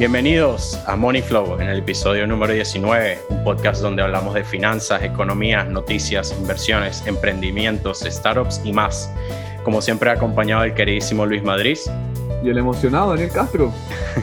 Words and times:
Bienvenidos 0.00 0.80
a 0.86 0.96
Money 0.96 1.20
Flow 1.20 1.60
en 1.60 1.68
el 1.68 1.80
episodio 1.80 2.26
número 2.26 2.54
19, 2.54 3.18
un 3.28 3.44
podcast 3.44 3.82
donde 3.82 4.00
hablamos 4.00 4.32
de 4.32 4.42
finanzas, 4.42 5.02
economía, 5.02 5.62
noticias, 5.64 6.34
inversiones, 6.40 7.06
emprendimientos, 7.06 8.00
startups 8.00 8.62
y 8.64 8.72
más. 8.72 9.12
Como 9.62 9.82
siempre 9.82 10.08
acompañado 10.08 10.62
del 10.62 10.72
queridísimo 10.72 11.26
Luis 11.26 11.42
Madrid. 11.42 11.76
Y 12.42 12.48
el 12.48 12.56
emocionado 12.56 13.10
Daniel 13.10 13.30
Castro. 13.30 13.70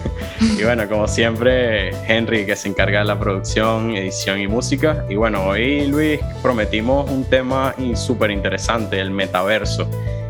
y 0.42 0.64
bueno, 0.64 0.90
como 0.90 1.08
siempre, 1.08 1.92
Henry 2.08 2.48
que 2.48 2.56
se 2.56 2.70
encarga 2.70 3.02
de 3.02 3.06
la 3.06 3.20
producción, 3.20 3.96
edición 3.96 4.40
y 4.40 4.48
música. 4.48 5.06
Y 5.08 5.16
bueno, 5.16 5.44
hoy 5.44 5.86
Luis 5.86 6.20
prometimos 6.42 7.08
un 7.12 7.24
tema 7.24 7.76
súper 7.94 8.32
interesante, 8.32 9.00
el 9.00 9.12
metaverso. 9.12 9.88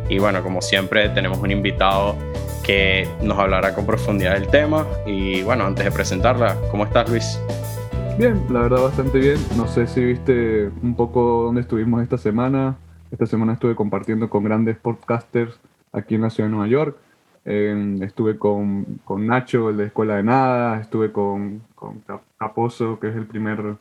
Y 0.09 0.19
bueno, 0.19 0.43
como 0.43 0.61
siempre 0.61 1.07
tenemos 1.07 1.37
un 1.37 1.51
invitado 1.51 2.17
que 2.67 3.07
nos 3.23 3.39
hablará 3.39 3.73
con 3.73 3.85
profundidad 3.85 4.33
del 4.33 4.49
tema. 4.49 4.85
Y 5.05 5.41
bueno, 5.43 5.65
antes 5.65 5.85
de 5.85 5.91
presentarla, 5.91 6.57
¿cómo 6.69 6.83
estás 6.83 7.09
Luis? 7.09 7.39
Bien, 8.19 8.43
la 8.49 8.63
verdad 8.63 8.83
bastante 8.83 9.19
bien. 9.19 9.37
No 9.55 9.67
sé 9.67 9.87
si 9.87 10.03
viste 10.03 10.69
un 10.83 10.93
poco 10.93 11.43
dónde 11.45 11.61
estuvimos 11.61 12.03
esta 12.03 12.17
semana. 12.17 12.75
Esta 13.09 13.25
semana 13.25 13.53
estuve 13.53 13.73
compartiendo 13.73 14.29
con 14.29 14.43
grandes 14.43 14.75
podcasters 14.77 15.57
aquí 15.93 16.15
en 16.15 16.23
la 16.23 16.29
ciudad 16.29 16.49
de 16.49 16.55
Nueva 16.55 16.67
York. 16.67 16.97
estuve 17.45 18.37
con, 18.37 18.99
con, 19.05 19.25
Nacho, 19.25 19.69
el 19.69 19.77
de 19.77 19.85
Escuela 19.85 20.17
de 20.17 20.23
Nada. 20.23 20.81
Estuve 20.81 21.13
con, 21.13 21.61
con 21.73 22.03
Caposo, 22.37 22.99
que 22.99 23.07
es 23.07 23.15
el 23.15 23.27
primer 23.27 23.77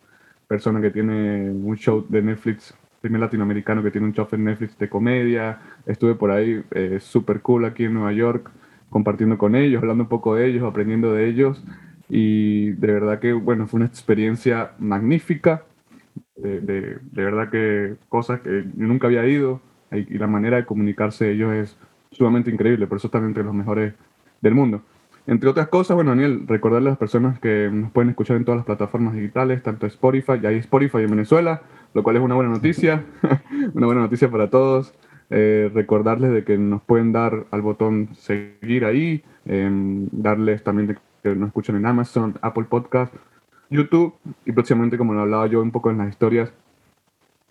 persona 0.47 0.81
que 0.81 0.91
tiene 0.91 1.51
un 1.51 1.77
show 1.77 2.07
de 2.09 2.23
Netflix, 2.23 2.73
primer 3.01 3.21
latinoamericano 3.21 3.83
que 3.83 3.91
tiene 3.91 4.07
un 4.07 4.12
show 4.12 4.29
en 4.31 4.45
Netflix 4.45 4.79
de 4.79 4.89
comedia. 4.89 5.59
Estuve 5.87 6.15
por 6.15 6.31
ahí, 6.31 6.62
eh, 6.71 6.98
súper 7.01 7.41
cool 7.41 7.65
aquí 7.65 7.87
en 7.87 7.95
Nueva 7.95 8.12
York 8.12 8.48
compartiendo 8.97 9.36
con 9.36 9.55
ellos, 9.55 9.83
hablando 9.83 10.05
un 10.05 10.08
poco 10.08 10.36
de 10.36 10.47
ellos, 10.47 10.64
aprendiendo 10.64 11.12
de 11.12 11.28
ellos. 11.28 11.62
Y 12.08 12.70
de 12.70 12.92
verdad 12.92 13.19
que, 13.20 13.34
bueno, 13.34 13.66
fue 13.66 13.77
una 13.77 13.86
experiencia 13.86 14.70
magnífica. 14.78 15.64
De, 16.34 16.61
de, 16.62 16.98
verdad 17.12 17.50
que 17.50 17.97
cosas 18.08 18.41
que 18.41 18.64
yo 18.75 18.86
nunca 18.86 19.06
había 19.06 19.27
ido 19.27 19.61
y 19.92 20.16
la 20.16 20.27
manera 20.27 20.56
de 20.56 20.64
comunicarse 20.64 21.27
de 21.27 21.33
ellos 21.33 21.53
es 21.53 21.77
sumamente 22.11 22.50
increíble, 22.50 22.86
por 22.86 22.97
eso 22.97 23.08
están 23.08 23.27
entre 23.27 23.44
los 23.44 23.53
mejores 23.53 23.92
del 24.41 24.55
mundo. 24.55 24.80
Entre 25.27 25.50
otras 25.50 25.69
cosas, 25.69 25.94
bueno, 25.94 26.12
Daniel, 26.12 26.44
recordarle 26.47 26.88
a 26.88 26.92
las 26.92 26.98
personas 26.98 27.38
que 27.38 27.69
nos 27.70 27.92
pueden 27.92 28.08
escuchar 28.08 28.38
en 28.38 28.47
todas 28.47 28.56
las 28.56 28.66
plataformas 28.66 29.12
digitales, 29.12 29.62
tanto 29.62 29.86
Spotify, 29.86 30.41
ya 30.41 30.48
hay 30.48 30.56
Spotify 30.56 31.00
en 31.00 31.10
Venezuela, 31.10 31.60
lo 31.92 32.03
cual 32.03 32.16
es 32.16 32.22
una 32.22 32.34
buena 32.34 32.50
noticia, 32.50 33.05
una 33.75 33.86
buena 33.86 34.00
noticia 34.00 34.31
para 34.31 34.48
todos. 34.48 34.94
Eh, 35.28 35.70
recordarles 35.74 36.30
de 36.32 36.44
que 36.44 36.56
nos 36.56 36.82
pueden 36.82 37.12
dar 37.12 37.46
al 37.50 37.60
botón 37.60 38.10
seguir 38.14 38.84
ahí, 38.84 39.24
em, 39.44 40.08
darles 40.12 40.62
también 40.62 40.86
de 40.88 40.96
que 41.22 41.34
nos 41.34 41.48
escuchan 41.48 41.77
en 41.77 41.86
Amazon, 41.86 42.38
Apple 42.42 42.66
Podcast, 42.69 43.12
YouTube 43.69 44.14
y 44.44 44.52
próximamente, 44.52 44.97
como 44.97 45.14
lo 45.14 45.22
hablaba 45.22 45.48
yo 45.48 45.60
un 45.60 45.72
poco 45.72 45.91
en 45.91 45.98
las 45.98 46.10
historias, 46.10 46.52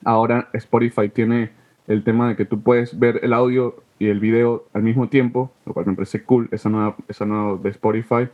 ahora 0.05 0.49
Spotify 0.53 1.09
tiene 1.09 1.51
el 1.87 2.03
tema 2.03 2.29
de 2.29 2.35
que 2.37 2.45
tú 2.45 2.61
puedes 2.61 2.97
ver 2.97 3.19
el 3.23 3.33
audio 3.33 3.75
y 3.99 4.07
el 4.07 4.19
video 4.19 4.65
al 4.73 4.83
mismo 4.83 5.09
tiempo, 5.09 5.51
lo 5.65 5.73
cual 5.73 5.85
me 5.87 5.93
parece 5.95 6.23
cool, 6.23 6.47
esa 6.51 6.69
nueva, 6.69 6.95
esa 7.09 7.25
nueva 7.25 7.57
de 7.61 7.69
Spotify. 7.69 8.29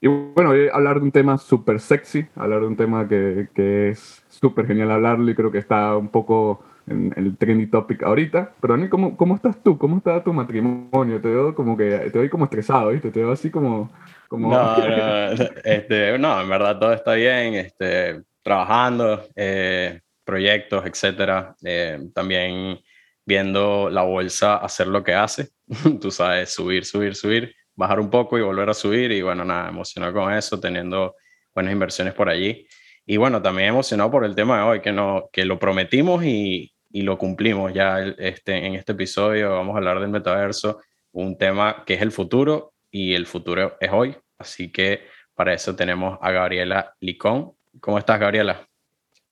Y 0.00 0.06
bueno, 0.08 0.52
hablar 0.72 0.98
de 0.98 1.04
un 1.04 1.12
tema 1.12 1.38
súper 1.38 1.80
sexy, 1.80 2.26
hablar 2.36 2.60
de 2.60 2.66
un 2.66 2.76
tema 2.76 3.08
que, 3.08 3.48
que 3.54 3.90
es 3.90 4.22
súper 4.28 4.66
genial 4.66 4.90
hablarlo 4.92 5.30
y 5.30 5.34
creo 5.34 5.50
que 5.50 5.58
está 5.58 5.96
un 5.96 6.08
poco 6.08 6.62
en 6.90 7.12
el 7.16 7.36
trendy 7.36 7.66
topic 7.66 8.02
ahorita. 8.02 8.54
Pero 8.60 8.74
Daniel, 8.74 8.90
¿cómo, 8.90 9.16
¿cómo 9.16 9.34
estás 9.34 9.62
tú? 9.62 9.78
¿Cómo 9.78 9.98
está 9.98 10.22
tu 10.22 10.32
matrimonio? 10.32 11.20
Te 11.20 11.28
veo 11.28 11.54
como 11.54 11.76
que, 11.76 12.10
te 12.12 12.18
veo 12.18 12.30
como 12.30 12.44
estresado, 12.44 12.90
¿viste? 12.90 13.10
Te 13.10 13.20
veo 13.20 13.32
así 13.32 13.50
como... 13.50 13.90
como... 14.28 14.50
No, 14.50 14.76
no, 14.78 15.32
este, 15.64 16.18
no, 16.18 16.40
en 16.40 16.48
verdad 16.48 16.78
todo 16.78 16.92
está 16.92 17.14
bien, 17.14 17.54
este, 17.54 18.22
trabajando, 18.42 19.22
eh, 19.36 20.00
proyectos, 20.24 20.84
etcétera. 20.86 21.54
Eh, 21.64 21.98
también 22.14 22.78
viendo 23.24 23.90
la 23.90 24.02
bolsa 24.02 24.56
hacer 24.56 24.86
lo 24.86 25.04
que 25.04 25.14
hace, 25.14 25.50
tú 26.00 26.10
sabes, 26.10 26.50
subir, 26.54 26.84
subir, 26.86 27.14
subir, 27.14 27.54
bajar 27.74 28.00
un 28.00 28.08
poco 28.08 28.38
y 28.38 28.42
volver 28.42 28.70
a 28.70 28.74
subir 28.74 29.12
y 29.12 29.20
bueno, 29.20 29.44
nada, 29.44 29.68
emocionado 29.68 30.14
con 30.14 30.32
eso, 30.32 30.58
teniendo 30.58 31.14
buenas 31.54 31.72
inversiones 31.72 32.14
por 32.14 32.28
allí. 32.28 32.66
Y 33.04 33.16
bueno, 33.16 33.40
también 33.40 33.68
emocionado 33.68 34.10
por 34.10 34.24
el 34.24 34.34
tema 34.34 34.58
de 34.58 34.62
hoy, 34.64 34.80
que, 34.80 34.92
no, 34.92 35.28
que 35.32 35.44
lo 35.44 35.58
prometimos 35.58 36.24
y, 36.24 36.72
y 36.90 37.02
lo 37.02 37.18
cumplimos 37.18 37.72
ya 37.72 38.00
este, 38.00 38.66
en 38.66 38.74
este 38.74 38.92
episodio. 38.92 39.50
Vamos 39.50 39.74
a 39.74 39.78
hablar 39.78 40.00
del 40.00 40.08
metaverso, 40.08 40.80
un 41.12 41.36
tema 41.36 41.84
que 41.86 41.94
es 41.94 42.02
el 42.02 42.12
futuro 42.12 42.72
y 42.90 43.14
el 43.14 43.26
futuro 43.26 43.76
es 43.80 43.90
hoy. 43.92 44.16
Así 44.38 44.70
que 44.70 45.02
para 45.34 45.54
eso 45.54 45.76
tenemos 45.76 46.18
a 46.20 46.30
Gabriela 46.30 46.94
Licón. 47.00 47.52
¿Cómo 47.80 47.98
estás, 47.98 48.18
Gabriela? 48.18 48.66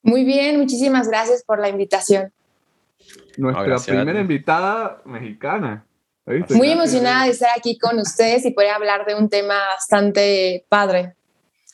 Muy 0.03 0.25
bien, 0.25 0.59
muchísimas 0.59 1.09
gracias 1.09 1.43
por 1.45 1.59
la 1.59 1.69
invitación. 1.69 2.33
Nuestra 3.37 3.79
primera 3.79 4.21
invitada 4.21 5.03
mexicana. 5.05 5.85
Muy 6.51 6.71
emocionada 6.71 7.25
de 7.25 7.31
estar 7.31 7.51
aquí 7.57 7.77
con 7.79 7.99
ustedes 7.99 8.45
y 8.47 8.53
poder 8.53 8.71
hablar 8.71 9.05
de 9.05 9.15
un 9.15 9.29
tema 9.29 9.55
bastante 9.75 10.65
padre. 10.69 11.16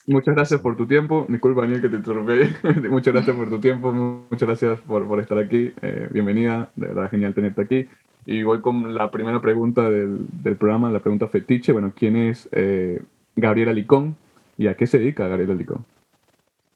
Muchas 0.05 0.35
gracias 0.35 0.59
por 0.59 0.75
tu 0.75 0.85
tiempo. 0.85 1.25
Disculpa, 1.29 1.61
Daniel, 1.61 1.81
que 1.81 1.89
te 1.89 1.95
interrumpí. 1.95 2.33
muchas 2.89 3.13
gracias 3.13 3.35
por 3.35 3.49
tu 3.49 3.59
tiempo. 3.59 3.91
Muchas 3.93 4.47
gracias 4.47 4.81
por, 4.81 5.07
por 5.07 5.21
estar 5.21 5.37
aquí. 5.37 5.71
Eh, 5.81 6.09
bienvenida. 6.11 6.69
De 6.75 6.87
verdad, 6.87 7.09
genial 7.09 7.33
tenerte 7.33 7.61
aquí. 7.61 7.87
Y 8.25 8.43
voy 8.43 8.61
con 8.61 8.93
la 8.95 9.11
primera 9.11 9.41
pregunta 9.41 9.89
del, 9.89 10.25
del 10.43 10.57
programa, 10.57 10.91
la 10.91 10.99
pregunta 10.99 11.27
fetiche. 11.29 11.71
Bueno, 11.71 11.93
¿quién 11.95 12.17
es 12.17 12.49
eh, 12.51 13.01
Gabriela 13.35 13.71
Licón 13.71 14.17
y 14.57 14.67
a 14.67 14.75
qué 14.75 14.87
se 14.87 14.99
dedica 14.99 15.27
Gabriela 15.27 15.53
Licón? 15.53 15.85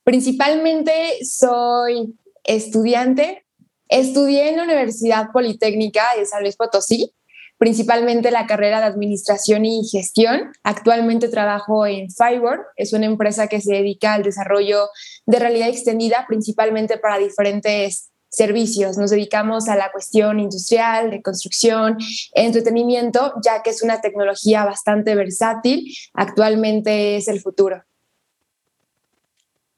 Principalmente 0.06 0.92
soy 1.24 2.16
estudiante. 2.46 3.44
Estudié 3.90 4.50
en 4.50 4.58
la 4.58 4.64
Universidad 4.64 5.32
Politécnica 5.34 6.04
de 6.18 6.26
San 6.26 6.44
Luis 6.44 6.56
Potosí 6.56 7.12
principalmente 7.58 8.32
la 8.32 8.46
carrera 8.48 8.80
de 8.80 8.86
Administración 8.86 9.66
y 9.66 9.88
Gestión. 9.88 10.52
Actualmente 10.64 11.30
trabajo 11.30 11.86
en 11.86 12.10
Fiverr, 12.10 12.66
es 12.76 12.94
una 12.94 13.06
empresa 13.06 13.48
que 13.48 13.62
se 13.62 13.74
dedica 13.74 14.14
al 14.14 14.24
desarrollo 14.24 14.90
de 15.26 15.40
realidad 15.40 15.70
extendida, 15.70 16.26
principalmente 16.28 16.98
para 16.98 17.18
diferentes 17.18 18.12
servicios. 18.30 18.98
Nos 18.98 19.12
dedicamos 19.12 19.68
a 19.70 19.76
la 19.76 19.92
cuestión 19.92 20.40
industrial, 20.40 21.10
de 21.10 21.22
construcción, 21.22 21.98
entretenimiento, 22.34 23.34
ya 23.44 23.64
que 23.64 23.72
es 23.72 23.82
una 23.82 24.02
tecnología 24.02 24.66
bastante 24.66 25.16
versátil. 25.16 25.94
Actualmente 26.14 27.18
es 27.18 27.28
el 27.28 27.40
futuro. 27.40 27.84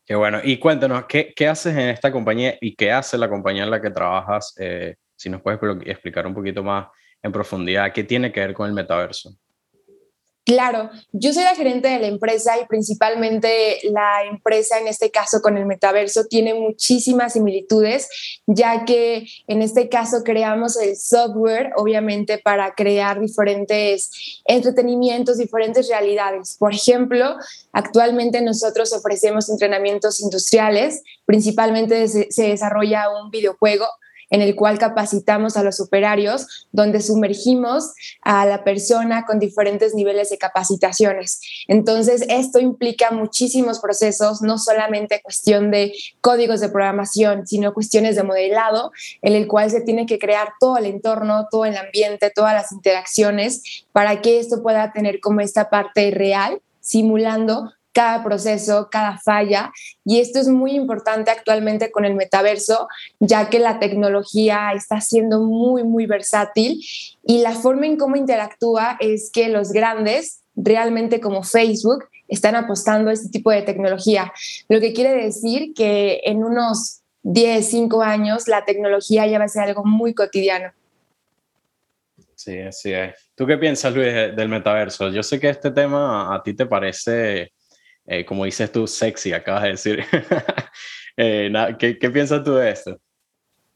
Qué 0.06 0.16
bueno. 0.16 0.40
Y 0.44 0.58
cuéntanos, 0.58 1.06
¿qué, 1.08 1.34
qué 1.36 1.48
haces 1.48 1.74
en 1.74 1.90
esta 1.90 2.12
compañía 2.12 2.58
y 2.60 2.76
qué 2.76 2.92
hace 2.92 3.18
la 3.18 3.30
compañía 3.30 3.64
en 3.64 3.70
la 3.70 3.80
que 3.80 3.92
trabajas? 3.92 4.56
Eh, 4.58 4.96
si 5.16 5.30
nos 5.30 5.42
puedes 5.42 5.60
explicar 5.86 6.26
un 6.26 6.34
poquito 6.34 6.64
más 6.64 6.88
en 7.22 7.32
profundidad 7.32 7.92
qué 7.94 8.04
tiene 8.04 8.32
que 8.32 8.40
ver 8.40 8.54
con 8.54 8.68
el 8.68 8.74
metaverso. 8.74 9.36
Claro, 10.50 10.90
yo 11.12 11.32
soy 11.32 11.44
la 11.44 11.54
gerente 11.54 11.90
de 11.90 12.00
la 12.00 12.08
empresa 12.08 12.60
y 12.60 12.66
principalmente 12.66 13.78
la 13.84 14.24
empresa 14.24 14.80
en 14.80 14.88
este 14.88 15.12
caso 15.12 15.42
con 15.42 15.58
el 15.58 15.68
metaverso 15.68 16.26
tiene 16.26 16.56
muchísimas 16.56 17.34
similitudes, 17.34 18.10
ya 18.48 18.84
que 18.84 19.28
en 19.46 19.62
este 19.62 19.90
caso 19.90 20.24
creamos 20.24 20.76
el 20.78 20.98
software, 20.98 21.70
obviamente, 21.76 22.40
para 22.40 22.74
crear 22.74 23.20
diferentes 23.20 24.42
entretenimientos, 24.44 25.38
diferentes 25.38 25.88
realidades. 25.88 26.56
Por 26.58 26.74
ejemplo, 26.74 27.36
actualmente 27.72 28.42
nosotros 28.42 28.92
ofrecemos 28.92 29.52
entrenamientos 29.52 30.20
industriales, 30.20 31.04
principalmente 31.26 32.08
se 32.08 32.44
desarrolla 32.48 33.06
un 33.22 33.30
videojuego 33.30 33.86
en 34.30 34.42
el 34.42 34.56
cual 34.56 34.78
capacitamos 34.78 35.58
a 35.58 35.64
los 35.64 35.80
operarios, 35.80 36.68
donde 36.72 37.02
sumergimos 37.02 37.94
a 38.22 38.46
la 38.46 38.64
persona 38.64 39.26
con 39.26 39.40
diferentes 39.40 39.96
niveles 39.96 40.30
de 40.30 40.38
capacitaciones. 40.38 41.42
Entonces, 41.68 42.24
esto 42.30 42.60
implica 42.60 43.12
muchísimos 43.12 43.80
procesos, 43.80 44.42
no 44.42 44.58
solamente 44.58 45.22
cuestión 45.22 45.72
de 45.72 45.94
códigos 46.22 46.60
de 46.60 46.70
programación, 46.70 47.48
sino 47.48 47.74
cuestiones 47.74 48.16
de 48.16 48.24
modelado, 48.24 48.92
en 49.22 49.34
el 49.34 49.48
cual 49.48 49.72
se 49.72 49.82
tiene 49.82 50.06
que 50.06 50.20
crear 50.20 50.50
todo 50.60 50.78
el 50.78 50.86
entorno, 50.86 51.48
todo 51.50 51.66
el 51.66 51.78
ambiente, 51.78 52.32
todas 52.34 52.54
las 52.54 52.72
interacciones, 52.72 53.86
para 53.92 54.22
que 54.22 54.40
esto 54.40 54.62
pueda 54.62 54.92
tener 54.92 55.20
como 55.20 55.42
esta 55.42 55.70
parte 55.70 56.12
real 56.12 56.62
simulando 56.80 57.72
cada 57.94 58.24
proceso, 58.24 58.90
cada 58.92 59.18
falla. 59.18 59.72
Y 60.06 60.20
esto 60.20 60.40
es 60.40 60.48
muy 60.48 60.72
importante 60.72 61.32
actualmente 61.32 61.92
con 61.92 62.06
el 62.06 62.16
metaverso, 62.16 62.88
ya 63.20 63.50
que 63.50 63.60
la 63.60 63.80
tecnología 63.80 64.72
está 64.76 65.02
siendo 65.02 65.42
muy, 65.42 65.84
muy 65.84 66.06
versátil 66.06 66.84
y 67.26 67.42
la 67.42 67.52
forma 67.52 67.86
en 67.86 67.98
cómo 67.98 68.16
interactúa 68.16 68.98
es 69.00 69.30
que 69.32 69.50
los 69.50 69.72
grandes, 69.72 70.42
realmente 70.56 71.20
como 71.20 71.44
Facebook, 71.44 72.06
están 72.28 72.56
apostando 72.56 73.10
a 73.10 73.14
este 73.14 73.30
tipo 73.30 73.52
de 73.52 73.64
tecnología. 73.64 74.32
Lo 74.68 74.80
que 74.80 74.94
quiere 74.94 75.14
decir 75.14 75.74
que 75.74 76.22
en 76.26 76.44
unos 76.44 77.02
10, 77.24 77.68
5 77.68 78.02
años 78.02 78.48
la 78.48 78.66
tecnología 78.66 79.28
ya 79.28 79.40
va 79.40 79.46
a 79.46 79.50
ser 79.50 79.64
algo 79.64 79.84
muy 79.84 80.14
cotidiano. 80.14 80.72
Sí, 82.36 82.58
así 82.60 82.94
es. 82.94 83.32
¿Tú 83.36 83.46
qué 83.46 83.58
piensas, 83.58 83.94
Luis, 83.94 84.14
del 84.14 84.48
metaverso? 84.48 85.10
Yo 85.10 85.22
sé 85.24 85.42
que 85.42 85.50
este 85.50 85.72
tema 85.72 86.34
a 86.34 86.42
ti 86.42 86.54
te 86.54 86.66
parece, 86.66 87.52
eh, 88.10 88.26
como 88.26 88.46
dices 88.46 88.72
tú, 88.72 88.88
sexy, 88.88 89.34
acabas 89.34 89.64
de 89.64 89.70
decir. 89.70 90.04
Eh, 91.22 91.52
¿qué, 91.78 91.98
¿qué, 91.98 92.10
piensas 92.10 92.46
tú 92.46 92.54
de 92.54 92.72
esto? 92.72 92.98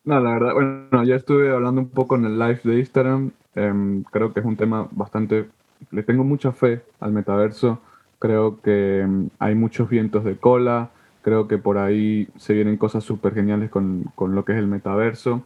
No, 0.06 0.18
la 0.22 0.32
verdad, 0.32 0.54
bueno, 0.54 1.04
ya 1.04 1.16
estuve 1.16 1.52
hablando 1.52 1.82
un 1.82 1.90
poco 1.90 2.16
en 2.16 2.24
el 2.24 2.40
live 2.40 2.62
de 2.64 2.80
Instagram. 2.80 3.32
Em, 3.54 4.04
creo 4.04 4.34
que 4.34 4.40
es 4.40 4.46
un 4.46 4.56
tema 4.56 4.88
bastante. 4.92 5.50
Le 5.92 6.04
tengo 6.04 6.24
mucha 6.24 6.54
fe 6.54 6.84
al 7.02 7.12
metaverso. 7.12 7.82
Creo 8.18 8.62
que 8.62 9.02
em, 9.02 9.30
hay 9.40 9.56
muchos 9.56 9.90
vientos 9.90 10.24
de 10.24 10.38
cola. 10.38 10.92
Creo 11.22 11.50
que 11.50 11.58
por 11.58 11.78
ahí 11.78 12.30
se 12.38 12.54
vienen 12.54 12.78
cosas 12.78 13.04
súper 13.04 13.34
geniales 13.34 13.70
con, 13.70 14.06
con, 14.16 14.36
lo 14.36 14.46
que 14.46 14.54
es 14.54 14.60
el 14.60 14.68
metaverso. 14.68 15.46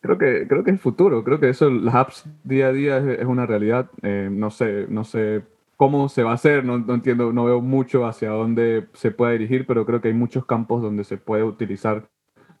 Creo 0.00 0.16
que, 0.16 0.46
creo 0.48 0.64
que 0.64 0.70
es 0.70 0.76
el 0.76 0.80
futuro. 0.80 1.22
Creo 1.22 1.38
que 1.38 1.50
eso, 1.50 1.68
las 1.68 1.94
apps 1.94 2.24
día 2.44 2.68
a 2.68 2.72
día 2.72 2.96
es, 2.96 3.26
una 3.26 3.44
realidad. 3.44 3.90
Eh, 4.00 4.30
no 4.32 4.50
sé, 4.50 4.86
no 4.88 5.04
sé 5.04 5.42
cómo 5.76 6.08
se 6.08 6.22
va 6.22 6.32
a 6.32 6.34
hacer, 6.34 6.64
no, 6.64 6.76
entiendo, 6.92 7.32
no 7.32 7.44
veo 7.44 7.60
mucho 7.60 8.06
hacia 8.06 8.30
dónde 8.30 8.86
se 8.94 9.10
puede 9.10 9.32
dirigir, 9.32 9.66
pero 9.66 9.84
creo 9.84 10.00
que 10.00 10.08
hay 10.08 10.14
muchos 10.14 10.46
campos 10.46 10.82
donde 10.82 11.04
se 11.04 11.18
puede 11.18 11.42
utilizar 11.42 12.08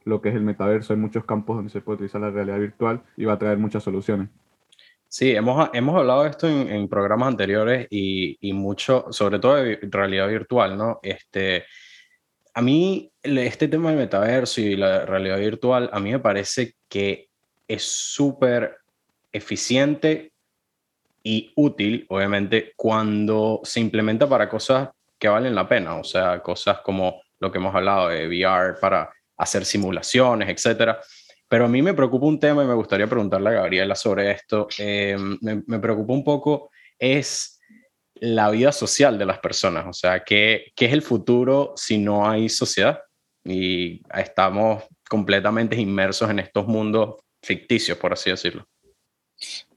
lo 0.04 0.20
que 0.20 0.28
es 0.28 0.34
el 0.34 0.42
metaverso, 0.42 0.92
hay 0.92 0.98
muchos 0.98 1.24
campos 1.24 1.56
donde 1.56 1.70
se 1.70 1.80
puede 1.80 1.96
utilizar 1.96 2.20
la 2.20 2.30
realidad 2.30 2.58
virtual 2.58 3.02
y 3.16 3.24
va 3.24 3.32
a 3.32 3.38
traer 3.38 3.58
muchas 3.58 3.82
soluciones. 3.82 4.28
Sí, 5.08 5.30
hemos, 5.30 5.70
hemos 5.72 5.96
hablado 5.96 6.24
de 6.24 6.30
esto 6.30 6.48
en, 6.48 6.88
programas 6.88 7.28
anteriores 7.28 7.86
y, 7.90 8.36
y, 8.40 8.52
mucho, 8.52 9.06
sobre 9.10 9.38
todo 9.38 9.56
de 9.56 9.78
realidad 9.82 10.28
virtual, 10.28 10.76
¿no? 10.76 11.00
Este, 11.02 11.64
a 12.52 12.60
mí, 12.60 13.10
este 13.22 13.68
tema 13.68 13.90
del 13.90 13.98
metaverso 13.98 14.60
y 14.60 14.76
la 14.76 15.06
realidad 15.06 15.38
virtual, 15.38 15.88
a 15.92 16.00
mí 16.00 16.10
me 16.10 16.18
parece 16.18 16.74
que 16.88 17.28
es 17.68 17.82
súper 17.82 18.78
eficiente 19.32 20.32
y 21.28 21.52
útil, 21.56 22.06
obviamente, 22.08 22.72
cuando 22.76 23.60
se 23.64 23.80
implementa 23.80 24.28
para 24.28 24.48
cosas 24.48 24.90
que 25.18 25.26
valen 25.26 25.56
la 25.56 25.68
pena, 25.68 25.96
o 25.96 26.04
sea, 26.04 26.40
cosas 26.40 26.78
como 26.84 27.20
lo 27.40 27.50
que 27.50 27.58
hemos 27.58 27.74
hablado 27.74 28.10
de 28.10 28.28
VR 28.28 28.78
para 28.80 29.10
hacer 29.36 29.64
simulaciones, 29.64 30.48
etcétera. 30.48 31.00
Pero 31.48 31.64
a 31.64 31.68
mí 31.68 31.82
me 31.82 31.94
preocupa 31.94 32.26
un 32.26 32.38
tema 32.38 32.62
y 32.62 32.68
me 32.68 32.74
gustaría 32.74 33.08
preguntarle 33.08 33.48
a 33.48 33.54
Gabriela 33.54 33.96
sobre 33.96 34.30
esto. 34.30 34.68
Eh, 34.78 35.16
me, 35.40 35.64
me, 35.66 35.80
preocupa 35.80 36.12
un 36.12 36.22
poco 36.22 36.70
es 36.96 37.58
la 38.14 38.48
vida 38.50 38.70
social 38.70 39.18
de 39.18 39.26
las 39.26 39.40
personas, 39.40 39.84
o 39.88 39.92
sea, 39.92 40.22
¿qué, 40.22 40.66
¿qué 40.76 40.86
es 40.86 40.92
el 40.92 41.02
futuro 41.02 41.72
si 41.74 41.98
no 41.98 42.30
hay 42.30 42.48
sociedad? 42.48 43.00
Y 43.44 44.00
estamos 44.14 44.84
completamente 45.10 45.74
inmersos 45.74 46.30
en 46.30 46.38
estos 46.38 46.68
mundos 46.68 47.16
ficticios, 47.42 47.98
por 47.98 48.12
así 48.12 48.30
decirlo. 48.30 48.64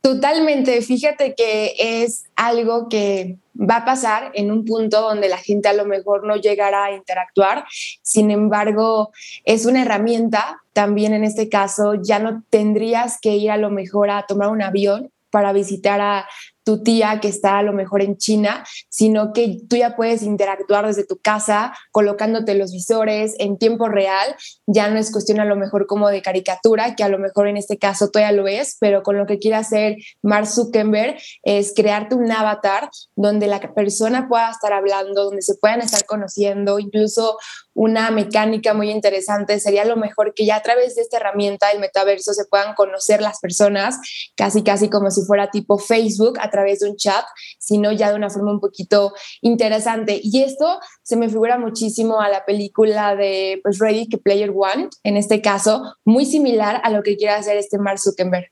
Totalmente, 0.01 0.81
fíjate 0.81 1.35
que 1.35 1.75
es 1.77 2.23
algo 2.37 2.87
que 2.87 3.37
va 3.59 3.77
a 3.77 3.85
pasar 3.85 4.31
en 4.33 4.49
un 4.49 4.63
punto 4.63 5.01
donde 5.01 5.27
la 5.27 5.37
gente 5.37 5.67
a 5.67 5.73
lo 5.73 5.85
mejor 5.85 6.25
no 6.25 6.37
llegará 6.37 6.85
a 6.85 6.91
interactuar, 6.93 7.65
sin 8.01 8.31
embargo 8.31 9.11
es 9.43 9.65
una 9.65 9.81
herramienta, 9.81 10.61
también 10.71 11.13
en 11.13 11.25
este 11.25 11.49
caso 11.49 11.95
ya 12.01 12.19
no 12.19 12.43
tendrías 12.49 13.19
que 13.21 13.35
ir 13.35 13.51
a 13.51 13.57
lo 13.57 13.69
mejor 13.71 14.09
a 14.09 14.25
tomar 14.25 14.49
un 14.49 14.61
avión 14.61 15.11
para 15.31 15.51
visitar 15.51 15.99
a 15.99 16.27
tía 16.77 17.19
que 17.19 17.27
está 17.27 17.57
a 17.57 17.63
lo 17.63 17.73
mejor 17.73 18.01
en 18.01 18.17
China, 18.17 18.63
sino 18.89 19.33
que 19.33 19.57
tú 19.67 19.75
ya 19.75 19.95
puedes 19.95 20.23
interactuar 20.23 20.87
desde 20.87 21.05
tu 21.05 21.17
casa, 21.17 21.73
colocándote 21.91 22.55
los 22.55 22.71
visores 22.71 23.35
en 23.39 23.57
tiempo 23.57 23.87
real. 23.89 24.35
Ya 24.67 24.89
no 24.89 24.99
es 24.99 25.11
cuestión 25.11 25.39
a 25.39 25.45
lo 25.45 25.55
mejor 25.55 25.87
como 25.87 26.09
de 26.09 26.21
caricatura, 26.21 26.95
que 26.95 27.03
a 27.03 27.09
lo 27.09 27.19
mejor 27.19 27.47
en 27.47 27.57
este 27.57 27.77
caso 27.77 28.09
todavía 28.09 28.35
lo 28.35 28.47
es, 28.47 28.77
pero 28.79 29.03
con 29.03 29.17
lo 29.17 29.25
que 29.25 29.39
quiere 29.39 29.57
hacer 29.57 29.97
Mark 30.21 30.47
Zuckerberg 30.47 31.17
es 31.43 31.73
crearte 31.75 32.15
un 32.15 32.31
avatar 32.31 32.89
donde 33.15 33.47
la 33.47 33.59
persona 33.73 34.27
pueda 34.27 34.51
estar 34.51 34.73
hablando, 34.73 35.25
donde 35.25 35.41
se 35.41 35.55
puedan 35.55 35.81
estar 35.81 36.05
conociendo, 36.05 36.79
incluso 36.79 37.37
una 37.73 38.11
mecánica 38.11 38.73
muy 38.73 38.91
interesante 38.91 39.59
sería 39.59 39.85
lo 39.85 39.95
mejor 39.95 40.33
que 40.33 40.45
ya 40.45 40.57
a 40.57 40.61
través 40.61 40.95
de 40.95 41.01
esta 41.01 41.17
herramienta, 41.17 41.71
el 41.71 41.79
metaverso, 41.79 42.33
se 42.33 42.45
puedan 42.45 42.73
conocer 42.75 43.21
las 43.21 43.39
personas, 43.39 43.97
casi 44.35 44.63
casi 44.63 44.89
como 44.89 45.11
si 45.11 45.21
fuera 45.23 45.49
tipo 45.49 45.77
Facebook 45.77 46.37
a 46.39 46.49
través 46.49 46.79
de 46.79 46.89
un 46.89 46.95
chat, 46.95 47.25
sino 47.59 47.91
ya 47.91 48.09
de 48.09 48.15
una 48.15 48.29
forma 48.29 48.51
un 48.51 48.59
poquito 48.59 49.13
interesante. 49.41 50.19
Y 50.21 50.43
esto 50.43 50.79
se 51.03 51.15
me 51.15 51.29
figura 51.29 51.57
muchísimo 51.57 52.19
a 52.21 52.29
la 52.29 52.45
película 52.45 53.15
de 53.15 53.59
pues, 53.63 53.79
Ready 53.79 54.07
Player 54.07 54.51
One, 54.53 54.89
en 55.03 55.17
este 55.17 55.41
caso, 55.41 55.95
muy 56.05 56.25
similar 56.25 56.81
a 56.83 56.89
lo 56.89 57.03
que 57.03 57.17
quiere 57.17 57.33
hacer 57.33 57.57
este 57.57 57.77
Mark 57.77 57.99
Zuckerberg. 57.99 58.51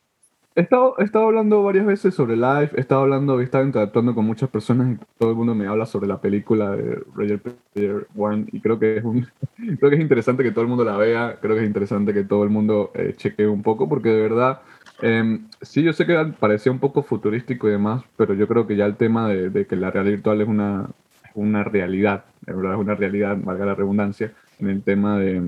He 0.58 0.62
estado, 0.62 0.96
he 0.98 1.04
estado, 1.04 1.28
hablando 1.28 1.62
varias 1.62 1.86
veces 1.86 2.16
sobre 2.16 2.36
live, 2.36 2.72
he 2.76 2.80
estado 2.80 3.02
hablando, 3.02 3.40
he 3.40 3.44
estado 3.44 3.64
interactuando 3.64 4.16
con 4.16 4.26
muchas 4.26 4.50
personas 4.50 4.92
y 4.92 5.06
todo 5.20 5.30
el 5.30 5.36
mundo 5.36 5.54
me 5.54 5.68
habla 5.68 5.86
sobre 5.86 6.08
la 6.08 6.20
película 6.20 6.76
de 6.76 7.00
Ready 7.16 7.38
Player 7.76 8.08
One 8.18 8.48
y 8.52 8.60
creo 8.60 8.80
que 8.80 8.98
es 8.98 9.04
un, 9.04 9.28
creo 9.80 9.92
que 9.92 9.98
es 9.98 10.02
interesante 10.02 10.42
que 10.42 10.50
todo 10.50 10.64
el 10.64 10.68
mundo 10.68 10.84
la 10.84 10.98
vea, 10.98 11.38
creo 11.40 11.54
que 11.56 11.62
es 11.62 11.68
interesante 11.68 12.12
que 12.12 12.24
todo 12.24 12.44
el 12.44 12.50
mundo 12.50 12.90
eh, 12.96 13.14
chequee 13.16 13.46
un 13.46 13.62
poco 13.62 13.88
porque 13.88 14.10
de 14.10 14.20
verdad, 14.20 14.62
eh, 15.04 15.42
sí, 15.62 15.84
yo 15.84 15.94
sé 15.94 16.08
que 16.08 16.34
parecía 16.40 16.72
un 16.72 16.80
poco 16.80 17.04
futurístico 17.04 17.68
y 17.68 17.72
demás, 17.74 18.04
pero 18.16 18.34
yo 18.34 18.48
creo 18.48 18.66
que 18.66 18.76
ya 18.76 18.88
el 18.88 18.96
tema 18.96 19.30
de, 19.30 19.52
de 19.52 19.68
que 19.68 19.76
la 19.76 19.92
realidad 19.92 20.16
virtual 20.16 20.42
es 20.42 20.48
una, 20.48 20.90
una 21.36 21.64
realidad, 21.66 22.26
de 22.42 22.54
verdad 22.54 22.74
es 22.74 22.80
una 22.80 22.96
realidad, 22.96 23.38
valga 23.44 23.64
la 23.64 23.76
redundancia, 23.76 24.34
en 24.58 24.72
el 24.72 24.82
tema 24.82 25.20
de, 25.20 25.40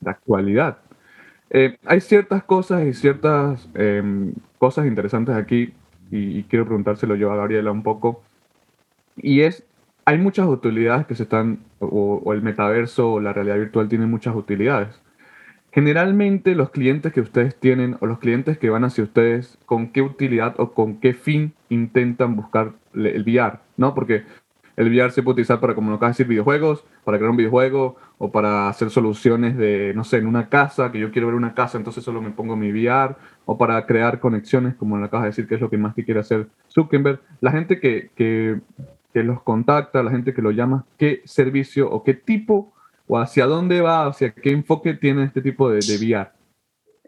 de 0.00 0.10
actualidad. 0.10 0.76
Eh, 1.56 1.78
hay 1.86 2.00
ciertas 2.00 2.42
cosas 2.42 2.84
y 2.84 2.92
ciertas 2.94 3.68
eh, 3.76 4.02
cosas 4.58 4.86
interesantes 4.86 5.36
aquí 5.36 5.72
y, 6.10 6.42
quiero 6.44 6.64
preguntárselo 6.64 7.14
yo 7.14 7.30
a 7.30 7.36
Gabriela 7.36 7.70
un 7.70 7.84
poco. 7.84 8.24
Y 9.16 9.42
es, 9.42 9.64
hay 10.04 10.18
muchas 10.18 10.48
utilidades 10.48 11.06
que 11.06 11.14
se 11.14 11.22
están, 11.22 11.60
o, 11.78 12.20
o 12.24 12.32
el 12.32 12.42
metaverso 12.42 13.12
o 13.12 13.20
la 13.20 13.32
realidad 13.32 13.58
virtual 13.58 13.88
tienen 13.88 14.10
muchas 14.10 14.34
utilidades. 14.34 15.00
Generalmente 15.70 16.56
los 16.56 16.70
clientes 16.70 17.12
que 17.12 17.20
ustedes 17.20 17.54
tienen 17.54 17.98
o 18.00 18.06
los 18.06 18.18
clientes 18.18 18.58
que 18.58 18.70
van 18.70 18.82
hacia 18.82 19.04
ustedes, 19.04 19.56
¿con 19.64 19.92
qué 19.92 20.02
utilidad 20.02 20.56
o 20.58 20.72
con 20.72 20.96
qué 20.98 21.14
fin 21.14 21.52
intentan 21.68 22.34
buscar 22.34 22.72
el 22.94 23.22
VR? 23.22 23.60
¿No? 23.76 23.94
Porque 23.94 24.24
el 24.76 24.88
VR 24.88 25.12
se 25.12 25.22
puede 25.22 25.34
utilizar 25.34 25.60
para, 25.60 25.76
como 25.76 25.90
lo 25.90 25.96
acabas 25.96 26.16
de 26.16 26.24
decir, 26.24 26.30
videojuegos, 26.30 26.84
para 27.04 27.18
crear 27.18 27.30
un 27.30 27.36
videojuego 27.36 27.96
o 28.18 28.30
para 28.30 28.68
hacer 28.68 28.90
soluciones 28.90 29.56
de, 29.56 29.92
no 29.94 30.04
sé, 30.04 30.18
en 30.18 30.26
una 30.26 30.48
casa, 30.48 30.92
que 30.92 30.98
yo 30.98 31.10
quiero 31.10 31.26
ver 31.28 31.36
una 31.36 31.54
casa, 31.54 31.78
entonces 31.78 32.04
solo 32.04 32.22
me 32.22 32.30
pongo 32.30 32.56
mi 32.56 32.70
VR, 32.70 33.16
o 33.44 33.58
para 33.58 33.84
crear 33.86 34.20
conexiones, 34.20 34.74
como 34.76 34.96
lo 34.96 35.04
acabas 35.04 35.24
de 35.24 35.30
decir, 35.30 35.48
que 35.48 35.56
es 35.56 35.60
lo 35.60 35.70
que 35.70 35.78
más 35.78 35.94
que 35.94 36.04
quiere 36.04 36.20
hacer 36.20 36.48
Zuckerberg. 36.68 37.20
La 37.40 37.50
gente 37.50 37.80
que, 37.80 38.10
que, 38.14 38.60
que 39.12 39.22
los 39.22 39.42
contacta, 39.42 40.02
la 40.02 40.10
gente 40.10 40.32
que 40.32 40.42
lo 40.42 40.52
llama, 40.52 40.86
¿qué 40.96 41.22
servicio 41.24 41.90
o 41.90 42.04
qué 42.04 42.14
tipo 42.14 42.72
o 43.06 43.18
hacia 43.18 43.46
dónde 43.46 43.80
va, 43.80 44.06
hacia 44.06 44.32
qué 44.32 44.50
enfoque 44.50 44.94
tiene 44.94 45.24
este 45.24 45.42
tipo 45.42 45.70
de, 45.70 45.80
de 45.80 45.96
VR? 45.96 46.30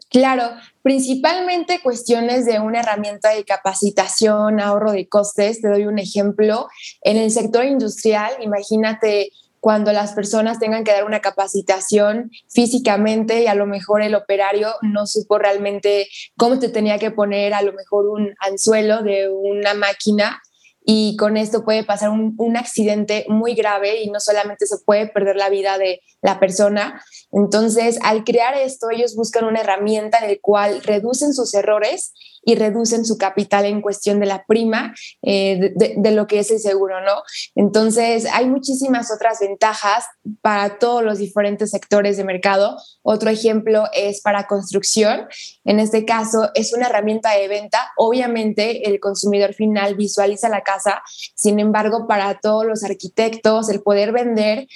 Claro, 0.09 0.43
principalmente 0.83 1.81
cuestiones 1.83 2.45
de 2.45 2.59
una 2.59 2.79
herramienta 2.79 3.31
de 3.31 3.43
capacitación, 3.43 4.61
ahorro 4.61 4.93
de 4.93 5.09
costes. 5.09 5.59
Te 5.61 5.67
doy 5.67 5.85
un 5.85 5.99
ejemplo. 5.99 6.67
En 7.01 7.17
el 7.17 7.29
sector 7.29 7.65
industrial, 7.65 8.31
imagínate 8.41 9.31
cuando 9.67 9.91
las 9.91 10.13
personas 10.13 10.59
tengan 10.59 10.85
que 10.85 10.93
dar 10.93 11.03
una 11.03 11.19
capacitación 11.19 12.31
físicamente 12.47 13.41
y 13.41 13.47
a 13.47 13.53
lo 13.53 13.65
mejor 13.65 14.01
el 14.01 14.15
operario 14.15 14.69
no 14.81 15.05
supo 15.05 15.39
realmente 15.39 16.07
cómo 16.37 16.57
te 16.57 16.69
tenía 16.69 16.97
que 16.99 17.11
poner 17.11 17.53
a 17.53 17.61
lo 17.61 17.73
mejor 17.73 18.07
un 18.07 18.33
anzuelo 18.39 19.03
de 19.03 19.29
una 19.29 19.73
máquina 19.73 20.41
y 20.85 21.17
con 21.17 21.35
esto 21.35 21.65
puede 21.65 21.83
pasar 21.83 22.11
un, 22.11 22.55
accidente 22.55 23.25
muy 23.27 23.55
grave 23.55 24.01
y 24.03 24.09
no 24.09 24.21
solamente 24.21 24.65
se 24.67 24.77
puede 24.85 25.07
perder 25.07 25.35
la 25.35 25.49
vida 25.49 25.77
de 25.77 25.99
la 26.21 26.39
persona. 26.39 27.03
Entonces, 27.33 27.99
al 28.03 28.23
crear 28.23 28.55
esto, 28.55 28.89
ellos 28.89 29.13
buscan 29.17 29.43
una 29.43 29.59
herramienta 29.59 30.19
en 30.19 30.31
la 30.31 30.37
cual 30.41 30.81
reducen 30.81 31.33
sus 31.33 31.53
errores 31.53 32.13
y 32.47 32.55
reducen 32.55 33.03
su 33.03 33.17
capital 33.17 33.65
en 33.65 33.81
cuestión 33.81 34.21
de 34.21 34.25
la 34.25 34.45
prima 34.45 34.95
eh, 35.21 35.73
de, 35.75 35.95
de, 35.97 36.11
lo 36.11 36.27
que 36.27 36.39
es 36.39 36.49
el 36.49 36.59
seguro, 36.59 37.01
¿no? 37.01 37.21
Entonces, 37.55 38.25
hay 38.31 38.47
muchísimas 38.47 39.11
otras 39.11 39.41
ventajas 39.41 40.05
para 40.41 40.79
todos 40.79 41.03
los 41.03 41.17
diferentes 41.17 41.71
sectores 41.71 42.15
de 42.15 42.23
mercado. 42.23 42.77
Otro 43.03 43.29
ejemplo 43.29 43.83
es 43.93 44.21
para 44.21 44.47
construcción. 44.47 45.27
En 45.65 45.81
este 45.81 46.05
caso, 46.05 46.49
es 46.55 46.71
una 46.71 46.87
herramienta 46.87 47.33
de 47.33 47.49
venta. 47.49 47.91
Obviamente, 47.97 48.87
el 48.87 49.01
consumidor 49.01 49.53
final 49.53 49.95
visualiza 49.95 50.47
la 50.47 50.61
casa. 50.61 51.01
Sin 51.35 51.59
embargo, 51.59 52.07
para 52.07 52.39
todos 52.39 52.65
los 52.65 52.81
arquitectos, 52.85 53.67
el 53.67 53.81
poder 53.81 54.13
vender 54.13 54.69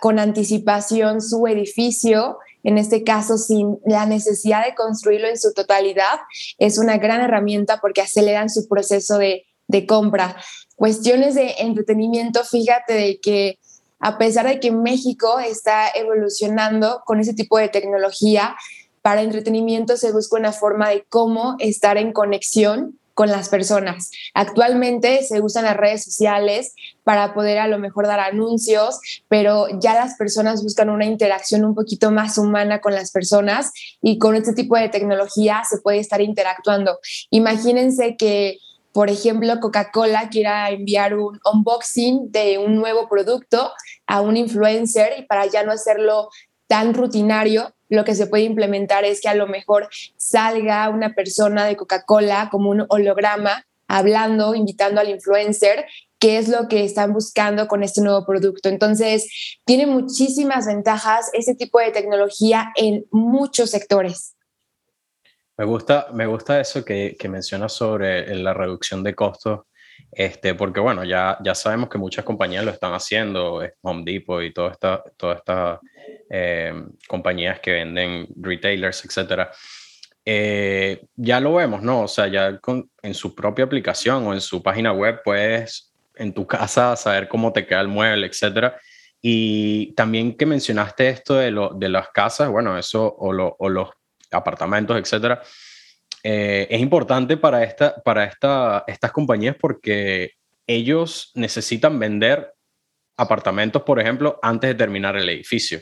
con 0.00 0.20
anticipación 0.20 1.20
su 1.20 1.44
edificio 1.48 2.38
en 2.62 2.78
este 2.78 3.04
caso 3.04 3.38
sin 3.38 3.78
la 3.86 4.06
necesidad 4.06 4.64
de 4.64 4.74
construirlo 4.74 5.28
en 5.28 5.38
su 5.38 5.52
totalidad, 5.52 6.20
es 6.58 6.78
una 6.78 6.98
gran 6.98 7.20
herramienta 7.20 7.78
porque 7.80 8.02
aceleran 8.02 8.50
su 8.50 8.68
proceso 8.68 9.18
de, 9.18 9.46
de 9.68 9.86
compra. 9.86 10.36
Cuestiones 10.76 11.34
de 11.34 11.54
entretenimiento, 11.58 12.44
fíjate 12.44 12.94
de 12.94 13.20
que 13.20 13.58
a 13.98 14.16
pesar 14.16 14.46
de 14.46 14.60
que 14.60 14.72
México 14.72 15.38
está 15.38 15.88
evolucionando 15.94 17.02
con 17.04 17.20
ese 17.20 17.34
tipo 17.34 17.58
de 17.58 17.68
tecnología, 17.68 18.56
para 19.02 19.22
entretenimiento 19.22 19.96
se 19.96 20.12
busca 20.12 20.38
una 20.38 20.52
forma 20.52 20.88
de 20.88 21.04
cómo 21.08 21.56
estar 21.58 21.98
en 21.98 22.12
conexión 22.12 22.98
con 23.20 23.28
las 23.28 23.50
personas. 23.50 24.10
Actualmente 24.32 25.22
se 25.24 25.42
usan 25.42 25.66
las 25.66 25.76
redes 25.76 26.02
sociales 26.02 26.74
para 27.04 27.34
poder 27.34 27.58
a 27.58 27.68
lo 27.68 27.78
mejor 27.78 28.06
dar 28.06 28.18
anuncios, 28.18 28.98
pero 29.28 29.66
ya 29.78 29.92
las 29.92 30.14
personas 30.14 30.62
buscan 30.62 30.88
una 30.88 31.04
interacción 31.04 31.66
un 31.66 31.74
poquito 31.74 32.10
más 32.10 32.38
humana 32.38 32.80
con 32.80 32.94
las 32.94 33.10
personas 33.10 33.72
y 34.00 34.16
con 34.16 34.36
este 34.36 34.54
tipo 34.54 34.74
de 34.74 34.88
tecnología 34.88 35.60
se 35.68 35.82
puede 35.82 35.98
estar 35.98 36.22
interactuando. 36.22 36.98
Imagínense 37.28 38.16
que 38.16 38.56
por 38.92 39.10
ejemplo, 39.10 39.60
Coca-Cola 39.60 40.30
quiera 40.30 40.70
enviar 40.70 41.14
un 41.14 41.38
unboxing 41.44 42.32
de 42.32 42.56
un 42.56 42.74
nuevo 42.74 43.06
producto 43.06 43.70
a 44.06 44.22
un 44.22 44.38
influencer 44.38 45.12
y 45.18 45.26
para 45.26 45.44
ya 45.44 45.62
no 45.62 45.72
hacerlo 45.72 46.30
tan 46.68 46.94
rutinario, 46.94 47.74
lo 47.90 48.04
que 48.04 48.14
se 48.14 48.26
puede 48.26 48.44
implementar 48.44 49.04
es 49.04 49.20
que 49.20 49.28
a 49.28 49.34
lo 49.34 49.46
mejor 49.46 49.88
salga 50.16 50.88
una 50.88 51.14
persona 51.14 51.66
de 51.66 51.76
Coca-Cola 51.76 52.48
como 52.50 52.70
un 52.70 52.86
holograma 52.88 53.66
hablando, 53.88 54.54
invitando 54.54 55.00
al 55.00 55.08
influencer 55.08 55.86
qué 56.20 56.38
es 56.38 56.48
lo 56.48 56.68
que 56.68 56.84
están 56.84 57.12
buscando 57.12 57.66
con 57.66 57.82
este 57.82 58.00
nuevo 58.00 58.24
producto. 58.24 58.68
Entonces, 58.68 59.58
tiene 59.64 59.86
muchísimas 59.86 60.66
ventajas 60.66 61.30
ese 61.32 61.54
tipo 61.54 61.80
de 61.80 61.90
tecnología 61.90 62.72
en 62.76 63.06
muchos 63.10 63.70
sectores. 63.70 64.36
Me 65.56 65.64
gusta, 65.64 66.06
me 66.12 66.26
gusta 66.26 66.60
eso 66.60 66.84
que, 66.84 67.16
que 67.18 67.28
mencionas 67.28 67.72
sobre 67.72 68.34
la 68.36 68.54
reducción 68.54 69.02
de 69.02 69.14
costos 69.14 69.60
este, 70.12 70.54
porque 70.54 70.80
bueno, 70.80 71.04
ya, 71.04 71.38
ya 71.42 71.54
sabemos 71.54 71.88
que 71.88 71.98
muchas 71.98 72.24
compañías 72.24 72.64
lo 72.64 72.70
están 72.70 72.92
haciendo, 72.92 73.62
Home 73.82 74.02
Depot 74.04 74.42
y 74.42 74.52
todas 74.52 74.72
estas 74.72 75.00
toda 75.16 75.34
esta, 75.34 75.80
eh, 76.28 76.72
compañías 77.08 77.60
que 77.60 77.72
venden 77.72 78.28
retailers, 78.36 79.04
etcétera. 79.04 79.50
Eh, 80.24 81.06
ya 81.16 81.40
lo 81.40 81.54
vemos, 81.54 81.82
¿no? 81.82 82.02
O 82.02 82.08
sea, 82.08 82.28
ya 82.28 82.58
con, 82.58 82.90
en 83.02 83.14
su 83.14 83.34
propia 83.34 83.64
aplicación 83.64 84.26
o 84.26 84.34
en 84.34 84.40
su 84.40 84.62
página 84.62 84.92
web 84.92 85.20
puedes 85.24 85.92
en 86.16 86.32
tu 86.34 86.46
casa 86.46 86.94
saber 86.96 87.28
cómo 87.28 87.52
te 87.52 87.66
queda 87.66 87.80
el 87.80 87.88
mueble, 87.88 88.26
etcétera. 88.26 88.78
Y 89.22 89.92
también 89.94 90.36
que 90.36 90.46
mencionaste 90.46 91.08
esto 91.08 91.34
de, 91.34 91.50
lo, 91.50 91.70
de 91.70 91.88
las 91.88 92.10
casas, 92.10 92.48
bueno, 92.48 92.78
eso, 92.78 93.14
o, 93.18 93.32
lo, 93.32 93.56
o 93.58 93.68
los 93.68 93.90
apartamentos, 94.30 94.98
etcétera 94.98 95.42
eh, 96.22 96.66
es 96.70 96.80
importante 96.80 97.36
para, 97.36 97.64
esta, 97.64 98.00
para 98.02 98.24
esta, 98.24 98.84
estas 98.86 99.12
compañías 99.12 99.56
porque 99.58 100.32
ellos 100.66 101.32
necesitan 101.34 101.98
vender 101.98 102.52
apartamentos, 103.16 103.82
por 103.82 104.00
ejemplo, 104.00 104.38
antes 104.42 104.68
de 104.68 104.74
terminar 104.74 105.16
el 105.16 105.28
edificio. 105.28 105.80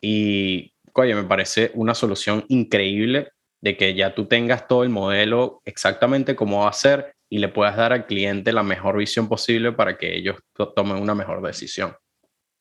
Y, 0.00 0.72
oye, 0.92 1.14
me 1.14 1.24
parece 1.24 1.70
una 1.74 1.94
solución 1.94 2.44
increíble 2.48 3.28
de 3.60 3.76
que 3.76 3.94
ya 3.94 4.14
tú 4.14 4.26
tengas 4.26 4.68
todo 4.68 4.82
el 4.82 4.90
modelo 4.90 5.62
exactamente 5.64 6.36
cómo 6.36 6.60
va 6.60 6.68
a 6.68 6.72
ser 6.72 7.14
y 7.30 7.38
le 7.38 7.48
puedas 7.48 7.76
dar 7.76 7.92
al 7.92 8.06
cliente 8.06 8.52
la 8.52 8.62
mejor 8.62 8.98
visión 8.98 9.28
posible 9.28 9.72
para 9.72 9.96
que 9.96 10.16
ellos 10.16 10.36
tomen 10.76 10.96
una 10.96 11.14
mejor 11.14 11.42
decisión. 11.42 11.94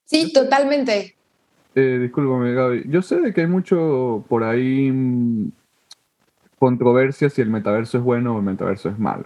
Sí, 0.06 0.32
totalmente. 0.32 1.16
Eh, 1.76 2.00
discúlpame, 2.02 2.54
Gaby. 2.54 2.84
Yo 2.88 3.02
sé 3.02 3.20
de 3.20 3.34
que 3.34 3.42
hay 3.42 3.48
mucho 3.48 4.24
por 4.30 4.44
ahí 4.44 4.92
mm, 4.92 5.52
controversia 6.60 7.30
si 7.30 7.42
el 7.42 7.50
metaverso 7.50 7.98
es 7.98 8.04
bueno 8.04 8.36
o 8.36 8.40
el 8.40 8.46
metaverso 8.46 8.90
es 8.90 9.00
malo. 9.00 9.26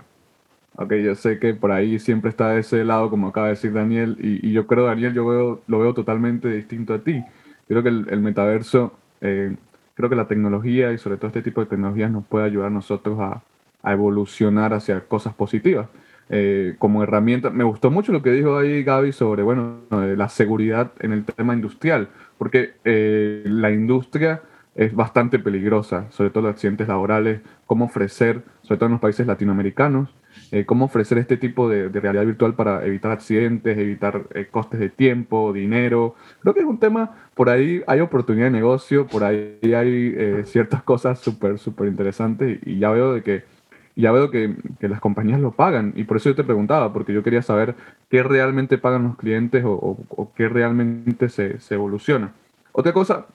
Ok, 0.80 0.94
yo 0.94 1.16
sé 1.16 1.40
que 1.40 1.56
por 1.56 1.72
ahí 1.72 1.98
siempre 1.98 2.30
está 2.30 2.56
ese 2.58 2.84
lado, 2.84 3.10
como 3.10 3.30
acaba 3.30 3.48
de 3.48 3.54
decir 3.54 3.74
Daniel, 3.74 4.16
y, 4.20 4.52
yo 4.52 4.68
creo, 4.68 4.86
Daniel, 4.86 5.12
yo 5.14 5.26
veo, 5.26 5.62
lo 5.66 5.80
veo 5.80 5.96
totalmente 5.96 6.50
distinto 6.50 6.94
a 6.94 7.00
ti. 7.00 7.24
Creo 7.68 7.82
que 7.82 7.90
el, 7.90 8.22
metaverso, 8.22 8.94
eh, 9.22 9.56
creo 9.96 10.08
que 10.08 10.16
la 10.16 10.28
tecnología 10.28 10.94
y 10.94 11.00
sobre 11.00 11.18
todo 11.18 11.28
este 11.28 11.42
tipo 11.42 11.62
de 11.62 11.68
tecnologías 11.68 12.12
nos 12.12 12.26
puede 12.28 12.46
ayudar 12.46 12.68
a 12.68 12.72
nosotros 12.72 13.20
a, 13.20 13.42
evolucionar 13.92 14.74
hacia 14.74 15.00
cosas 15.02 15.34
positivas. 15.34 15.88
Eh, 16.30 16.76
como 16.78 17.04
herramienta, 17.04 17.50
me 17.50 17.64
gustó 17.64 17.90
mucho 17.90 18.12
lo 18.12 18.22
que 18.22 18.32
dijo 18.32 18.58
ahí 18.58 18.84
Gaby 18.84 19.14
sobre, 19.14 19.44
bueno, 19.44 19.80
la 19.90 20.30
seguridad 20.30 20.92
en 21.00 21.14
el 21.14 21.24
tema 21.24 21.54
industrial, 21.54 22.10
porque 22.38 22.74
eh, 22.84 23.44
la 23.46 23.72
industria 23.72 24.42
es 24.78 24.96
bastante 24.96 25.40
peligrosa, 25.40 26.06
sobre 26.12 26.30
todo 26.30 26.44
los 26.44 26.52
accidentes 26.52 26.88
laborales, 26.88 27.42
cómo 27.66 27.86
ofrecer, 27.86 28.44
sobre 28.62 28.78
todo 28.78 28.86
en 28.86 28.92
los 28.94 29.02
países 29.02 29.26
latinoamericanos, 29.26 30.14
eh, 30.52 30.66
cómo 30.66 30.86
ofrecer 30.86 31.18
este 31.18 31.36
tipo 31.36 31.68
de, 31.68 31.90
realidad 31.90 32.26
virtual 32.26 32.54
para 32.54 32.86
evitar 32.86 33.12
accidentes, 33.12 33.76
evitar 33.76 34.28
eh, 34.36 34.48
costes 34.50 34.80
de 34.80 34.90
tiempo, 34.90 35.52
dinero. 35.52 36.16
Creo 36.42 36.54
que 36.54 36.60
es 36.60 36.66
un 36.66 36.80
tema, 36.80 37.16
por 37.34 37.50
ahí 37.50 37.82
hay 37.88 38.02
oportunidad 38.02 38.46
de 38.46 38.52
negocio, 38.52 39.08
por 39.08 39.24
ahí 39.24 39.58
hay 39.64 40.14
eh, 40.16 40.44
ciertas 40.46 40.84
cosas 40.84 41.20
súper, 41.20 41.58
súper 41.58 41.88
interesantes 41.88 42.60
y 42.64 42.78
ya 42.78 42.92
veo 42.92 43.14
de 43.14 43.24
que 43.24 43.44
ya 43.96 44.12
veo 44.12 44.30
que, 44.30 44.56
que, 44.80 44.88
las 44.88 45.02
compañías 45.02 45.42
lo 45.42 45.54
pagan 45.54 45.92
y 45.96 46.04
por 46.04 46.18
eso 46.18 46.30
yo 46.30 46.36
te 46.36 46.44
preguntaba, 46.44 46.94
porque 46.94 47.14
yo 47.14 47.24
quería 47.24 47.42
saber 47.42 47.74
qué 48.12 48.22
realmente 48.22 48.78
pagan 48.78 49.06
los 49.06 49.18
clientes 49.18 49.66
o, 49.66 49.98
o, 50.10 50.32
qué 50.36 50.48
realmente 50.48 51.30
se, 51.30 51.60
se 51.60 51.74
evoluciona. 51.74 52.32
Otra 52.74 52.94
cosa 52.94 53.26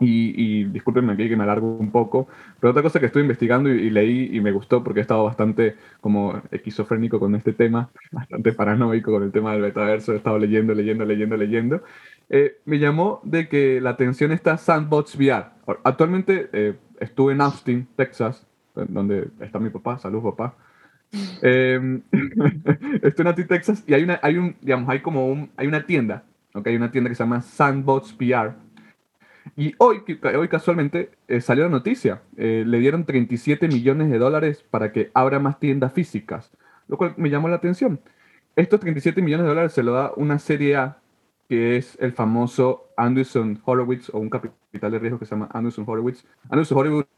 y, 0.00 0.60
y, 0.60 0.64
discúlpenme 0.64 1.12
aquí 1.12 1.28
que 1.28 1.36
me 1.36 1.42
alargo 1.42 1.76
un 1.76 1.90
poco, 1.90 2.28
pero 2.60 2.70
otra 2.70 2.82
cosa 2.82 3.00
que 3.00 3.06
estuve 3.06 3.22
investigando 3.22 3.68
y, 3.68 3.90
leí 3.90 4.30
y 4.32 4.40
me 4.40 4.52
gustó 4.52 4.84
porque 4.84 5.00
he 5.00 5.02
estado 5.02 5.24
bastante 5.24 5.76
como 6.00 6.40
esquizofrénico 6.50 7.18
con 7.18 7.34
este 7.34 7.52
tema, 7.52 7.90
bastante 8.12 8.52
paranoico 8.52 9.10
con 9.10 9.24
el 9.24 9.32
tema 9.32 9.52
del 9.52 9.62
metaverso, 9.62 10.12
he 10.12 10.16
estado 10.16 10.38
leyendo, 10.38 10.72
leyendo, 10.74 11.04
leyendo, 11.04 11.36
leyendo, 11.36 11.82
eh, 12.28 12.58
me 12.64 12.78
llamó 12.78 13.20
de 13.24 13.48
que 13.48 13.80
la 13.80 13.90
atención 13.90 14.32
está 14.32 14.56
Sandbox 14.56 15.16
VR. 15.16 15.46
Actualmente 15.82 16.48
eh, 16.52 16.76
estuve 17.00 17.32
en 17.32 17.40
Austin, 17.40 17.88
Texas, 17.96 18.46
donde 18.74 19.28
está 19.40 19.58
mi 19.58 19.70
papá, 19.70 19.98
salud 19.98 20.22
papá. 20.22 20.54
Eh, 21.42 22.00
estoy 23.02 23.22
en 23.22 23.26
Austin, 23.26 23.46
Texas 23.48 23.82
y 23.86 23.94
hay 23.94 24.04
una, 24.04 24.20
hay 24.22 24.36
un, 24.36 24.54
digamos, 24.60 24.88
hay 24.90 25.00
como 25.00 25.26
un, 25.26 25.50
hay 25.56 25.66
una 25.66 25.86
tienda, 25.86 26.22
¿ok? 26.54 26.68
Hay 26.68 26.76
una 26.76 26.92
tienda 26.92 27.10
que 27.10 27.16
se 27.16 27.24
llama 27.24 27.40
Sandbox 27.40 28.14
VR 28.14 28.67
y 29.56 29.74
hoy, 29.78 30.02
hoy 30.22 30.48
casualmente 30.48 31.10
eh, 31.28 31.40
salió 31.40 31.64
la 31.64 31.70
noticia, 31.70 32.22
eh, 32.36 32.64
le 32.66 32.78
dieron 32.78 33.04
37 33.04 33.68
millones 33.68 34.10
de 34.10 34.18
dólares 34.18 34.64
para 34.70 34.92
que 34.92 35.10
abra 35.14 35.38
más 35.38 35.58
tiendas 35.58 35.92
físicas, 35.92 36.50
lo 36.88 36.96
cual 36.96 37.14
me 37.16 37.30
llamó 37.30 37.48
la 37.48 37.56
atención. 37.56 38.00
Estos 38.56 38.80
37 38.80 39.22
millones 39.22 39.44
de 39.44 39.50
dólares 39.50 39.72
se 39.72 39.82
lo 39.82 39.92
da 39.92 40.12
una 40.16 40.38
serie 40.38 40.76
A, 40.76 40.98
que 41.48 41.76
es 41.76 41.96
el 42.00 42.12
famoso 42.12 42.88
Anderson 42.96 43.60
Horowitz, 43.64 44.10
o 44.12 44.18
un 44.18 44.30
capital 44.30 44.90
de 44.90 44.98
riesgo 44.98 45.18
que 45.18 45.26
se 45.26 45.34
llama 45.34 45.48
Anderson 45.52 45.84
Horowitz. 45.86 46.24
Anderson 46.50 46.78
Horowitz 46.78 47.08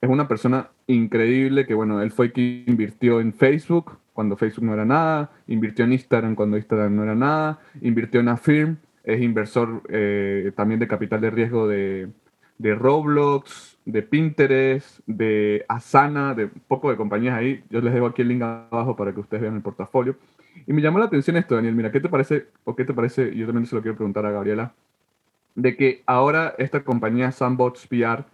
es 0.00 0.08
una 0.08 0.28
persona 0.28 0.70
increíble 0.86 1.66
que, 1.66 1.74
bueno, 1.74 2.00
él 2.00 2.12
fue 2.12 2.32
quien 2.32 2.64
invirtió 2.66 3.20
en 3.20 3.32
Facebook 3.32 3.98
cuando 4.18 4.36
Facebook 4.36 4.64
no 4.64 4.74
era 4.74 4.84
nada, 4.84 5.30
invirtió 5.46 5.84
en 5.84 5.92
Instagram 5.92 6.34
cuando 6.34 6.56
Instagram 6.56 6.96
no 6.96 7.04
era 7.04 7.14
nada, 7.14 7.60
invirtió 7.80 8.18
en 8.18 8.28
Affirm, 8.28 8.76
es 9.08 9.22
inversor 9.22 9.82
eh, 9.88 10.52
también 10.54 10.78
de 10.78 10.86
capital 10.86 11.22
de 11.22 11.30
riesgo 11.30 11.66
de, 11.66 12.10
Roblox, 12.60 13.78
de 13.86 14.02
Pinterest, 14.02 15.00
de 15.06 15.64
Asana, 15.66 16.34
de 16.34 16.44
un 16.44 16.62
poco 16.68 16.90
de 16.90 16.96
compañías 16.96 17.34
ahí. 17.34 17.64
Yo 17.70 17.80
les 17.80 17.94
dejo 17.94 18.04
aquí 18.04 18.20
el 18.20 18.28
link 18.28 18.42
abajo 18.42 18.96
para 18.96 19.14
que 19.14 19.20
ustedes 19.20 19.42
vean 19.42 19.56
el 19.56 19.62
portafolio. 19.62 20.16
Y 20.66 20.74
me 20.74 20.82
llamó 20.82 20.98
la 20.98 21.06
atención 21.06 21.38
esto, 21.38 21.54
Daniel. 21.54 21.74
Mira, 21.74 21.90
¿qué 21.90 22.00
te 22.00 22.10
parece? 22.10 22.48
¿O 22.64 22.76
qué 22.76 22.84
te 22.84 22.92
parece? 22.92 23.34
Yo 23.34 23.46
también 23.46 23.64
se 23.64 23.74
lo 23.74 23.80
quiero 23.80 23.96
preguntar 23.96 24.26
a 24.26 24.30
Gabriela. 24.30 24.74
De 25.54 25.74
que 25.74 26.02
ahora 26.04 26.54
esta 26.58 26.84
compañía 26.84 27.32
Sandbox 27.32 27.88
VR 27.90 28.24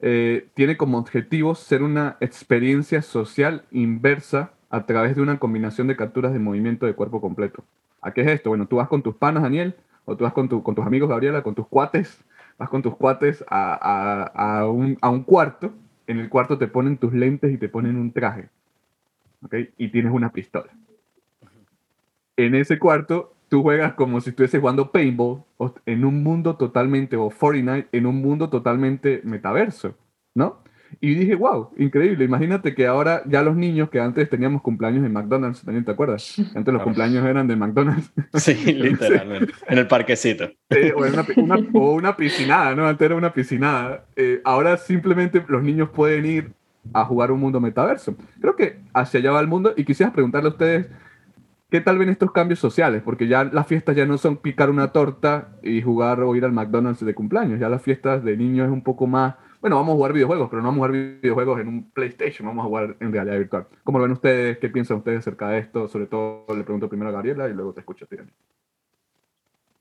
eh, 0.00 0.48
tiene 0.52 0.76
como 0.76 0.98
objetivo 0.98 1.54
ser 1.54 1.82
una 1.82 2.18
experiencia 2.20 3.00
social 3.00 3.64
inversa 3.70 4.52
a 4.68 4.84
través 4.84 5.16
de 5.16 5.22
una 5.22 5.38
combinación 5.38 5.86
de 5.86 5.96
capturas 5.96 6.34
de 6.34 6.40
movimiento 6.40 6.84
de 6.84 6.92
cuerpo 6.92 7.22
completo. 7.22 7.64
¿A 8.02 8.12
qué 8.12 8.20
es 8.20 8.28
esto? 8.28 8.50
Bueno, 8.50 8.66
tú 8.66 8.76
vas 8.76 8.88
con 8.88 9.02
tus 9.02 9.14
panas, 9.14 9.42
Daniel, 9.42 9.74
o 10.04 10.16
tú 10.16 10.24
vas 10.24 10.32
con, 10.32 10.48
tu, 10.48 10.62
con 10.62 10.74
tus 10.74 10.86
amigos, 10.86 11.08
Gabriela, 11.08 11.42
con 11.42 11.54
tus 11.54 11.66
cuates, 11.66 12.22
vas 12.58 12.68
con 12.68 12.82
tus 12.82 12.96
cuates 12.96 13.44
a, 13.48 14.24
a, 14.34 14.68
un, 14.68 14.98
a, 15.00 15.10
un, 15.10 15.22
cuarto, 15.22 15.72
en 16.06 16.18
el 16.18 16.28
cuarto 16.28 16.58
te 16.58 16.68
ponen 16.68 16.98
tus 16.98 17.12
lentes 17.12 17.52
y 17.52 17.58
te 17.58 17.68
ponen 17.68 17.96
un 17.96 18.12
traje, 18.12 18.48
¿ok? 19.44 19.54
Y 19.78 19.88
tienes 19.88 20.12
una 20.12 20.30
pistola. 20.32 20.70
En 22.36 22.54
ese 22.54 22.78
cuarto 22.78 23.34
tú 23.48 23.62
juegas 23.62 23.94
como 23.94 24.20
si 24.20 24.30
estuvieses 24.30 24.60
jugando 24.60 24.92
paintball 24.92 25.42
en 25.84 26.04
un 26.04 26.22
mundo 26.22 26.56
totalmente, 26.56 27.16
o 27.16 27.30
Fortnite, 27.30 27.88
en 27.92 28.06
un 28.06 28.22
mundo 28.22 28.48
totalmente 28.48 29.20
metaverso, 29.24 29.94
¿no? 30.34 30.58
Y 31.00 31.14
dije, 31.14 31.34
wow, 31.34 31.70
increíble. 31.78 32.24
Imagínate 32.24 32.74
que 32.74 32.86
ahora 32.86 33.22
ya 33.26 33.42
los 33.42 33.56
niños 33.56 33.90
que 33.90 34.00
antes 34.00 34.28
teníamos 34.28 34.62
cumpleaños 34.62 35.04
en 35.04 35.12
McDonald's, 35.12 35.62
¿también 35.62 35.84
te 35.84 35.92
acuerdas? 35.92 36.36
Antes 36.54 36.74
los 36.74 36.82
cumpleaños 36.82 37.24
eran 37.24 37.46
de 37.46 37.56
McDonald's. 37.56 38.12
Sí, 38.34 38.54
literalmente. 38.74 39.52
en 39.68 39.78
el 39.78 39.86
parquecito. 39.86 40.50
o, 40.96 41.04
una, 41.38 41.56
o, 41.74 41.92
una, 41.92 42.16
piscinada, 42.16 42.74
¿no? 42.74 42.86
Antes 42.86 43.06
era 43.06 43.14
una 43.14 43.32
piscinada. 43.32 44.06
Eh, 44.16 44.40
ahora 44.44 44.76
simplemente 44.76 45.44
los 45.48 45.62
niños 45.62 45.90
pueden 45.90 46.26
ir 46.26 46.52
a 46.92 47.04
jugar 47.04 47.30
un 47.30 47.40
mundo 47.40 47.60
metaverso. 47.60 48.16
Creo 48.40 48.56
que 48.56 48.80
hacia 48.94 49.20
allá 49.20 49.32
va 49.32 49.40
el 49.40 49.46
mundo 49.46 49.74
y 49.76 49.84
quisiera 49.84 50.12
preguntarle 50.12 50.48
a 50.48 50.52
ustedes, 50.52 50.86
¿qué 51.70 51.80
tal 51.80 51.98
ven 51.98 52.08
estos 52.08 52.32
cambios 52.32 52.58
sociales? 52.58 53.02
Porque 53.04 53.28
ya 53.28 53.44
las 53.44 53.66
fiestas 53.66 53.96
ya 53.96 54.06
no 54.06 54.18
son 54.18 54.36
picar 54.36 54.70
una 54.70 54.88
torta 54.88 55.48
y 55.62 55.82
jugar 55.82 56.20
o 56.20 56.34
ir 56.34 56.44
al 56.44 56.52
McDonald's 56.52 57.04
de 57.04 57.14
cumpleaños. 57.14 57.60
Ya 57.60 57.68
las 57.68 57.82
fiestas 57.82 58.24
de 58.24 58.36
niños 58.36 58.66
es 58.66 58.72
un 58.72 58.82
poco 58.82 59.06
más 59.06 59.34
bueno, 59.60 59.76
vamos 59.76 59.92
a 59.92 59.96
jugar 59.96 60.12
videojuegos, 60.14 60.48
pero 60.48 60.62
no 60.62 60.68
vamos 60.68 60.78
a 60.78 60.88
jugar 60.88 60.92
videojuegos 61.20 61.60
en 61.60 61.68
un 61.68 61.90
PlayStation, 61.90 62.46
vamos 62.46 62.64
a 62.64 62.68
jugar 62.68 62.96
en 63.00 63.12
realidad 63.12 63.36
virtual. 63.38 63.66
¿Cómo 63.84 63.98
lo 63.98 64.04
ven 64.04 64.12
ustedes? 64.12 64.58
¿Qué 64.58 64.70
piensan 64.70 64.98
ustedes 64.98 65.18
acerca 65.18 65.50
de 65.50 65.58
esto? 65.58 65.86
Sobre 65.88 66.06
todo 66.06 66.46
le 66.56 66.64
pregunto 66.64 66.88
primero 66.88 67.10
a 67.10 67.12
Gabriela 67.12 67.48
y 67.48 67.52
luego 67.52 67.74
te 67.74 67.80
escucho, 67.80 68.06
Tirani. 68.06 68.30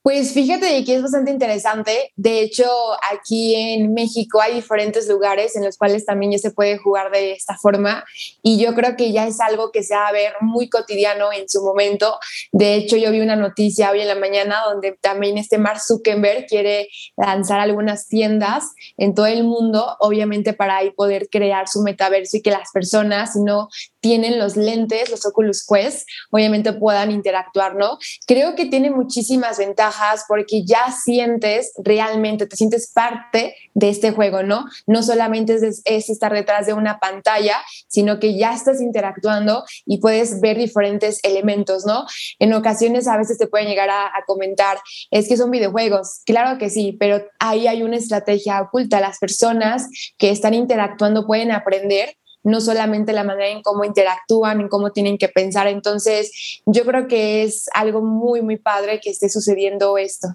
Pues 0.10 0.34
fíjate 0.34 0.84
que 0.86 0.96
es 0.96 1.04
bastante 1.04 1.30
interesante. 1.30 2.14
De 2.16 2.42
hecho, 2.42 2.66
aquí 3.12 3.54
en 3.54 3.94
México 3.94 4.42
hay 4.42 4.56
diferentes 4.56 5.08
lugares 5.08 5.56
en 5.56 5.64
los 5.64 5.78
cuales 5.78 6.04
también 6.04 6.32
ya 6.32 6.40
se 6.40 6.50
puede 6.50 6.80
jugar 6.80 7.12
de 7.12 7.34
esta 7.34 7.56
forma 7.58 8.04
y 8.42 8.58
yo 8.60 8.74
creo 8.74 8.96
que 8.96 9.12
ya 9.12 9.28
es 9.28 9.40
algo 9.40 9.72
que 9.72 9.84
se 9.84 9.94
va 9.94 10.08
a 10.08 10.12
ver 10.12 10.34
muy 10.42 10.68
cotidiano 10.68 11.32
en 11.32 11.48
su 11.48 11.62
momento. 11.62 12.18
De 12.52 12.74
hecho, 12.74 12.98
yo 12.98 13.12
vi 13.12 13.22
una 13.22 13.36
noticia 13.36 13.92
hoy 13.92 14.02
en 14.02 14.08
la 14.08 14.16
mañana 14.16 14.64
donde 14.66 14.98
también 15.00 15.38
este 15.38 15.60
Mark 15.60 15.80
Zuckerberg 15.80 16.48
quiere 16.48 16.90
lanzar 17.16 17.60
algunas 17.60 18.08
tiendas 18.08 18.64
en 18.98 19.14
todo 19.14 19.28
el 19.28 19.44
mundo, 19.44 19.96
obviamente 20.00 20.54
para 20.54 20.78
ahí 20.78 20.90
poder 20.90 21.30
crear 21.30 21.68
su 21.68 21.84
metaverso 21.84 22.38
y 22.38 22.42
que 22.42 22.50
las 22.50 22.72
personas, 22.74 23.36
no 23.36 23.70
tienen 24.00 24.40
los 24.40 24.56
lentes, 24.56 25.12
los 25.12 25.24
Oculus 25.28 25.68
Quest, 25.68 26.08
obviamente 26.32 26.74
puedan 26.74 27.12
interactuar, 27.12 27.76
¿no? 27.76 28.00
Creo 28.26 28.56
que 28.56 28.66
tiene 28.66 28.90
muchísimas 28.90 29.60
ventajas 29.60 29.99
porque 30.28 30.64
ya 30.66 30.92
sientes 30.92 31.72
realmente, 31.84 32.46
te 32.46 32.56
sientes 32.56 32.92
parte 32.94 33.56
de 33.74 33.90
este 33.90 34.12
juego, 34.12 34.44
¿no? 34.44 34.66
No 34.88 35.04
solamente 35.04 35.56
es, 35.56 36.10
estar 36.10 36.34
detrás 36.34 36.66
de 36.66 36.74
una 36.74 37.00
pantalla, 37.00 37.58
sino 37.88 38.20
que 38.20 38.38
ya 38.38 38.54
estás 38.54 38.82
interactuando 38.82 39.64
y 39.86 40.00
puedes 40.00 40.42
ver 40.42 40.58
diferentes 40.58 41.20
elementos, 41.24 41.86
¿no? 41.86 42.06
En 42.40 42.54
ocasiones 42.54 43.08
a 43.08 43.18
veces 43.18 43.38
te 43.38 43.48
pueden 43.48 43.68
llegar 43.68 43.90
a, 43.90 44.08
a 44.08 44.24
comentar, 44.26 44.80
es 45.12 45.28
que 45.28 45.38
son 45.38 45.52
videojuegos, 45.52 46.22
claro 46.26 46.58
que 46.58 46.70
sí, 46.70 46.96
pero 47.00 47.24
ahí 47.40 47.68
hay 47.68 47.84
una 47.84 47.98
estrategia 47.98 48.62
oculta. 48.62 49.00
Las 49.00 49.20
personas 49.20 49.88
que 50.18 50.30
están 50.30 50.54
interactuando 50.54 51.26
pueden 51.26 51.52
aprender 51.52 52.16
no 52.44 52.62
solamente 52.62 53.14
la 53.14 53.24
manera 53.24 53.50
en 53.50 53.62
cómo 53.62 53.84
interactúan, 53.84 54.62
en 54.62 54.70
cómo 54.70 54.92
tienen 54.92 55.18
que 55.18 55.28
pensar. 55.28 55.68
Entonces, 55.68 56.62
yo 56.66 56.86
creo 56.86 57.08
que 57.08 57.44
es 57.44 57.70
algo 57.74 58.02
muy, 58.02 58.42
muy 58.42 58.58
padre 58.58 59.00
que 59.02 59.10
esté 59.10 59.30
sucediendo 59.30 59.98
esto. 59.98 60.30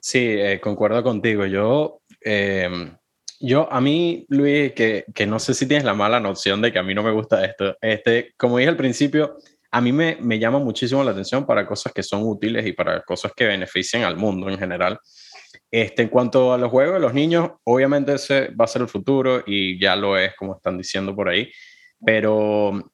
Sí, 0.00 0.18
eh, 0.18 0.60
concuerdo 0.60 1.02
contigo. 1.02 1.44
Yo, 1.46 2.00
em, 2.20 2.96
yo, 3.40 3.70
a 3.70 3.80
mí, 3.80 4.24
Luis, 4.28 4.72
que, 4.72 5.04
que, 5.14 5.26
no 5.26 5.38
sé 5.38 5.54
si 5.54 5.66
tienes 5.66 5.84
la 5.84 5.94
mala 5.94 6.20
noción 6.20 6.62
de 6.62 6.72
que 6.72 6.78
a 6.78 6.82
mí 6.82 6.94
no 6.94 7.02
me 7.02 7.12
gusta 7.12 7.44
esto. 7.44 7.76
Este, 7.80 8.32
como 8.36 8.58
dije 8.58 8.70
al 8.70 8.76
principio, 8.76 9.36
a 9.70 9.80
mí 9.80 9.92
me, 9.92 10.16
me 10.20 10.38
llama 10.38 10.58
muchísimo 10.58 11.04
la 11.04 11.10
atención 11.10 11.44
para 11.44 11.66
cosas 11.66 11.92
que 11.92 12.02
son 12.02 12.22
útiles 12.22 12.66
y 12.66 12.72
para 12.72 13.02
cosas 13.02 13.32
que 13.36 13.46
beneficien 13.46 14.04
al 14.04 14.16
mundo 14.16 14.48
en 14.48 14.58
general. 14.58 14.98
Este, 15.70 16.02
en 16.02 16.08
cuanto 16.08 16.52
a 16.52 16.58
los 16.58 16.70
juegos 16.70 17.00
los 17.00 17.12
niños, 17.12 17.50
obviamente 17.64 18.14
ese 18.14 18.48
va 18.48 18.64
a 18.64 18.68
ser 18.68 18.82
el 18.82 18.88
futuro 18.88 19.42
y 19.46 19.78
ya 19.78 19.96
lo 19.96 20.16
es, 20.16 20.34
como 20.36 20.56
están 20.56 20.78
diciendo 20.78 21.14
por 21.14 21.28
ahí. 21.28 21.50
Pero 22.04 22.90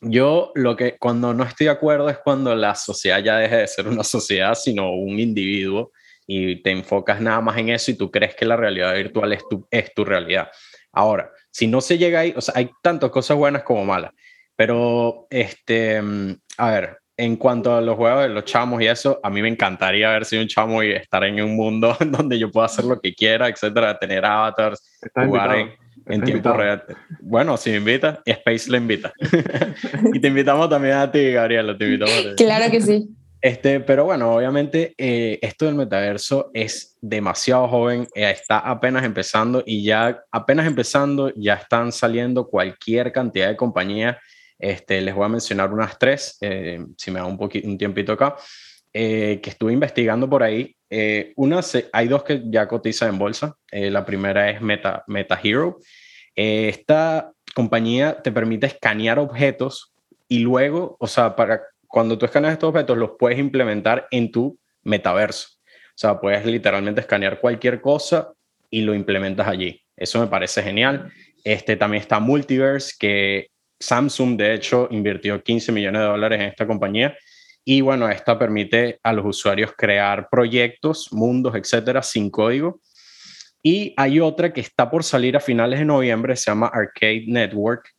yo 0.00 0.52
lo 0.54 0.76
que 0.76 0.96
cuando 0.98 1.34
no 1.34 1.44
estoy 1.44 1.66
de 1.66 1.72
acuerdo 1.72 2.08
es 2.08 2.18
cuando 2.18 2.54
la 2.54 2.74
sociedad 2.74 3.22
ya 3.22 3.36
deja 3.38 3.56
de 3.56 3.66
ser 3.66 3.88
una 3.88 4.04
sociedad, 4.04 4.54
sino 4.54 4.92
un 4.92 5.18
individuo 5.18 5.92
y 6.26 6.62
te 6.62 6.70
enfocas 6.70 7.20
nada 7.20 7.40
más 7.40 7.56
en 7.58 7.70
eso 7.70 7.90
y 7.90 7.96
tú 7.96 8.10
crees 8.10 8.34
que 8.34 8.44
la 8.44 8.56
realidad 8.56 8.94
virtual 8.94 9.32
es 9.32 9.48
tu, 9.48 9.66
es 9.70 9.92
tu 9.94 10.04
realidad. 10.04 10.50
Ahora, 10.92 11.30
si 11.50 11.66
no 11.66 11.80
se 11.80 11.98
llega 11.98 12.20
ahí, 12.20 12.34
o 12.36 12.40
sea, 12.40 12.54
hay 12.56 12.70
tantas 12.82 13.10
cosas 13.10 13.36
buenas 13.36 13.62
como 13.62 13.84
malas, 13.84 14.12
pero 14.54 15.26
este, 15.30 16.02
a 16.58 16.70
ver, 16.70 16.98
en 17.18 17.36
cuanto 17.36 17.74
a 17.74 17.80
los 17.80 17.96
juegos 17.96 18.22
de 18.22 18.28
los 18.28 18.44
chamos 18.44 18.80
y 18.80 18.86
eso, 18.86 19.18
a 19.22 19.28
mí 19.28 19.42
me 19.42 19.48
encantaría 19.48 20.08
haber 20.08 20.24
sido 20.24 20.40
un 20.40 20.48
chamo 20.48 20.84
y 20.84 20.92
estar 20.92 21.24
en 21.24 21.42
un 21.42 21.56
mundo 21.56 21.96
donde 22.06 22.38
yo 22.38 22.50
pueda 22.50 22.66
hacer 22.66 22.84
lo 22.84 23.00
que 23.00 23.12
quiera, 23.12 23.48
etcétera, 23.48 23.98
tener 23.98 24.24
avatars, 24.24 24.98
jugar 25.14 25.76
en, 26.06 26.22
tiempo 26.22 26.52
real. 26.52 26.84
Bueno, 27.20 27.56
si 27.56 27.70
me 27.70 27.78
invitas, 27.78 28.20
Space 28.24 28.70
le 28.70 28.78
invita. 28.78 29.12
y 30.14 30.20
te 30.20 30.28
invitamos 30.28 30.70
también 30.70 30.94
a 30.94 31.10
ti, 31.10 31.32
Gabriela, 31.32 31.76
te 31.76 31.84
invitamos. 31.84 32.34
Claro 32.36 32.70
que 32.70 32.80
sí. 32.80 33.08
Este, 33.40 33.80
pero 33.80 34.04
bueno, 34.04 34.34
obviamente 34.34 34.94
eh, 34.96 35.38
esto 35.42 35.66
del 35.66 35.74
metaverso 35.74 36.50
es 36.54 36.96
demasiado 37.00 37.68
joven, 37.68 38.06
eh, 38.14 38.30
está 38.30 38.58
apenas 38.58 39.04
empezando 39.04 39.62
y 39.66 39.84
ya 39.84 40.24
apenas 40.30 40.66
empezando 40.66 41.32
ya 41.36 41.54
están 41.54 41.92
saliendo 41.92 42.48
cualquier 42.48 43.12
cantidad 43.12 43.48
de 43.48 43.56
compañías 43.56 44.16
este, 44.58 45.00
les 45.00 45.14
voy 45.14 45.24
a 45.24 45.28
mencionar 45.28 45.72
unas 45.72 45.98
tres, 45.98 46.36
eh, 46.40 46.84
si 46.96 47.10
me 47.10 47.20
da 47.20 47.26
un, 47.26 47.38
un 47.38 47.78
tiempito 47.78 48.12
acá, 48.12 48.36
eh, 48.92 49.40
que 49.42 49.50
estuve 49.50 49.72
investigando 49.72 50.28
por 50.28 50.42
ahí. 50.42 50.74
Eh, 50.90 51.32
una, 51.36 51.60
hay 51.92 52.08
dos 52.08 52.24
que 52.24 52.42
ya 52.46 52.66
cotizan 52.66 53.10
en 53.10 53.18
bolsa. 53.18 53.56
la 53.70 54.04
primera 54.04 54.50
es 54.50 54.60
Meta, 54.60 55.04
Meta 55.06 55.38
Hero. 55.42 55.78
esta 56.34 57.32
compañía 57.54 58.22
te 58.22 58.32
permite 58.32 58.66
escanear 58.66 59.18
objetos 59.18 59.92
y 60.28 60.40
luego, 60.40 60.96
o 61.00 61.06
sea, 61.06 61.34
para 61.34 61.62
cuando 61.86 62.18
tú 62.18 62.26
escaneas 62.26 62.52
estos 62.52 62.68
objetos, 62.68 62.96
los 62.96 63.12
puedes 63.18 63.38
implementar 63.38 64.06
en 64.10 64.30
tu 64.30 64.58
metaverso. 64.82 65.48
O 65.64 66.00
sea, 66.00 66.20
puedes 66.20 66.44
literalmente 66.46 67.00
escanear 67.00 67.40
cualquier 67.40 67.80
cosa 67.80 68.32
y 68.70 68.82
lo 68.82 68.94
implementas 68.94 69.48
allí. 69.48 69.82
Eso 69.96 70.20
me 70.20 70.26
parece 70.26 70.62
genial. 70.62 71.10
Este 71.42 71.76
también 71.76 72.02
está 72.02 72.20
Multiverse, 72.20 72.94
que 72.98 73.48
Samsung, 73.80 74.36
de 74.36 74.54
hecho, 74.54 74.88
invirtió 74.90 75.42
15 75.42 75.72
millones 75.72 76.02
de 76.02 76.08
dólares 76.08 76.40
en 76.40 76.46
esta 76.46 76.66
compañía 76.66 77.16
y 77.64 77.82
bueno, 77.82 78.08
esta 78.08 78.38
permite 78.38 78.98
a 79.02 79.12
los 79.12 79.26
usuarios 79.26 79.72
crear 79.76 80.28
proyectos, 80.30 81.12
mundos, 81.12 81.54
etcétera, 81.54 82.02
sin 82.02 82.30
código. 82.30 82.80
Y 83.62 83.92
hay 83.98 84.20
otra 84.20 84.52
que 84.54 84.62
está 84.62 84.90
por 84.90 85.04
salir 85.04 85.36
a 85.36 85.40
finales 85.40 85.78
de 85.78 85.84
noviembre, 85.84 86.34
se 86.34 86.50
llama 86.50 86.70
Arcade 86.72 87.24
Network, 87.26 87.90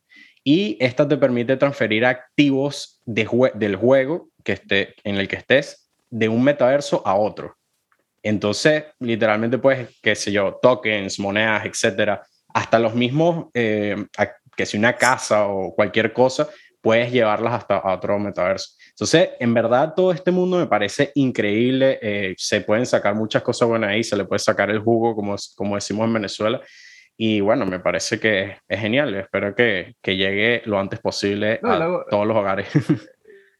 y 0.43 0.75
esta 0.79 1.07
te 1.07 1.17
permite 1.17 1.55
transferir 1.57 2.03
activos 2.03 2.99
del 3.05 3.75
juego 3.75 4.29
que 4.43 4.53
esté, 4.53 4.95
en 5.03 5.17
el 5.17 5.27
que 5.27 5.35
estés 5.35 5.91
de 6.09 6.29
un 6.29 6.43
metaverso 6.43 7.05
a 7.05 7.13
otro. 7.13 7.55
Entonces, 8.23 8.85
literalmente 8.99 9.59
puedes, 9.59 9.99
qué 10.01 10.15
sé 10.15 10.31
yo, 10.31 10.57
tokens, 10.61 11.19
monedas, 11.19 11.65
etcétera, 11.65 12.23
hasta 12.53 12.79
los 12.79 12.95
mismos 12.95 13.47
eh, 13.53 13.95
que 14.59 14.65
si 14.65 14.77
una 14.77 14.97
casa 14.97 15.47
o 15.47 15.73
cualquier 15.73 16.11
cosa, 16.11 16.49
puedes 16.81 17.13
llevarlas 17.13 17.53
hasta 17.53 17.81
otro 17.93 18.19
metaverso. 18.19 18.73
Entonces, 18.89 19.29
en 19.39 19.53
verdad, 19.53 19.93
todo 19.95 20.11
este 20.11 20.31
mundo 20.31 20.57
me 20.57 20.67
parece 20.67 21.13
increíble. 21.15 21.97
Eh, 22.01 22.35
se 22.37 22.59
pueden 22.59 22.85
sacar 22.85 23.15
muchas 23.15 23.41
cosas 23.41 23.69
buenas 23.69 23.91
ahí, 23.91 24.03
se 24.03 24.17
le 24.17 24.25
puede 24.25 24.39
sacar 24.39 24.69
el 24.69 24.79
jugo, 24.79 25.15
como, 25.15 25.37
como 25.55 25.75
decimos 25.75 26.07
en 26.07 26.13
Venezuela. 26.13 26.59
Y 27.15 27.39
bueno, 27.39 27.65
me 27.65 27.79
parece 27.79 28.19
que 28.19 28.57
es 28.67 28.79
genial. 28.81 29.15
Espero 29.15 29.55
que, 29.55 29.95
que 30.01 30.17
llegue 30.17 30.61
lo 30.65 30.77
antes 30.77 30.99
posible 30.99 31.61
a 31.63 32.03
todos 32.09 32.27
los 32.27 32.35
hogares. 32.35 32.67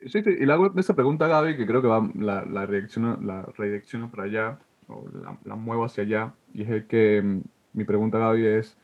Sí, 0.02 0.22
sí, 0.24 0.30
y 0.40 0.46
le 0.46 0.54
hago 0.54 0.72
esa 0.78 0.96
pregunta 0.96 1.26
a 1.26 1.28
Gaby, 1.28 1.58
que 1.58 1.66
creo 1.66 1.82
que 1.82 1.90
va, 1.90 2.10
la, 2.16 2.46
la, 2.46 2.66
la 2.66 3.46
redirecciono 3.58 4.10
para 4.10 4.24
allá, 4.24 4.60
o 4.88 5.06
la, 5.14 5.38
la, 5.44 5.56
muevo 5.56 5.84
hacia 5.84 6.04
allá. 6.04 6.34
Y 6.54 6.64
es 6.64 6.70
el 6.70 6.88
que 6.88 7.22
mm, 7.22 7.42
mi 7.74 7.84
pregunta, 7.84 8.18
Gaby, 8.18 8.46
es 8.46 8.78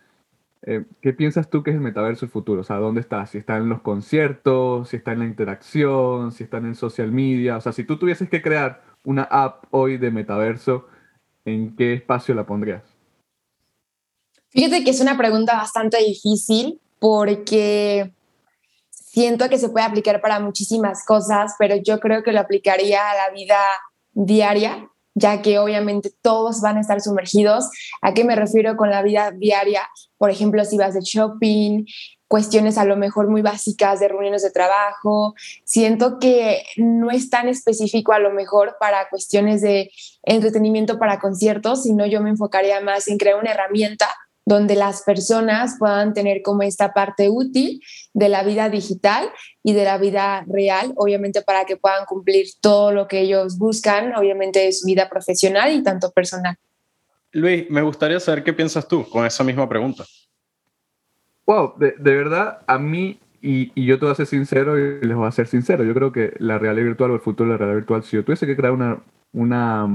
eh, 0.68 0.84
¿Qué 1.00 1.14
piensas 1.14 1.48
tú 1.48 1.62
que 1.62 1.70
es 1.70 1.76
el 1.76 1.82
metaverso 1.82 2.28
futuro? 2.28 2.62
O 2.62 2.64
sea, 2.64 2.78
¿dónde 2.78 3.00
está? 3.00 3.28
Si 3.28 3.38
está 3.38 3.58
en 3.58 3.70
los 3.70 3.82
conciertos, 3.82 4.90
si 4.90 4.98
está 4.98 5.12
en 5.12 5.20
la 5.20 5.26
interacción, 5.26 6.32
si 6.32 6.44
está 6.44 6.58
en 6.58 6.74
social 6.74 7.12
media. 7.12 7.58
O 7.58 7.62
sea, 7.62 7.72
si 7.72 7.84
tú 7.84 8.00
tuvieses 8.00 8.30
que 8.30 8.42
crear 8.42 8.82
una 9.04 9.24
app 9.24 9.66
hoy 9.70 9.98
de 9.98 10.10
metaverso, 10.10 10.88
¿en 11.46 11.76
qué 11.76 11.94
espacio 11.94 12.34
la 12.34 12.48
pondrías? 12.48 12.82
Fíjate 14.50 14.84
que 14.84 14.90
es 14.90 15.02
una 15.02 15.16
pregunta 15.16 15.56
bastante 15.56 15.98
difícil 16.04 16.80
porque 16.98 18.12
siento 18.90 19.48
que 19.50 19.60
se 19.60 19.70
puede 19.70 19.86
aplicar 19.86 20.20
para 20.20 20.40
muchísimas 20.40 21.06
cosas, 21.06 21.54
pero 21.60 21.76
yo 21.76 22.00
creo 22.00 22.24
que 22.24 22.32
lo 22.32 22.40
aplicaría 22.40 23.12
a 23.12 23.16
la 23.16 23.30
vida 23.36 23.60
diaria 24.14 24.90
ya 25.16 25.42
que 25.42 25.58
obviamente 25.58 26.12
todos 26.22 26.62
van 26.62 26.78
a 26.78 26.82
estar 26.82 27.02
sumergidos. 27.02 27.70
¿A 28.02 28.14
qué 28.14 28.24
me 28.24 28.36
refiero 28.36 28.76
con 28.76 28.92
la 28.92 29.02
vida 29.02 29.32
diaria? 29.32 29.90
Por 30.18 30.30
ejemplo, 30.30 30.64
si 30.66 30.78
vas 30.78 30.94
de 30.94 31.02
shopping, 31.02 31.86
cuestiones 32.28 32.78
a 32.78 32.86
lo 32.86 32.98
mejor 32.98 33.30
muy 33.30 33.42
básicas 33.42 34.00
de 34.00 34.10
reuniones 34.10 34.44
de 34.44 34.52
trabajo. 34.52 35.34
Siento 35.64 36.20
que 36.20 36.64
no 36.78 37.12
es 37.12 37.30
tan 37.30 37.48
específico 37.48 38.12
a 38.12 38.20
lo 38.20 38.32
mejor 38.32 38.76
para 38.80 39.08
cuestiones 39.10 39.62
de 39.62 39.90
entretenimiento 40.24 41.00
para 41.00 41.20
conciertos, 41.20 41.84
sino 41.84 42.06
yo 42.06 42.22
me 42.22 42.32
enfocaría 42.32 42.82
más 42.82 43.08
en 43.08 43.18
crear 43.18 43.40
una 43.40 43.52
herramienta 43.52 44.08
donde 44.46 44.76
las 44.76 45.02
personas 45.02 45.76
puedan 45.80 46.14
tener 46.14 46.42
como 46.44 46.62
esta 46.62 46.94
parte 46.94 47.30
útil 47.30 47.82
de 48.14 48.30
la 48.30 48.44
vida 48.44 48.70
digital 48.70 49.30
y 49.64 49.74
de 49.74 49.84
la 49.84 49.98
vida 49.98 50.46
real, 50.48 50.94
obviamente 50.96 51.42
para 51.42 51.66
que 51.66 51.78
puedan 51.78 52.06
cumplir 52.06 52.46
todo 52.62 52.92
lo 52.92 53.08
que 53.08 53.22
ellos 53.22 53.58
buscan, 53.58 54.16
obviamente 54.16 54.60
de 54.60 54.72
su 54.72 54.86
vida 54.86 55.10
profesional 55.10 55.74
y 55.74 55.84
tanto 55.84 56.12
personal. 56.12 56.56
Luis, 57.32 57.70
me 57.70 57.82
gustaría 57.82 58.20
saber 58.20 58.44
qué 58.44 58.54
piensas 58.54 58.88
tú 58.88 59.08
con 59.10 59.26
esa 59.26 59.44
misma 59.44 59.68
pregunta. 59.68 60.06
Wow, 61.46 61.74
de, 61.78 61.94
verdad, 62.00 62.60
a 62.66 62.78
mí, 62.78 63.20
y, 63.42 63.72
y, 63.76 63.86
yo 63.86 64.00
te 64.00 64.06
voy 64.06 64.14
a 64.14 64.16
ser 64.16 64.26
sincero 64.26 64.80
y 64.80 65.06
les 65.06 65.16
voy 65.16 65.28
a 65.28 65.32
ser 65.32 65.48
sincero, 65.48 65.84
yo 65.84 65.94
creo 65.94 66.12
que 66.12 66.34
la 66.40 66.58
realidad 66.58 66.86
virtual 66.86 67.12
o 67.12 67.16
el 67.16 67.20
futuro 67.20 67.50
de 67.50 67.54
la 67.54 67.58
realidad 67.58 67.78
virtual, 67.78 68.04
si 68.04 68.16
yo 68.16 68.24
tuviese 68.24 68.48
que 68.48 68.56
crear 68.56 68.74
una, 68.74 69.00
una 69.32 69.88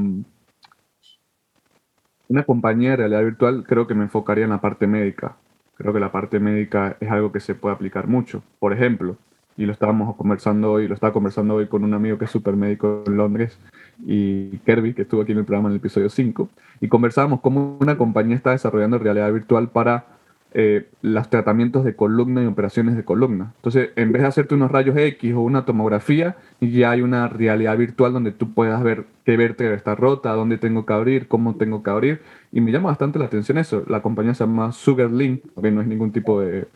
una 2.31 2.45
compañía 2.45 2.91
de 2.91 2.97
realidad 2.97 3.25
virtual 3.25 3.65
creo 3.67 3.89
que 3.89 3.95
me 3.95 4.05
enfocaría 4.05 4.45
en 4.45 4.51
la 4.51 4.61
parte 4.61 4.87
médica. 4.87 5.35
Creo 5.77 5.93
que 5.93 5.99
la 5.99 6.13
parte 6.13 6.39
médica 6.39 6.97
es 7.01 7.11
algo 7.11 7.33
que 7.33 7.41
se 7.41 7.57
puede 7.57 7.75
aplicar 7.75 8.07
mucho. 8.07 8.45
Por 8.61 8.73
ejemplo, 8.73 9.17
y 9.57 9.67
lo 9.67 9.73
estábamos 9.73 10.15
conversando 10.15 10.71
hoy, 10.71 10.87
lo 10.87 10.95
estaba 10.95 11.13
conversando 11.13 11.57
hoy 11.57 11.67
con 11.67 11.83
un 11.83 11.93
amigo 11.93 12.19
que 12.19 12.27
es 12.27 12.31
súper 12.31 12.55
médico 12.55 13.03
en 13.05 13.17
Londres, 13.17 13.59
y 14.07 14.59
Kirby, 14.59 14.95
que 14.95 15.03
estuvo 15.03 15.23
aquí 15.23 15.33
en 15.33 15.39
el 15.39 15.45
programa 15.45 15.69
en 15.69 15.73
el 15.73 15.81
episodio 15.81 16.09
5, 16.09 16.49
y 16.81 16.87
conversábamos 16.87 17.41
cómo 17.41 17.77
una 17.81 17.99
compañía 17.99 18.37
está 18.37 18.53
desarrollando 18.53 18.99
realidad 18.99 19.33
virtual 19.33 19.69
para 19.69 20.05
eh, 20.53 20.89
los 21.03 21.31
tratamientos 21.31 21.85
de 21.85 21.95
columna 21.95 22.43
y 22.43 22.47
operaciones 22.47 22.97
de 22.97 23.05
columna. 23.05 23.53
Entonces, 23.57 23.91
en 23.97 24.13
vez 24.13 24.23
de 24.23 24.29
hacerte 24.29 24.55
unos 24.55 24.71
rayos 24.71 24.97
X 24.97 25.35
o 25.35 25.41
una 25.41 25.65
tomografía, 25.65 26.37
ya 26.61 26.91
hay 26.91 27.03
una 27.03 27.29
realidad 27.29 27.77
virtual 27.77 28.13
donde 28.13 28.33
tú 28.33 28.53
puedas 28.53 28.83
ver 28.83 29.05
qué 29.25 29.37
vértebra 29.37 29.77
está 29.77 29.95
rota, 29.95 30.33
dónde 30.33 30.59
tengo 30.59 30.87
que 30.87 30.93
abrir, 30.93 31.29
cómo 31.29 31.57
tengo 31.57 31.83
que 31.83 31.91
abrir. 31.91 32.23
Y 32.53 32.61
me 32.61 32.73
llama 32.73 32.89
bastante 32.89 33.19
la 33.19 33.27
atención 33.27 33.59
eso. 33.59 33.85
La 33.89 34.03
compañía 34.03 34.35
se 34.35 34.45
llama 34.45 34.73
Sugarlink, 34.73 35.43
que 35.61 35.71
no 35.71 35.81
es 35.81 35.87
ningún 35.87 36.11
tipo 36.13 36.41
de, 36.41 36.67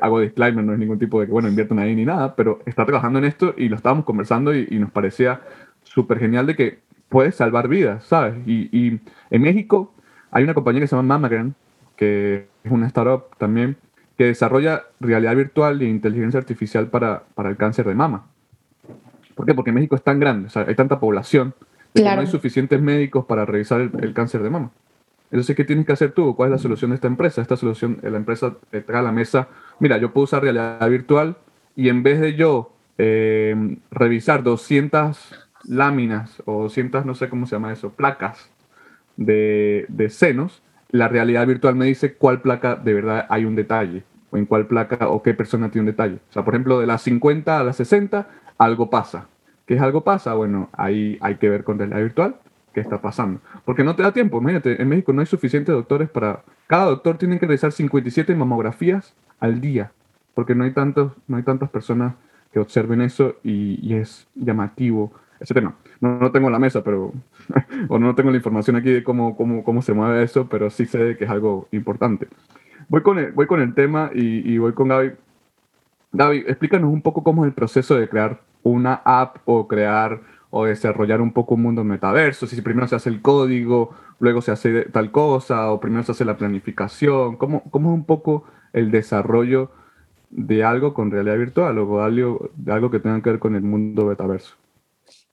hago 0.00 0.20
disclaimer, 0.20 0.64
no 0.64 0.72
es 0.72 0.78
ningún 0.78 0.98
tipo 0.98 1.20
de 1.20 1.26
que, 1.26 1.32
bueno, 1.32 1.48
inviertan 1.48 1.78
ahí 1.78 1.94
ni 1.94 2.04
nada, 2.04 2.34
pero 2.34 2.60
está 2.66 2.86
trabajando 2.86 3.18
en 3.18 3.26
esto 3.26 3.54
y 3.56 3.68
lo 3.68 3.76
estábamos 3.76 4.04
conversando 4.04 4.54
y, 4.54 4.66
nos 4.78 4.90
parecía 4.90 5.40
súper 5.82 6.18
genial 6.18 6.46
de 6.46 6.56
que 6.56 6.78
puede 7.08 7.32
salvar 7.32 7.68
vidas, 7.68 8.04
¿sabes? 8.04 8.34
Y, 8.46 9.00
en 9.30 9.42
México 9.42 9.92
hay 10.30 10.44
una 10.44 10.54
compañía 10.54 10.80
que 10.80 10.86
se 10.86 10.96
llama 10.96 11.14
Mammagram, 11.14 11.54
que 11.96 12.46
es 12.64 12.70
una 12.72 12.86
startup 12.86 13.36
también, 13.38 13.76
que 14.16 14.24
desarrolla 14.24 14.84
realidad 15.00 15.34
virtual 15.36 15.80
e 15.82 15.86
inteligencia 15.86 16.38
artificial 16.38 16.88
para, 16.88 17.24
para 17.34 17.48
el 17.48 17.56
cáncer 17.56 17.86
de 17.86 17.94
mama. 17.94 18.26
¿Por 19.34 19.46
qué? 19.46 19.54
Porque 19.54 19.72
México 19.72 19.96
es 19.96 20.02
tan 20.02 20.20
grande, 20.20 20.48
o 20.48 20.50
sea, 20.50 20.64
hay 20.68 20.74
tanta 20.74 21.00
población, 21.00 21.54
que 21.94 22.02
no 22.02 22.10
hay 22.10 22.26
suficientes 22.26 22.80
médicos 22.80 23.24
para 23.26 23.44
revisar 23.44 23.80
el, 23.80 24.14
cáncer 24.14 24.42
de 24.42 24.50
mama. 24.50 24.70
Entonces, 25.30 25.56
¿qué 25.56 25.64
tienes 25.64 25.86
que 25.86 25.92
hacer 25.92 26.12
tú? 26.12 26.36
¿Cuál 26.36 26.48
es 26.48 26.52
la 26.52 26.58
solución 26.58 26.90
de 26.90 26.96
esta 26.96 27.06
empresa? 27.06 27.40
Esta 27.40 27.56
solución, 27.56 27.98
la 28.02 28.16
empresa 28.16 28.54
trae 28.70 28.98
a 28.98 29.02
la 29.02 29.12
mesa, 29.12 29.48
mira, 29.78 29.98
yo 29.98 30.12
puedo 30.12 30.24
usar 30.24 30.42
realidad 30.42 30.88
virtual 30.88 31.36
y 31.74 31.88
en 31.88 32.02
vez 32.02 32.20
de 32.20 32.34
yo 32.34 32.72
eh, 32.98 33.78
revisar 33.90 34.42
200 34.42 35.48
láminas 35.64 36.42
o 36.44 36.62
200, 36.62 37.06
no 37.06 37.14
sé 37.14 37.28
cómo 37.28 37.46
se 37.46 37.56
llama 37.56 37.72
eso, 37.72 37.90
placas 37.90 38.50
de, 39.16 39.86
de 39.88 40.10
senos, 40.10 40.62
la 40.92 41.08
realidad 41.08 41.46
virtual 41.46 41.74
me 41.74 41.86
dice 41.86 42.14
cuál 42.14 42.40
placa 42.42 42.76
de 42.76 42.94
verdad 42.94 43.26
hay 43.28 43.44
un 43.44 43.56
detalle, 43.56 44.04
o 44.30 44.36
en 44.36 44.46
cuál 44.46 44.66
placa 44.66 45.08
o 45.08 45.22
qué 45.22 45.34
persona 45.34 45.70
tiene 45.70 45.88
un 45.88 45.92
detalle. 45.92 46.16
O 46.30 46.32
sea, 46.32 46.44
por 46.44 46.54
ejemplo, 46.54 46.78
de 46.78 46.86
las 46.86 47.02
50 47.02 47.58
a 47.58 47.64
las 47.64 47.76
60, 47.76 48.28
algo 48.58 48.90
pasa. 48.90 49.26
¿Qué 49.66 49.74
es 49.74 49.80
algo 49.80 50.04
pasa? 50.04 50.34
Bueno, 50.34 50.68
ahí 50.72 51.18
hay 51.20 51.36
que 51.36 51.48
ver 51.48 51.64
con 51.64 51.78
realidad 51.78 52.00
virtual 52.00 52.36
qué 52.72 52.80
está 52.80 53.00
pasando. 53.00 53.40
Porque 53.64 53.84
no 53.84 53.96
te 53.96 54.02
da 54.02 54.12
tiempo. 54.12 54.38
Imagínate, 54.38 54.80
en 54.80 54.88
México 54.88 55.12
no 55.12 55.20
hay 55.20 55.26
suficientes 55.26 55.74
doctores 55.74 56.08
para... 56.08 56.42
Cada 56.66 56.86
doctor 56.86 57.18
tiene 57.18 57.38
que 57.38 57.46
realizar 57.46 57.72
57 57.72 58.34
mamografías 58.34 59.14
al 59.40 59.60
día, 59.60 59.92
porque 60.34 60.54
no 60.54 60.64
hay, 60.64 60.72
tantos, 60.72 61.12
no 61.26 61.36
hay 61.36 61.42
tantas 61.42 61.68
personas 61.68 62.14
que 62.52 62.60
observen 62.60 63.02
eso 63.02 63.36
y, 63.42 63.78
y 63.86 63.94
es 63.94 64.26
llamativo 64.34 65.12
ese 65.42 65.54
tema. 65.54 65.74
No, 66.00 66.18
no 66.18 66.32
tengo 66.32 66.50
la 66.50 66.58
mesa, 66.58 66.82
pero, 66.82 67.12
o 67.88 67.98
no 67.98 68.14
tengo 68.14 68.30
la 68.30 68.36
información 68.36 68.76
aquí 68.76 68.90
de 68.90 69.02
cómo, 69.02 69.36
cómo, 69.36 69.64
cómo 69.64 69.82
se 69.82 69.92
mueve 69.92 70.22
eso, 70.22 70.48
pero 70.48 70.70
sí 70.70 70.86
sé 70.86 71.16
que 71.16 71.24
es 71.24 71.30
algo 71.30 71.68
importante. 71.72 72.28
Voy 72.88 73.02
con 73.02 73.18
el, 73.18 73.32
voy 73.32 73.46
con 73.46 73.60
el 73.60 73.74
tema 73.74 74.10
y, 74.14 74.58
voy 74.58 74.72
con 74.72 74.88
Gaby. 74.88 75.12
Gaby, 76.12 76.38
explícanos 76.46 76.92
un 76.92 77.02
poco 77.02 77.22
cómo 77.22 77.44
es 77.44 77.48
el 77.48 77.54
proceso 77.54 77.96
de 77.96 78.08
crear 78.08 78.40
una 78.62 79.00
app 79.04 79.38
o 79.44 79.66
crear 79.66 80.20
o 80.50 80.66
desarrollar 80.66 81.20
un 81.22 81.32
poco 81.32 81.54
un 81.54 81.62
mundo 81.62 81.82
metaverso, 81.82 82.46
si 82.46 82.60
primero 82.60 82.86
se 82.86 82.94
hace 82.94 83.08
el 83.08 83.22
código, 83.22 83.94
luego 84.20 84.42
se 84.42 84.52
hace 84.52 84.82
tal 84.82 85.10
cosa, 85.10 85.72
o 85.72 85.80
primero 85.80 86.02
se 86.02 86.12
hace 86.12 86.26
la 86.26 86.36
planificación, 86.36 87.36
¿cómo, 87.36 87.62
cómo 87.70 87.90
es 87.90 87.94
un 87.94 88.04
poco 88.04 88.44
el 88.74 88.90
desarrollo 88.90 89.70
de 90.28 90.62
algo 90.62 90.92
con 90.92 91.10
realidad 91.10 91.38
virtual 91.38 91.78
o 91.78 92.02
algo, 92.02 92.50
de 92.56 92.72
algo 92.72 92.90
que 92.90 93.00
tenga 93.00 93.22
que 93.22 93.30
ver 93.30 93.38
con 93.38 93.54
el 93.54 93.62
mundo 93.62 94.04
metaverso? 94.04 94.61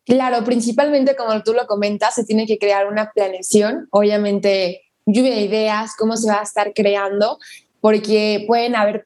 Claro, 0.09 0.43
principalmente 0.43 1.15
como 1.15 1.43
tú 1.43 1.53
lo 1.53 1.67
comentas, 1.67 2.15
se 2.15 2.25
tiene 2.25 2.47
que 2.47 2.57
crear 2.57 2.87
una 2.87 3.11
planeación, 3.11 3.87
obviamente 3.91 4.81
lluvia 5.05 5.35
de 5.35 5.41
ideas, 5.41 5.91
cómo 5.95 6.17
se 6.17 6.27
va 6.27 6.39
a 6.39 6.43
estar 6.43 6.73
creando, 6.73 7.37
porque 7.79 8.43
pueden 8.47 8.75
haber 8.75 9.05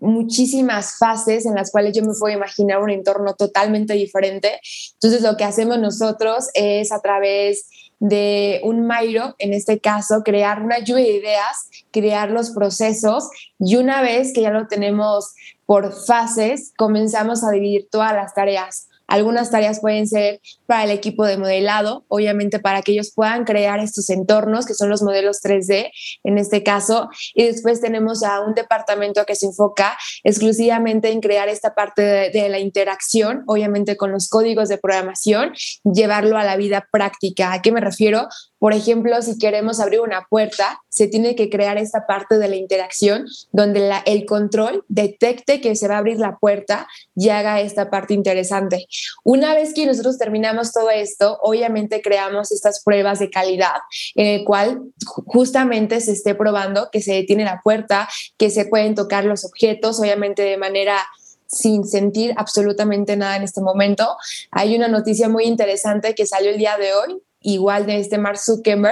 muchísimas 0.00 0.96
fases 0.96 1.44
en 1.44 1.54
las 1.54 1.70
cuales 1.70 1.94
yo 1.94 2.02
me 2.02 2.14
puedo 2.18 2.34
imaginar 2.34 2.80
un 2.80 2.88
entorno 2.88 3.34
totalmente 3.34 3.92
diferente. 3.92 4.58
Entonces 4.94 5.20
lo 5.20 5.36
que 5.36 5.44
hacemos 5.44 5.78
nosotros 5.80 6.48
es 6.54 6.92
a 6.92 7.02
través 7.02 7.68
de 7.98 8.62
un 8.64 8.86
Mairo, 8.86 9.34
en 9.38 9.52
este 9.52 9.80
caso, 9.80 10.22
crear 10.24 10.62
una 10.62 10.78
lluvia 10.78 11.04
de 11.04 11.12
ideas, 11.12 11.68
crear 11.90 12.30
los 12.30 12.52
procesos 12.52 13.28
y 13.58 13.76
una 13.76 14.00
vez 14.00 14.32
que 14.32 14.40
ya 14.40 14.50
lo 14.50 14.66
tenemos 14.66 15.34
por 15.66 15.92
fases, 15.92 16.72
comenzamos 16.78 17.44
a 17.44 17.50
dividir 17.50 17.88
todas 17.90 18.14
las 18.14 18.32
tareas. 18.32 18.87
Algunas 19.08 19.50
tareas 19.50 19.80
pueden 19.80 20.06
ser 20.06 20.40
para 20.66 20.84
el 20.84 20.90
equipo 20.90 21.24
de 21.24 21.38
modelado, 21.38 22.04
obviamente 22.08 22.60
para 22.60 22.82
que 22.82 22.92
ellos 22.92 23.12
puedan 23.14 23.44
crear 23.44 23.80
estos 23.80 24.10
entornos, 24.10 24.66
que 24.66 24.74
son 24.74 24.90
los 24.90 25.02
modelos 25.02 25.40
3D 25.42 25.90
en 26.24 26.38
este 26.38 26.62
caso. 26.62 27.08
Y 27.34 27.44
después 27.44 27.80
tenemos 27.80 28.22
a 28.22 28.40
un 28.40 28.54
departamento 28.54 29.24
que 29.24 29.34
se 29.34 29.46
enfoca 29.46 29.96
exclusivamente 30.24 31.10
en 31.10 31.20
crear 31.20 31.48
esta 31.48 31.74
parte 31.74 32.02
de, 32.02 32.48
la 32.48 32.58
interacción, 32.58 33.44
obviamente 33.46 33.96
con 33.96 34.12
los 34.12 34.28
códigos 34.28 34.68
de 34.68 34.78
programación, 34.78 35.52
llevarlo 35.84 36.36
a 36.36 36.44
la 36.44 36.56
vida 36.56 36.86
práctica. 36.92 37.52
¿A 37.52 37.62
qué 37.62 37.72
me 37.72 37.80
refiero? 37.80 38.28
Por 38.58 38.74
ejemplo, 38.74 39.20
si 39.22 39.38
queremos 39.38 39.80
abrir 39.80 40.00
una 40.00 40.26
puerta, 40.28 40.80
se 40.88 41.06
tiene 41.06 41.36
que 41.36 41.48
crear 41.48 41.78
esta 41.78 42.06
parte 42.06 42.38
de 42.38 42.48
la 42.48 42.56
interacción 42.56 43.26
donde 43.52 43.92
el 44.06 44.26
control 44.26 44.84
detecte 44.88 45.60
que 45.60 45.76
se 45.76 45.86
va 45.88 45.94
a 45.94 45.98
abrir 45.98 46.18
la 46.18 46.38
puerta 46.38 46.88
y 47.14 47.28
haga 47.28 47.60
esta 47.60 47.90
parte 47.90 48.14
interesante. 48.14 48.86
Una 49.24 49.54
vez 49.54 49.74
que 49.74 49.86
nosotros 49.86 50.18
terminamos 50.18 50.72
todo 50.72 50.90
esto, 50.90 51.38
obviamente 51.42 52.02
creamos 52.02 52.50
estas 52.50 52.82
pruebas 52.82 53.18
de 53.18 53.30
calidad 53.30 53.76
en 54.14 54.26
el 54.26 54.44
cual 54.44 54.82
justamente 55.26 56.00
se 56.00 56.12
esté 56.12 56.34
probando 56.34 56.88
que 56.90 57.00
se 57.00 57.12
detiene 57.12 57.44
la 57.44 57.60
puerta, 57.62 58.08
que 58.36 58.50
se 58.50 58.64
pueden 58.64 58.94
tocar 58.94 59.24
los 59.24 59.44
objetos, 59.44 60.00
obviamente 60.00 60.42
de 60.42 60.56
manera 60.56 60.98
sin 61.46 61.86
sentir 61.86 62.34
absolutamente 62.36 63.16
nada 63.16 63.36
en 63.36 63.42
este 63.42 63.60
momento. 63.60 64.16
Hay 64.50 64.76
una 64.76 64.88
noticia 64.88 65.28
muy 65.28 65.44
interesante 65.44 66.14
que 66.14 66.26
salió 66.26 66.50
el 66.50 66.58
día 66.58 66.76
de 66.76 66.92
hoy 66.92 67.22
igual 67.40 67.86
de 67.86 67.98
este 67.98 68.18
Mark 68.18 68.40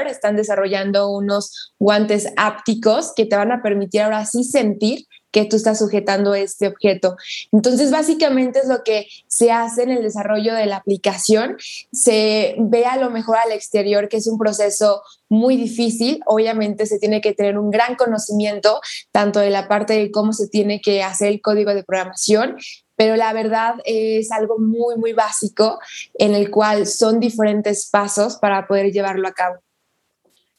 están 0.09 0.37
desarrollando 0.37 1.11
unos 1.11 1.73
guantes 1.79 2.29
ápticos 2.37 3.13
que 3.15 3.27
te 3.27 3.37
van 3.37 3.53
a 3.53 3.63
permitir 3.63 4.03
ahora 4.03 4.25
sí 4.25 4.45
sentir 4.45 5.07
que 5.37 5.45
tú 5.45 5.57
estás 5.57 5.81
sujetando 5.81 6.35
este 6.35 6.67
objeto. 6.67 7.15
Entonces, 7.53 7.91
básicamente 7.91 8.61
es 8.61 8.69
lo 8.69 8.83
que 8.83 9.07
se 9.27 9.53
hace 9.53 9.83
en 9.83 9.91
el 9.91 10.03
desarrollo 10.03 10.55
de 10.55 10.65
la 10.65 10.77
aplicación. 10.77 11.59
Se 11.93 12.55
ve 12.59 12.87
a 12.87 12.97
lo 12.97 13.11
mejor 13.11 13.37
al 13.37 13.53
exterior 13.53 14.09
que 14.09 14.17
es 14.17 14.27
un 14.29 14.39
proceso 14.39 15.03
muy 15.29 15.57
difícil. 15.57 16.21
Obviamente 16.25 16.87
se 16.87 16.99
tiene 16.99 17.21
que 17.21 17.35
tener 17.35 17.59
un 17.59 17.71
gran 17.71 17.97
conocimiento 17.97 18.81
tanto 19.13 19.41
de 19.41 19.51
la 19.51 19.69
parte 19.69 19.93
de 19.93 20.11
cómo 20.11 20.33
se 20.33 20.49
tiene 20.49 20.81
que 20.81 21.03
hacer 21.03 21.29
el 21.29 21.43
código 21.43 21.75
de 21.75 21.85
programación, 21.85 22.57
pero 22.97 23.15
la 23.17 23.33
verdad 23.33 23.77
es 23.85 24.33
algo 24.33 24.59
muy, 24.59 24.97
muy 24.97 25.13
básico 25.13 25.79
en 26.15 26.35
el 26.35 26.51
cual 26.51 26.87
son 26.87 27.21
diferentes 27.21 27.89
pasos 27.91 28.37
para 28.37 28.67
poder 28.67 28.91
llevarlo 28.91 29.29
a 29.29 29.33
cabo. 29.33 29.57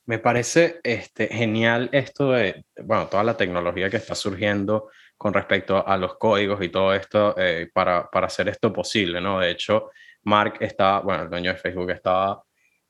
Me 0.06 0.20
parece 0.20 0.80
este, 0.84 1.28
genial 1.28 1.90
esto 1.92 2.32
de, 2.32 2.64
bueno, 2.82 3.08
toda 3.08 3.24
la 3.24 3.36
tecnología 3.36 3.90
que 3.90 3.98
está 3.98 4.16
surgiendo 4.16 4.90
con 5.18 5.34
respecto 5.34 5.86
a 5.86 5.98
los 5.98 6.16
códigos 6.18 6.64
y 6.64 6.70
todo 6.70 6.94
esto 6.94 7.36
eh, 7.38 7.70
para, 7.74 8.10
para, 8.10 8.28
hacer 8.28 8.48
esto 8.48 8.72
posible, 8.72 9.20
¿no? 9.20 9.40
De 9.40 9.52
hecho, 9.52 9.90
Mark 10.24 10.58
está, 10.62 11.00
bueno, 11.00 11.24
el 11.24 11.30
dueño 11.30 11.52
de 11.52 11.58
Facebook 11.58 11.90
estaba 11.90 12.42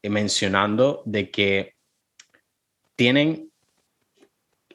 mencionando 0.04 1.02
de 1.06 1.32
que 1.32 1.76
tienen 2.96 3.47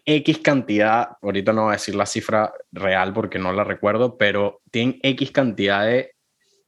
X 0.04 0.38
cantidad, 0.38 1.16
ahorita 1.22 1.52
no 1.52 1.62
voy 1.62 1.70
a 1.70 1.72
decir 1.74 1.94
la 1.94 2.06
cifra 2.06 2.52
real 2.72 3.12
porque 3.12 3.38
no 3.38 3.52
la 3.52 3.64
recuerdo, 3.64 4.16
pero 4.16 4.60
tienen 4.70 4.98
X 5.02 5.30
cantidad 5.30 5.86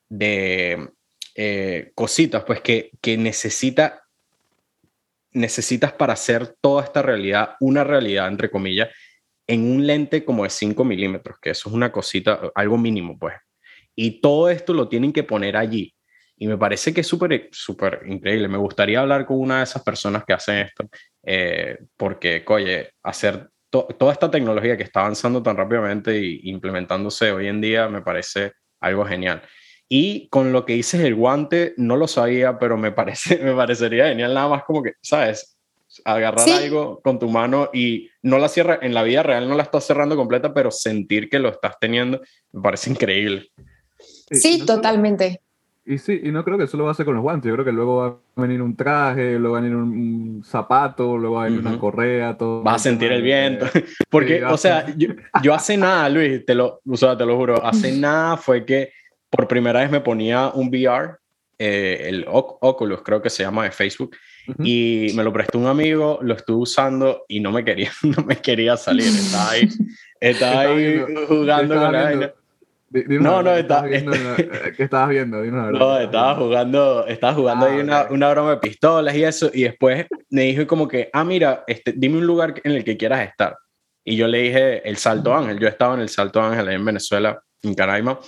de, 0.09 0.89
eh, 1.35 1.93
cositas 1.95 2.45
pues 2.45 2.61
que, 2.61 2.93
que 3.01 3.17
necesita, 3.17 4.05
necesitas 5.33 5.93
para 5.93 6.13
hacer 6.13 6.55
toda 6.61 6.85
esta 6.85 7.03
realidad 7.03 7.57
una 7.59 7.83
realidad, 7.83 8.29
entre 8.29 8.51
comillas, 8.51 8.91
en 9.47 9.71
un 9.71 9.87
lente 9.87 10.25
como 10.25 10.45
de 10.45 10.51
5 10.51 10.85
milímetros, 10.85 11.39
que 11.41 11.51
eso 11.51 11.69
es 11.69 11.75
una 11.75 11.93
cosita, 11.93 12.41
algo 12.55 12.79
mínimo 12.79 13.19
pues. 13.19 13.35
Y 13.95 14.21
todo 14.21 14.49
esto 14.49 14.73
lo 14.73 14.89
tienen 14.89 15.13
que 15.13 15.23
poner 15.23 15.57
allí. 15.57 15.94
Y 16.37 16.47
me 16.49 16.59
parece 16.59 16.93
que 16.93 17.03
es 17.03 17.07
súper, 17.07 17.49
súper 17.53 18.03
increíble. 18.07 18.49
Me 18.49 18.59
gustaría 18.59 19.01
hablar 19.01 19.25
con 19.27 19.39
una 19.39 19.59
de 19.59 19.65
esas 19.65 19.83
personas 19.83 20.25
que 20.25 20.33
hacen 20.33 20.57
esto, 20.57 20.89
eh, 21.23 21.79
porque, 21.97 22.45
oye, 22.47 22.91
hacer 23.03 23.49
toda 23.71 24.13
esta 24.13 24.31
tecnología 24.31 24.77
que 24.77 24.85
está 24.85 25.01
avanzando 25.01 25.43
tan 25.43 25.57
rápidamente 25.57 26.17
y 26.17 26.49
implementándose 26.49 27.33
hoy 27.33 27.49
en 27.49 27.61
día 27.61 27.89
me 27.89 28.03
parece 28.03 28.53
algo 28.81 29.05
genial. 29.05 29.43
Y 29.89 30.29
con 30.29 30.53
lo 30.53 30.65
que 30.65 30.75
dices 30.75 31.01
el 31.01 31.15
guante, 31.15 31.75
no 31.77 31.97
lo 31.97 32.07
sabía, 32.07 32.59
pero 32.59 32.77
me, 32.77 32.93
parece, 32.93 33.39
me 33.43 33.55
parecería 33.55 34.09
genial 34.09 34.35
nada 34.35 34.49
más 34.49 34.65
como 34.65 34.83
que, 34.83 34.93
¿sabes? 35.03 35.55
agarrar 36.05 36.49
algo 36.49 37.01
con 37.03 37.21
tu 37.21 37.29
mano 37.29 37.71
y 37.73 38.11
no 38.23 38.39
la 38.39 38.49
cierra, 38.49 38.81
en 38.83 38.95
la 38.95 39.05
vida 39.05 39.23
real 39.23 39.49
no 39.49 39.55
la 39.55 39.63
estás 39.63 39.85
cerrando 39.85 40.17
completa, 40.17 40.53
pero 40.53 40.73
sentir 40.73 41.29
que 41.29 41.39
lo 41.39 41.51
estás 41.51 41.79
teniendo 41.79 42.21
me 42.53 42.63
parece 42.63 42.91
increíble. 42.91 43.49
Sí, 44.31 44.65
totalmente. 44.67 45.44
Y 45.87 45.99
sí, 45.99 46.19
y 46.25 46.33
no 46.33 46.43
creo 46.45 46.57
que 46.57 46.67
solo 46.67 46.85
va 46.85 46.93
a 46.93 46.95
ser 46.95 47.05
con 47.05 47.15
los 47.15 47.23
guantes, 47.23 47.49
yo 47.49 47.55
creo 47.55 47.65
que 47.65 47.73
luego 47.73 47.97
va 47.97 48.07
a 48.07 48.41
venir 48.41 48.63
un 48.63 48.75
traje, 48.75 49.39
luego 49.39 49.53
va 49.53 49.59
a 49.59 49.63
venir 49.63 49.77
un, 49.77 50.43
zapato, 50.43 51.19
luego 51.19 51.37
va 51.37 51.43
a 51.43 51.45
venir 51.45 51.61
una 51.61 51.79
correa, 51.79 52.39
todo. 52.39 52.63
Vas 52.63 52.77
a 52.77 52.85
sentir 52.85 53.13
el 53.13 53.21
viento. 53.21 53.67
Porque, 54.09 54.43
o 54.45 54.57
sea, 54.57 54.87
yo, 54.97 55.55
hace 55.55 55.77
nada, 55.77 56.09
Luis, 56.09 56.45
te 56.47 56.55
lo, 56.55 56.81
o 56.89 56.97
sea, 56.97 57.19
te 57.19 57.27
lo 57.27 57.37
juro, 57.37 57.63
hace 57.63 57.93
nada 57.93 58.39
fue 58.39 58.65
que 58.65 58.93
por 59.29 59.47
primera 59.47 59.81
vez 59.81 59.91
me 59.91 60.01
ponía 60.01 60.49
un 60.49 60.69
VR, 60.69 61.17
eh, 61.59 62.07
el 62.07 62.25
Oculus, 62.29 63.03
creo 63.03 63.21
que 63.21 63.29
se 63.29 63.43
llama 63.43 63.65
de 63.65 63.71
Facebook, 63.71 64.17
y 64.63 65.09
me 65.15 65.23
lo 65.23 65.33
prestó 65.35 65.59
un 65.59 65.67
amigo, 65.67 66.19
lo 66.23 66.35
estuve 66.35 66.63
usando 66.63 67.25
y 67.29 67.41
no 67.41 67.53
me 67.53 67.63
quería, 67.63 67.91
no 68.03 68.25
me 68.25 68.37
quería 68.37 68.79
salir, 68.79 69.07
estaba 69.07 69.51
ahí, 69.51 69.69
estaba 70.21 70.61
ahí 70.63 71.05
jugando 71.29 71.75
con 71.75 71.93
la 71.93 72.35
no, 72.95 73.43
no, 73.43 73.51
está, 73.57 73.83
viendo, 73.83 74.13
¿qué 74.77 74.85
estabas 74.85 75.11
viendo? 75.11 75.43
no, 75.43 75.99
estaba 75.99 76.37
jugando, 76.37 77.07
estaba 77.07 77.35
jugando 77.35 77.67
ahí 77.67 77.79
ah, 77.81 77.83
una, 77.83 78.07
una, 78.11 78.31
broma 78.31 78.51
de 78.53 78.57
pistolas 78.59 79.15
y 79.17 79.25
eso, 79.25 79.51
y 79.53 79.65
después 79.65 80.07
me 80.31 80.43
dijo 80.43 80.67
como 80.67 80.87
que, 80.87 81.11
ah, 81.13 81.25
mira, 81.25 81.65
este, 81.67 81.93
dime 81.97 82.19
un 82.19 82.27
lugar 82.27 82.55
en 82.63 82.73
el 82.73 82.85
que 82.85 82.97
quieras 82.97 83.29
estar. 83.29 83.57
Y 84.05 84.17
yo 84.17 84.29
le 84.29 84.39
dije 84.39 84.89
el 84.89 84.97
Salto 84.97 85.35
Ángel, 85.35 85.59
yo 85.59 85.67
estaba 85.67 85.95
en 85.95 86.01
el 86.01 86.09
Salto 86.09 86.41
Ángel 86.41 86.69
en 86.69 86.85
Venezuela, 86.85 87.43
en 87.63 87.75
Caraima, 87.75 88.21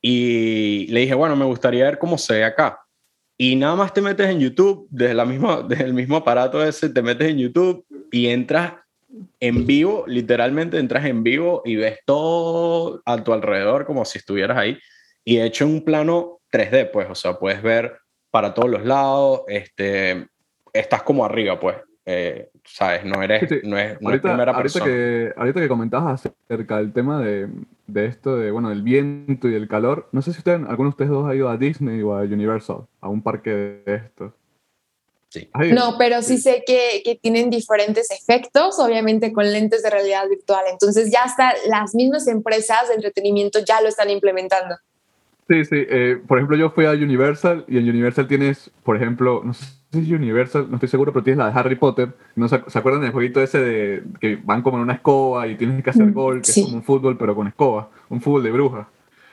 y 0.00 0.86
le 0.88 1.00
dije, 1.00 1.14
bueno, 1.14 1.34
me 1.34 1.44
gustaría 1.44 1.84
ver 1.84 1.98
cómo 1.98 2.18
se 2.18 2.34
ve 2.34 2.44
acá. 2.44 2.78
Y 3.36 3.56
nada 3.56 3.74
más 3.74 3.92
te 3.92 4.00
metes 4.00 4.28
en 4.28 4.38
YouTube, 4.38 4.86
desde, 4.90 5.14
la 5.14 5.24
misma, 5.24 5.62
desde 5.62 5.84
el 5.84 5.94
mismo 5.94 6.16
aparato 6.16 6.62
ese, 6.62 6.88
te 6.88 7.02
metes 7.02 7.28
en 7.28 7.38
YouTube 7.38 7.84
y 8.12 8.26
entras 8.28 8.74
en 9.40 9.66
vivo, 9.66 10.04
literalmente 10.06 10.78
entras 10.78 11.04
en 11.06 11.22
vivo 11.22 11.62
y 11.64 11.76
ves 11.76 11.98
todo 12.04 13.02
a 13.04 13.22
tu 13.22 13.32
alrededor 13.32 13.86
como 13.86 14.04
si 14.04 14.18
estuvieras 14.18 14.58
ahí. 14.58 14.78
Y 15.24 15.40
hecho 15.40 15.64
en 15.64 15.70
un 15.70 15.84
plano 15.84 16.40
3D, 16.52 16.90
pues, 16.90 17.08
o 17.10 17.14
sea, 17.14 17.38
puedes 17.38 17.62
ver 17.62 17.98
para 18.30 18.54
todos 18.54 18.70
los 18.70 18.84
lados, 18.84 19.42
este, 19.48 20.28
estás 20.72 21.02
como 21.02 21.24
arriba, 21.24 21.58
pues. 21.58 21.76
Eh, 22.10 22.48
¿Sabes? 22.64 23.04
No 23.04 23.22
eres, 23.22 23.62
No 23.64 23.78
es, 23.78 23.98
primera 23.98 24.56
persona. 24.56 24.84
Que, 24.86 25.32
ahorita 25.36 25.60
que 25.60 25.68
comentabas 25.68 26.24
acerca 26.24 26.78
del 26.78 26.92
tema 26.92 27.20
de, 27.20 27.48
de, 27.86 28.06
esto, 28.06 28.36
de, 28.36 28.50
bueno, 28.50 28.70
del 28.70 28.82
viento 28.82 29.46
y 29.48 29.54
el 29.54 29.68
calor, 29.68 30.08
no 30.12 30.22
sé 30.22 30.32
si 30.32 30.38
ustedes, 30.38 30.60
alguno 30.66 30.88
de 30.88 30.94
ustedes 30.94 31.10
dos 31.10 31.28
ha 31.28 31.34
ido 31.34 31.50
a 31.50 31.58
Disney 31.58 32.00
o 32.00 32.14
a 32.14 32.22
Universal, 32.22 32.86
a 33.02 33.08
un 33.10 33.22
parque 33.22 33.50
de 33.84 33.94
estos. 33.94 34.32
No, 35.72 35.96
pero 35.98 36.22
sí 36.22 36.38
sé 36.38 36.62
que, 36.66 37.02
que, 37.04 37.14
tienen 37.16 37.50
diferentes 37.50 38.10
efectos, 38.10 38.78
obviamente 38.78 39.32
con 39.32 39.50
lentes 39.52 39.82
de 39.82 39.90
realidad 39.90 40.28
virtual. 40.28 40.64
Entonces 40.70 41.10
ya 41.12 41.22
hasta 41.22 41.52
las 41.66 41.94
mismas 41.94 42.26
empresas 42.28 42.88
de 42.88 42.94
entretenimiento 42.94 43.58
ya 43.60 43.80
lo 43.82 43.88
están 43.88 44.08
implementando. 44.08 44.76
Sí, 45.48 45.64
sí. 45.64 45.76
Eh, 45.88 46.20
por 46.26 46.38
ejemplo, 46.38 46.56
yo 46.56 46.70
fui 46.70 46.84
a 46.84 46.90
Universal 46.90 47.64
y 47.68 47.78
en 47.78 47.88
Universal 47.88 48.28
tienes, 48.28 48.70
por 48.84 48.96
ejemplo, 48.96 49.42
no 49.42 49.54
sé 49.54 49.64
si 49.92 50.00
es 50.00 50.10
Universal, 50.10 50.66
no 50.68 50.76
estoy 50.76 50.90
seguro, 50.90 51.12
pero 51.12 51.24
tienes 51.24 51.38
la 51.38 51.50
de 51.50 51.58
Harry 51.58 51.76
Potter. 51.76 52.14
¿No 52.36 52.48
se, 52.48 52.56
acuerdan 52.56 53.00
del 53.00 53.12
jueguito 53.12 53.42
ese 53.42 53.58
de 53.58 54.02
que 54.20 54.36
van 54.36 54.62
como 54.62 54.76
en 54.76 54.82
una 54.82 54.94
escoba 54.94 55.46
y 55.46 55.56
tienes 55.56 55.82
que 55.82 55.90
hacer 55.90 56.06
mm, 56.06 56.12
gol, 56.12 56.42
que 56.42 56.50
es 56.50 56.62
como 56.62 56.76
un 56.76 56.82
fútbol 56.82 57.16
pero 57.16 57.34
con 57.34 57.48
escoba? 57.48 57.90
Un 58.10 58.20
fútbol 58.20 58.42
de 58.42 58.50
brujas. 58.50 58.86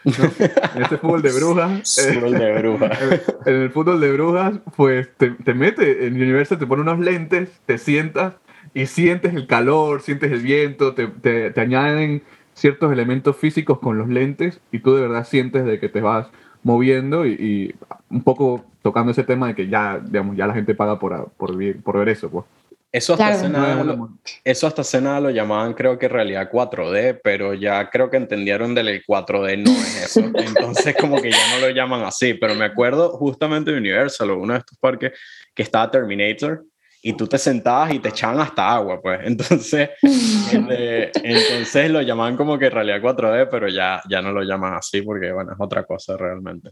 En 0.05 0.83
este 0.83 0.97
fútbol 0.97 1.21
de 1.21 1.31
brujas. 1.31 1.97
Eh, 2.05 2.13
fútbol 2.13 2.37
de 2.37 2.53
brujas. 2.53 2.99
En 3.45 3.53
el 3.55 3.69
fútbol 3.71 3.99
de 3.99 4.11
brujas, 4.11 4.53
pues 4.75 5.09
te, 5.17 5.31
te 5.31 5.53
mete 5.53 6.05
en 6.05 6.15
Universal, 6.15 6.59
te 6.59 6.67
pone 6.67 6.81
unos 6.83 6.99
lentes, 6.99 7.49
te 7.65 7.77
sientas 7.77 8.35
y 8.73 8.85
sientes 8.85 9.33
el 9.33 9.47
calor, 9.47 10.01
sientes 10.01 10.31
el 10.31 10.41
viento, 10.41 10.93
te, 10.93 11.07
te, 11.07 11.51
te, 11.51 11.61
añaden 11.61 12.23
ciertos 12.53 12.91
elementos 12.91 13.35
físicos 13.35 13.79
con 13.79 13.97
los 13.97 14.07
lentes 14.09 14.59
y 14.71 14.79
tú 14.79 14.95
de 14.95 15.01
verdad 15.01 15.25
sientes 15.25 15.65
de 15.65 15.79
que 15.79 15.89
te 15.89 16.01
vas 16.01 16.27
moviendo 16.63 17.25
y, 17.27 17.75
un 18.09 18.23
poco 18.23 18.65
tocando 18.81 19.11
ese 19.11 19.23
tema 19.23 19.47
de 19.47 19.55
que 19.55 19.67
ya, 19.67 19.99
digamos, 19.99 20.35
ya 20.35 20.47
la 20.47 20.53
gente 20.53 20.73
paga 20.75 20.99
por, 20.99 21.29
por, 21.37 21.55
por 21.81 21.97
ver 21.97 22.09
eso, 22.09 22.29
pues. 22.29 22.45
Eso 22.95 23.11
hasta, 23.11 23.27
hace 23.27 23.49
nada, 23.49 23.83
lo, 23.83 24.09
eso 24.45 24.67
hasta 24.67 24.81
hace 24.81 25.01
nada 25.01 25.19
lo 25.19 25.29
llamaban 25.29 25.73
creo 25.73 25.99
que 25.99 26.07
realidad 26.07 26.49
4D, 26.49 27.19
pero 27.21 27.53
ya 27.53 27.89
creo 27.89 28.09
que 28.09 28.15
entendieron 28.15 28.73
del 28.73 29.03
4D 29.03 29.57
no 29.57 29.71
es 29.71 30.05
eso. 30.05 30.21
Entonces 30.33 30.95
como 30.95 31.21
que 31.21 31.29
ya 31.29 31.55
no 31.55 31.67
lo 31.67 31.71
llaman 31.71 32.03
así, 32.05 32.35
pero 32.35 32.55
me 32.55 32.63
acuerdo 32.63 33.09
justamente 33.17 33.71
de 33.71 33.79
Universal, 33.79 34.31
uno 34.31 34.53
de 34.53 34.59
estos 34.59 34.77
parques 34.77 35.11
que 35.53 35.63
estaba 35.63 35.91
Terminator 35.91 36.63
y 37.07 37.13
tú 37.13 37.27
te 37.27 37.37
sentabas 37.37 37.93
y 37.93 37.99
te 37.99 38.09
echaban 38.09 38.39
hasta 38.39 38.73
agua, 38.73 38.99
pues. 38.99 39.19
Entonces, 39.25 39.91
este, 40.01 41.11
entonces 41.23 41.91
lo 41.91 42.01
llamaban 42.01 42.35
como 42.35 42.57
que 42.57 42.67
realidad 42.67 42.99
4D, 42.99 43.47
pero 43.51 43.67
ya, 43.67 44.01
ya 44.09 44.23
no 44.23 44.31
lo 44.31 44.41
llaman 44.41 44.73
así 44.73 45.03
porque, 45.03 45.31
bueno, 45.31 45.51
es 45.51 45.57
otra 45.59 45.83
cosa 45.83 46.17
realmente. 46.17 46.71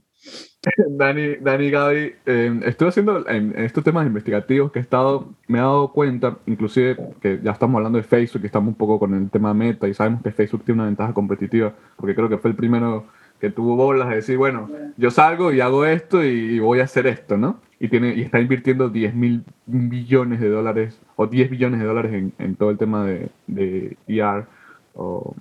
Dani, 0.90 1.36
Dani 1.36 1.70
Gaby, 1.70 2.16
eh, 2.26 2.60
estoy 2.66 2.88
haciendo 2.88 3.30
en, 3.30 3.54
estos 3.60 3.84
temas 3.84 4.08
investigativos 4.08 4.72
que 4.72 4.80
he 4.80 4.82
estado, 4.82 5.36
me 5.48 5.60
he 5.60 5.62
dado 5.62 5.92
cuenta, 5.92 6.36
inclusive 6.48 6.98
que 7.22 7.40
ya 7.44 7.52
estamos 7.52 7.78
hablando 7.78 8.00
de 8.00 8.04
Facebook, 8.04 8.42
y 8.42 8.48
estamos 8.48 8.70
un 8.70 8.76
poco 8.76 8.98
con 8.98 9.14
el 9.14 9.30
tema 9.30 9.54
meta 9.54 9.88
y 9.88 9.94
sabemos 9.94 10.24
que 10.24 10.32
Facebook 10.32 10.66
tiene 10.66 10.82
una 10.82 10.88
ventaja 10.88 11.14
competitiva, 11.14 11.76
porque 11.96 12.16
creo 12.16 12.28
que 12.28 12.40
fue 12.40 12.50
el 12.50 12.56
primero 12.56 13.06
que 13.44 13.50
tuvo 13.50 13.76
bolas 13.76 14.08
de 14.08 14.16
decir, 14.16 14.38
bueno, 14.38 14.70
yo 14.96 15.12
salgo 15.12 15.52
y 15.52 15.60
hago 15.60 15.86
esto 15.86 16.24
y, 16.24 16.60
voy 16.60 16.80
a 16.80 16.86
hacer 16.86 17.08
esto, 17.08 17.36
¿no? 17.36 17.60
Y, 17.84 18.22
está 18.22 18.40
invirtiendo 18.40 18.88
10 18.88 19.14
mil 19.14 19.44
billones 19.66 20.40
de 20.40 20.48
dólares 20.48 21.02
o 21.18 21.28
10 21.28 21.50
billones 21.50 21.82
de 21.82 21.86
dólares 21.86 22.32
en, 22.38 22.56
todo 22.56 22.70
el 22.70 22.78
tema 22.78 23.04
de, 23.04 23.30
de 23.48 23.98
ER 24.08 24.46
o 24.94 25.36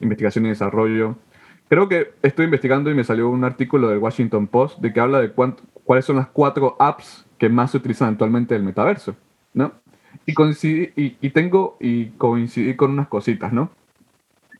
investigación 0.00 0.46
y 0.46 0.48
desarrollo. 0.48 1.18
Creo 1.68 1.86
que 1.86 2.14
estoy 2.22 2.46
investigando 2.46 2.90
y 2.90 2.94
me 2.94 3.04
salió 3.04 3.28
un 3.28 3.44
artículo 3.44 3.88
del 3.90 3.98
Washington 3.98 4.46
Post 4.46 4.78
de 4.78 4.90
que 4.94 5.00
habla 5.00 5.20
de 5.20 5.32
cuáles 5.32 6.06
son 6.06 6.16
las 6.16 6.28
cuatro 6.28 6.76
apps 6.78 7.26
que 7.36 7.50
más 7.50 7.72
se 7.72 7.76
utilizan 7.76 8.08
actualmente 8.08 8.54
en 8.54 8.62
el 8.62 8.66
metaverso, 8.66 9.14
¿no? 9.52 9.72
Y, 10.24 10.32
coincidí, 10.32 10.92
y 10.96 11.30
tengo 11.30 11.76
y 11.78 12.06
coincidí 12.12 12.74
con 12.74 12.92
unas 12.92 13.08
cositas, 13.08 13.52
¿no? 13.52 13.70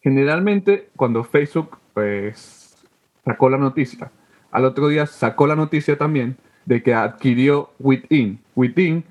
Generalmente 0.02 0.90
cuando 0.96 1.24
Facebook 1.24 1.78
pues 1.94 2.76
sacó 3.24 3.48
la 3.48 3.56
noticia. 3.56 4.12
Al 4.50 4.66
otro 4.66 4.88
día 4.88 5.06
sacó 5.06 5.46
la 5.46 5.56
noticia 5.56 5.96
también 5.96 6.36
de 6.66 6.82
que 6.82 6.94
adquirió 6.94 7.70
Within. 7.78 8.38
Within 8.54 9.04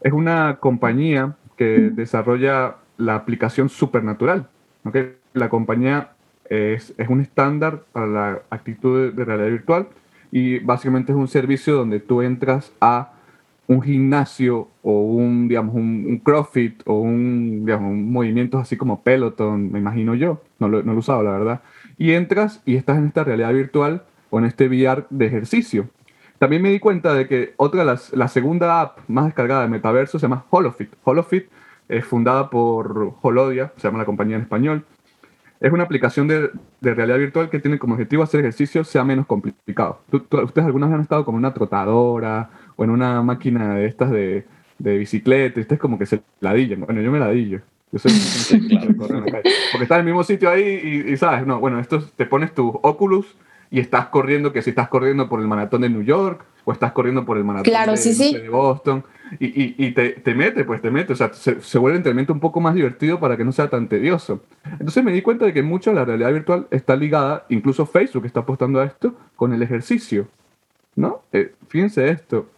es 0.00 0.12
una 0.12 0.56
compañía 0.60 1.36
que 1.56 1.90
desarrolla 1.92 2.76
la 2.96 3.14
aplicación 3.16 3.68
Supernatural. 3.68 4.48
¿okay? 4.84 5.14
La 5.34 5.48
compañía 5.48 6.10
es, 6.48 6.94
un 7.08 7.20
estándar 7.20 7.84
para 7.92 8.06
la 8.06 8.42
actitud 8.50 9.12
de 9.12 9.24
realidad 9.24 9.50
virtual 9.50 9.88
y 10.32 10.58
básicamente 10.58 11.12
es 11.12 11.18
un 11.18 11.28
servicio 11.28 11.74
donde 11.74 12.00
tú 12.00 12.22
entras 12.22 12.72
a 12.80 13.12
un 13.66 13.82
gimnasio 13.82 14.68
o 14.82 15.02
un, 15.02 15.46
digamos, 15.46 15.76
un, 15.76 16.20
CrossFit 16.24 16.82
o 16.86 17.00
un, 17.00 17.64
digamos, 17.64 17.92
un 17.92 18.12
movimiento 18.12 18.58
así 18.58 18.76
como 18.76 19.02
Peloton, 19.02 19.70
me 19.70 19.78
imagino 19.78 20.14
yo, 20.16 20.42
no 20.58 20.68
lo, 20.68 20.82
no 20.82 20.92
lo 20.92 20.98
he 20.98 20.98
usado 20.98 21.22
la 21.22 21.32
verdad, 21.32 21.60
y 21.96 22.12
entras 22.12 22.62
y 22.66 22.74
estás 22.74 22.98
en 22.98 23.06
esta 23.06 23.22
realidad 23.22 23.52
virtual 23.52 24.02
o 24.30 24.40
en 24.40 24.46
este 24.46 24.66
VR 24.66 25.06
de 25.10 25.26
ejercicio. 25.26 25.88
También 26.40 26.62
me 26.62 26.70
di 26.70 26.80
cuenta 26.80 27.12
de 27.12 27.28
que 27.28 27.52
otra, 27.58 27.84
la, 27.84 28.00
la 28.12 28.26
segunda 28.26 28.80
app 28.80 29.00
más 29.08 29.26
descargada 29.26 29.60
de 29.60 29.68
metaverso 29.68 30.18
se 30.18 30.24
llama 30.24 30.46
HoloFit. 30.48 30.90
HoloFit 31.04 31.50
es 31.86 32.02
fundada 32.02 32.48
por 32.48 33.12
Holodia, 33.20 33.74
se 33.76 33.86
llama 33.86 33.98
la 33.98 34.06
compañía 34.06 34.36
en 34.36 34.42
español. 34.42 34.86
Es 35.60 35.70
una 35.70 35.82
aplicación 35.82 36.28
de, 36.28 36.48
de 36.80 36.94
realidad 36.94 37.18
virtual 37.18 37.50
que 37.50 37.58
tiene 37.58 37.78
como 37.78 37.92
objetivo 37.92 38.22
hacer 38.22 38.40
ejercicio 38.40 38.84
sea 38.84 39.04
menos 39.04 39.26
complicado. 39.26 40.00
¿Ustedes 40.10 40.64
alguna 40.64 40.86
vez 40.86 40.94
han 40.94 41.02
estado 41.02 41.26
con 41.26 41.34
una 41.34 41.52
trotadora 41.52 42.48
o 42.74 42.84
en 42.84 42.90
una 42.90 43.20
máquina 43.20 43.74
de 43.74 43.84
estas 43.84 44.10
de, 44.10 44.46
de 44.78 44.96
bicicleta? 44.96 45.60
Ustedes 45.60 45.78
como 45.78 45.98
que 45.98 46.06
se 46.06 46.22
ladillan. 46.40 46.80
Bueno, 46.80 47.02
yo 47.02 47.12
me 47.12 47.18
ladillo. 47.18 47.60
Yo 47.92 47.98
soy 47.98 48.66
claro, 48.66 48.94
Porque 48.96 49.82
estás 49.82 49.96
en 49.96 50.00
el 50.00 50.04
mismo 50.06 50.24
sitio 50.24 50.48
ahí 50.48 51.04
y, 51.06 51.16
sabes, 51.18 51.46
no, 51.46 51.60
bueno, 51.60 51.80
esto 51.80 52.02
te 52.16 52.24
pones 52.24 52.54
tu 52.54 52.80
Oculus 52.82 53.36
y 53.70 53.80
estás 53.80 54.06
corriendo, 54.06 54.52
que 54.52 54.62
si 54.62 54.70
estás 54.70 54.88
corriendo 54.88 55.28
por 55.28 55.40
el 55.40 55.46
maratón 55.46 55.82
de 55.82 55.90
New 55.90 56.02
York 56.02 56.44
o 56.64 56.72
estás 56.72 56.92
corriendo 56.92 57.24
por 57.24 57.36
el 57.36 57.44
maratón 57.44 57.72
de, 57.72 58.48
Boston 58.48 59.04
y, 59.38 59.46
y, 59.46 59.74
y 59.78 59.92
te, 59.92 60.10
te, 60.10 60.34
mete, 60.34 60.64
pues 60.64 60.82
te 60.82 60.90
mete, 60.90 61.12
o 61.12 61.16
sea, 61.16 61.32
se, 61.32 61.60
se, 61.60 61.78
vuelve 61.78 61.94
el 61.94 62.00
entrenamiento 62.00 62.32
un 62.32 62.40
poco 62.40 62.60
más 62.60 62.74
divertido 62.74 63.20
para 63.20 63.36
que 63.36 63.44
no 63.44 63.52
sea 63.52 63.70
tan 63.70 63.88
tedioso. 63.88 64.42
Entonces 64.72 65.04
me 65.04 65.12
di 65.12 65.22
cuenta 65.22 65.44
de 65.46 65.52
que 65.52 65.62
mucho 65.62 65.92
la 65.92 66.04
realidad 66.04 66.32
virtual 66.32 66.66
está 66.70 66.96
ligada, 66.96 67.46
incluso 67.48 67.86
Facebook 67.86 68.26
está 68.26 68.40
apostando 68.40 68.80
a 68.80 68.84
esto, 68.84 69.14
con 69.36 69.52
el 69.52 69.62
ejercicio, 69.62 70.26
¿no? 70.96 71.22
Eh, 71.32 71.54
fíjense 71.68 72.08
esto, 72.08 72.48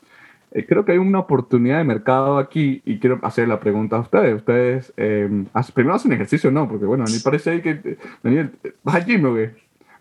eh, 0.54 0.66
creo 0.66 0.84
que 0.84 0.92
hay 0.92 0.98
una 0.98 1.18
oportunidad 1.18 1.78
de 1.78 1.84
mercado 1.84 2.36
aquí 2.38 2.82
y 2.84 2.98
quiero 2.98 3.18
hacer 3.22 3.48
la 3.48 3.58
pregunta 3.58 3.96
a 3.96 4.00
ustedes. 4.00 4.36
Ustedes, 4.36 4.92
eh, 4.96 5.28
primero 5.74 5.94
hacen 5.94 6.12
ejercicio, 6.12 6.50
¿no? 6.50 6.68
Porque 6.68 6.84
bueno, 6.84 7.04
a 7.04 7.10
mí 7.10 7.18
parece 7.24 7.62
que, 7.62 7.98
Daniel, 8.22 8.50
¿vas 8.82 8.96
al 8.96 9.06
gym? 9.06 9.22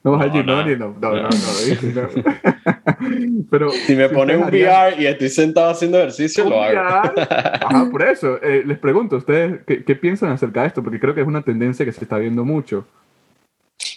No 0.03 0.13
vas 0.13 0.23
allí, 0.23 0.43
no, 0.43 0.63
no, 0.63 0.77
no, 0.77 0.95
no, 0.99 1.13
no, 1.13 1.29
Pero 3.51 3.71
si 3.71 3.95
me 3.95 4.09
pone 4.09 4.35
un 4.35 4.45
VR 4.45 4.99
y 4.99 5.05
estoy 5.05 5.29
sentado 5.29 5.69
haciendo 5.69 5.99
ejercicio, 5.99 6.49
lo 6.49 6.61
hago. 6.61 6.79
Ajá, 7.19 7.87
por 7.91 8.01
eso. 8.01 8.41
Eh, 8.41 8.63
les 8.65 8.79
pregunto, 8.79 9.17
¿ustedes 9.17 9.61
qué, 9.67 9.83
qué 9.83 9.95
piensan 9.95 10.31
acerca 10.31 10.61
de 10.61 10.67
esto? 10.67 10.81
Porque 10.81 10.99
creo 10.99 11.13
que 11.13 11.21
es 11.21 11.27
una 11.27 11.43
tendencia 11.43 11.85
que 11.85 11.91
se 11.91 12.03
está 12.03 12.17
viendo 12.17 12.43
mucho. 12.43 12.87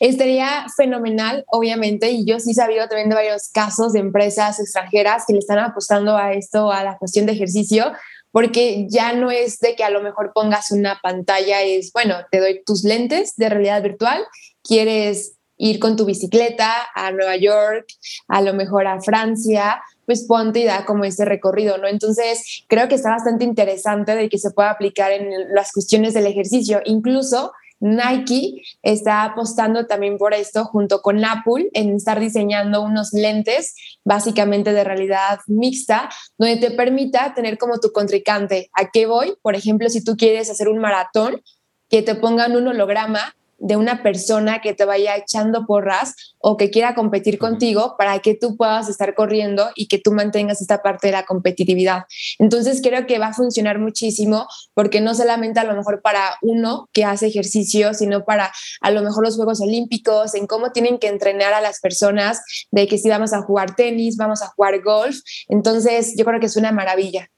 Estaría 0.00 0.66
fenomenal, 0.76 1.44
obviamente, 1.48 2.10
y 2.10 2.26
yo 2.26 2.40
sí 2.40 2.50
he 2.50 2.54
sabido 2.54 2.86
también 2.88 3.08
de 3.08 3.14
varios 3.14 3.50
casos 3.50 3.92
de 3.92 4.00
empresas 4.00 4.60
extranjeras 4.60 5.24
que 5.26 5.34
le 5.34 5.38
están 5.38 5.58
apostando 5.58 6.16
a 6.16 6.32
esto, 6.32 6.70
a 6.70 6.84
la 6.84 6.98
cuestión 6.98 7.26
de 7.26 7.32
ejercicio, 7.32 7.92
porque 8.30 8.86
ya 8.90 9.12
no 9.12 9.30
es 9.30 9.60
de 9.60 9.76
que 9.76 9.84
a 9.84 9.90
lo 9.90 10.02
mejor 10.02 10.32
pongas 10.34 10.72
una 10.72 10.98
pantalla, 11.02 11.62
es, 11.62 11.92
bueno, 11.92 12.16
te 12.30 12.40
doy 12.40 12.62
tus 12.64 12.82
lentes 12.82 13.36
de 13.36 13.48
realidad 13.48 13.82
virtual, 13.82 14.24
quieres 14.62 15.33
ir 15.56 15.78
con 15.78 15.96
tu 15.96 16.04
bicicleta 16.04 16.72
a 16.94 17.10
Nueva 17.12 17.36
York, 17.36 17.86
a 18.28 18.40
lo 18.40 18.54
mejor 18.54 18.86
a 18.86 19.00
Francia, 19.00 19.82
pues 20.06 20.24
ponte 20.26 20.60
y 20.60 20.64
da 20.64 20.84
como 20.84 21.04
ese 21.04 21.24
recorrido, 21.24 21.78
¿no? 21.78 21.88
Entonces, 21.88 22.64
creo 22.68 22.88
que 22.88 22.96
está 22.96 23.10
bastante 23.10 23.44
interesante 23.44 24.14
de 24.14 24.28
que 24.28 24.38
se 24.38 24.50
pueda 24.50 24.70
aplicar 24.70 25.12
en 25.12 25.54
las 25.54 25.72
cuestiones 25.72 26.14
del 26.14 26.26
ejercicio. 26.26 26.80
Incluso 26.84 27.52
Nike 27.80 28.62
está 28.82 29.24
apostando 29.24 29.86
también 29.86 30.16
por 30.16 30.32
esto 30.32 30.64
junto 30.64 31.02
con 31.02 31.24
Apple 31.24 31.68
en 31.74 31.96
estar 31.96 32.18
diseñando 32.18 32.82
unos 32.82 33.12
lentes 33.12 33.74
básicamente 34.04 34.72
de 34.72 34.84
realidad 34.84 35.40
mixta 35.46 36.08
donde 36.38 36.56
te 36.56 36.70
permita 36.70 37.34
tener 37.34 37.58
como 37.58 37.80
tu 37.80 37.92
contrincante. 37.92 38.70
¿A 38.72 38.90
qué 38.90 39.06
voy? 39.06 39.34
Por 39.42 39.54
ejemplo, 39.54 39.88
si 39.90 40.02
tú 40.02 40.16
quieres 40.16 40.50
hacer 40.50 40.68
un 40.68 40.78
maratón, 40.78 41.42
que 41.90 42.02
te 42.02 42.14
pongan 42.14 42.56
un 42.56 42.66
holograma 42.66 43.36
de 43.58 43.76
una 43.76 44.02
persona 44.02 44.60
que 44.60 44.74
te 44.74 44.84
vaya 44.84 45.16
echando 45.16 45.66
porras 45.66 46.34
o 46.38 46.56
que 46.56 46.70
quiera 46.70 46.94
competir 46.94 47.38
contigo 47.38 47.94
para 47.96 48.18
que 48.18 48.34
tú 48.34 48.56
puedas 48.56 48.88
estar 48.88 49.14
corriendo 49.14 49.70
y 49.74 49.88
que 49.88 49.98
tú 49.98 50.12
mantengas 50.12 50.60
esta 50.60 50.82
parte 50.82 51.08
de 51.08 51.12
la 51.12 51.24
competitividad. 51.24 52.04
Entonces 52.38 52.80
creo 52.82 53.06
que 53.06 53.18
va 53.18 53.28
a 53.28 53.32
funcionar 53.34 53.78
muchísimo 53.78 54.46
porque 54.74 55.00
no 55.00 55.14
solamente 55.14 55.60
a 55.60 55.64
lo 55.64 55.74
mejor 55.74 56.02
para 56.02 56.36
uno 56.42 56.88
que 56.92 57.04
hace 57.04 57.26
ejercicio, 57.26 57.94
sino 57.94 58.24
para 58.24 58.52
a 58.80 58.90
lo 58.90 59.02
mejor 59.02 59.24
los 59.24 59.36
Juegos 59.36 59.60
Olímpicos, 59.60 60.34
en 60.34 60.46
cómo 60.46 60.72
tienen 60.72 60.98
que 60.98 61.08
entrenar 61.08 61.54
a 61.54 61.60
las 61.60 61.80
personas, 61.80 62.42
de 62.70 62.86
que 62.86 62.98
si 62.98 63.08
vamos 63.08 63.32
a 63.32 63.42
jugar 63.42 63.74
tenis, 63.74 64.16
vamos 64.16 64.42
a 64.42 64.48
jugar 64.48 64.82
golf. 64.82 65.16
Entonces 65.48 66.14
yo 66.16 66.24
creo 66.24 66.40
que 66.40 66.46
es 66.46 66.56
una 66.56 66.72
maravilla. 66.72 67.30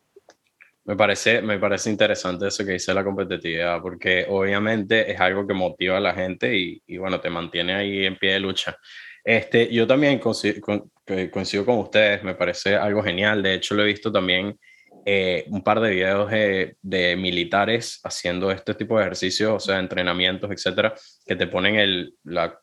Me 0.87 0.97
parece, 0.97 1.43
me 1.43 1.59
parece 1.59 1.91
interesante 1.91 2.47
eso 2.47 2.65
que 2.65 2.73
dice 2.73 2.95
la 2.95 3.05
competitividad, 3.05 3.81
porque 3.83 4.25
obviamente 4.29 5.11
es 5.11 5.21
algo 5.21 5.47
que 5.47 5.53
motiva 5.53 5.97
a 5.97 6.01
la 6.01 6.15
gente 6.15 6.57
y, 6.57 6.81
y 6.87 6.97
bueno, 6.97 7.21
te 7.21 7.29
mantiene 7.29 7.75
ahí 7.75 8.07
en 8.07 8.17
pie 8.17 8.35
de 8.35 8.41
lucha. 8.41 8.77
Este, 9.25 9.73
yo 9.73 9.89
también 9.89 10.21
coincido 10.21 10.61
con, 10.61 10.93
coincido 11.33 11.67
con 11.67 11.79
ustedes, 11.79 12.23
me 12.23 12.37
parece 12.37 12.77
algo 12.77 13.03
genial. 13.03 13.43
De 13.43 13.55
hecho, 13.55 13.75
lo 13.75 13.83
he 13.83 13.87
visto 13.87 14.13
también 14.13 14.57
eh, 15.05 15.45
un 15.49 15.65
par 15.65 15.81
de 15.81 15.91
videos 15.91 16.31
de, 16.31 16.77
de, 16.81 17.17
militares 17.17 18.01
haciendo 18.05 18.53
este 18.53 18.75
tipo 18.75 18.97
de 18.97 19.03
ejercicios, 19.03 19.53
o 19.53 19.59
sea, 19.59 19.81
entrenamientos, 19.81 20.49
etcétera, 20.53 20.95
que 21.27 21.35
te 21.35 21.49
ponen 21.49 21.75
el, 21.75 22.15
la, 22.23 22.57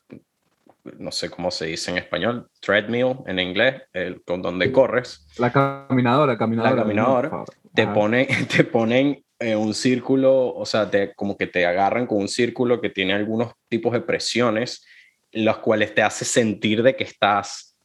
no 0.98 1.12
sé 1.12 1.28
cómo 1.30 1.50
se 1.50 1.66
dice 1.66 1.90
en 1.90 1.98
español, 1.98 2.48
treadmill 2.60 3.16
en 3.26 3.38
inglés, 3.40 3.82
el, 3.92 4.22
con 4.24 4.40
donde 4.40 4.72
corres. 4.72 5.26
La 5.38 5.52
caminadora, 5.52 6.38
caminadora. 6.38 6.76
La 6.76 6.82
caminadora. 6.82 7.44
Te, 7.74 7.86
pone, 7.86 8.26
te 8.56 8.64
ponen 8.64 9.24
eh, 9.38 9.56
un 9.56 9.74
círculo, 9.74 10.54
o 10.54 10.64
sea, 10.64 10.90
te, 10.90 11.14
como 11.14 11.36
que 11.36 11.46
te 11.46 11.66
agarran 11.66 12.06
con 12.06 12.18
un 12.18 12.28
círculo 12.28 12.80
que 12.80 12.90
tiene 12.90 13.14
algunos 13.14 13.52
tipos 13.68 13.92
de 13.92 14.00
presiones, 14.00 14.84
los 15.32 15.58
cuales 15.58 15.94
te 15.94 16.02
hace 16.02 16.24
sentir 16.24 16.82
de 16.82 16.94
que 16.94 17.04
estás 17.04 17.76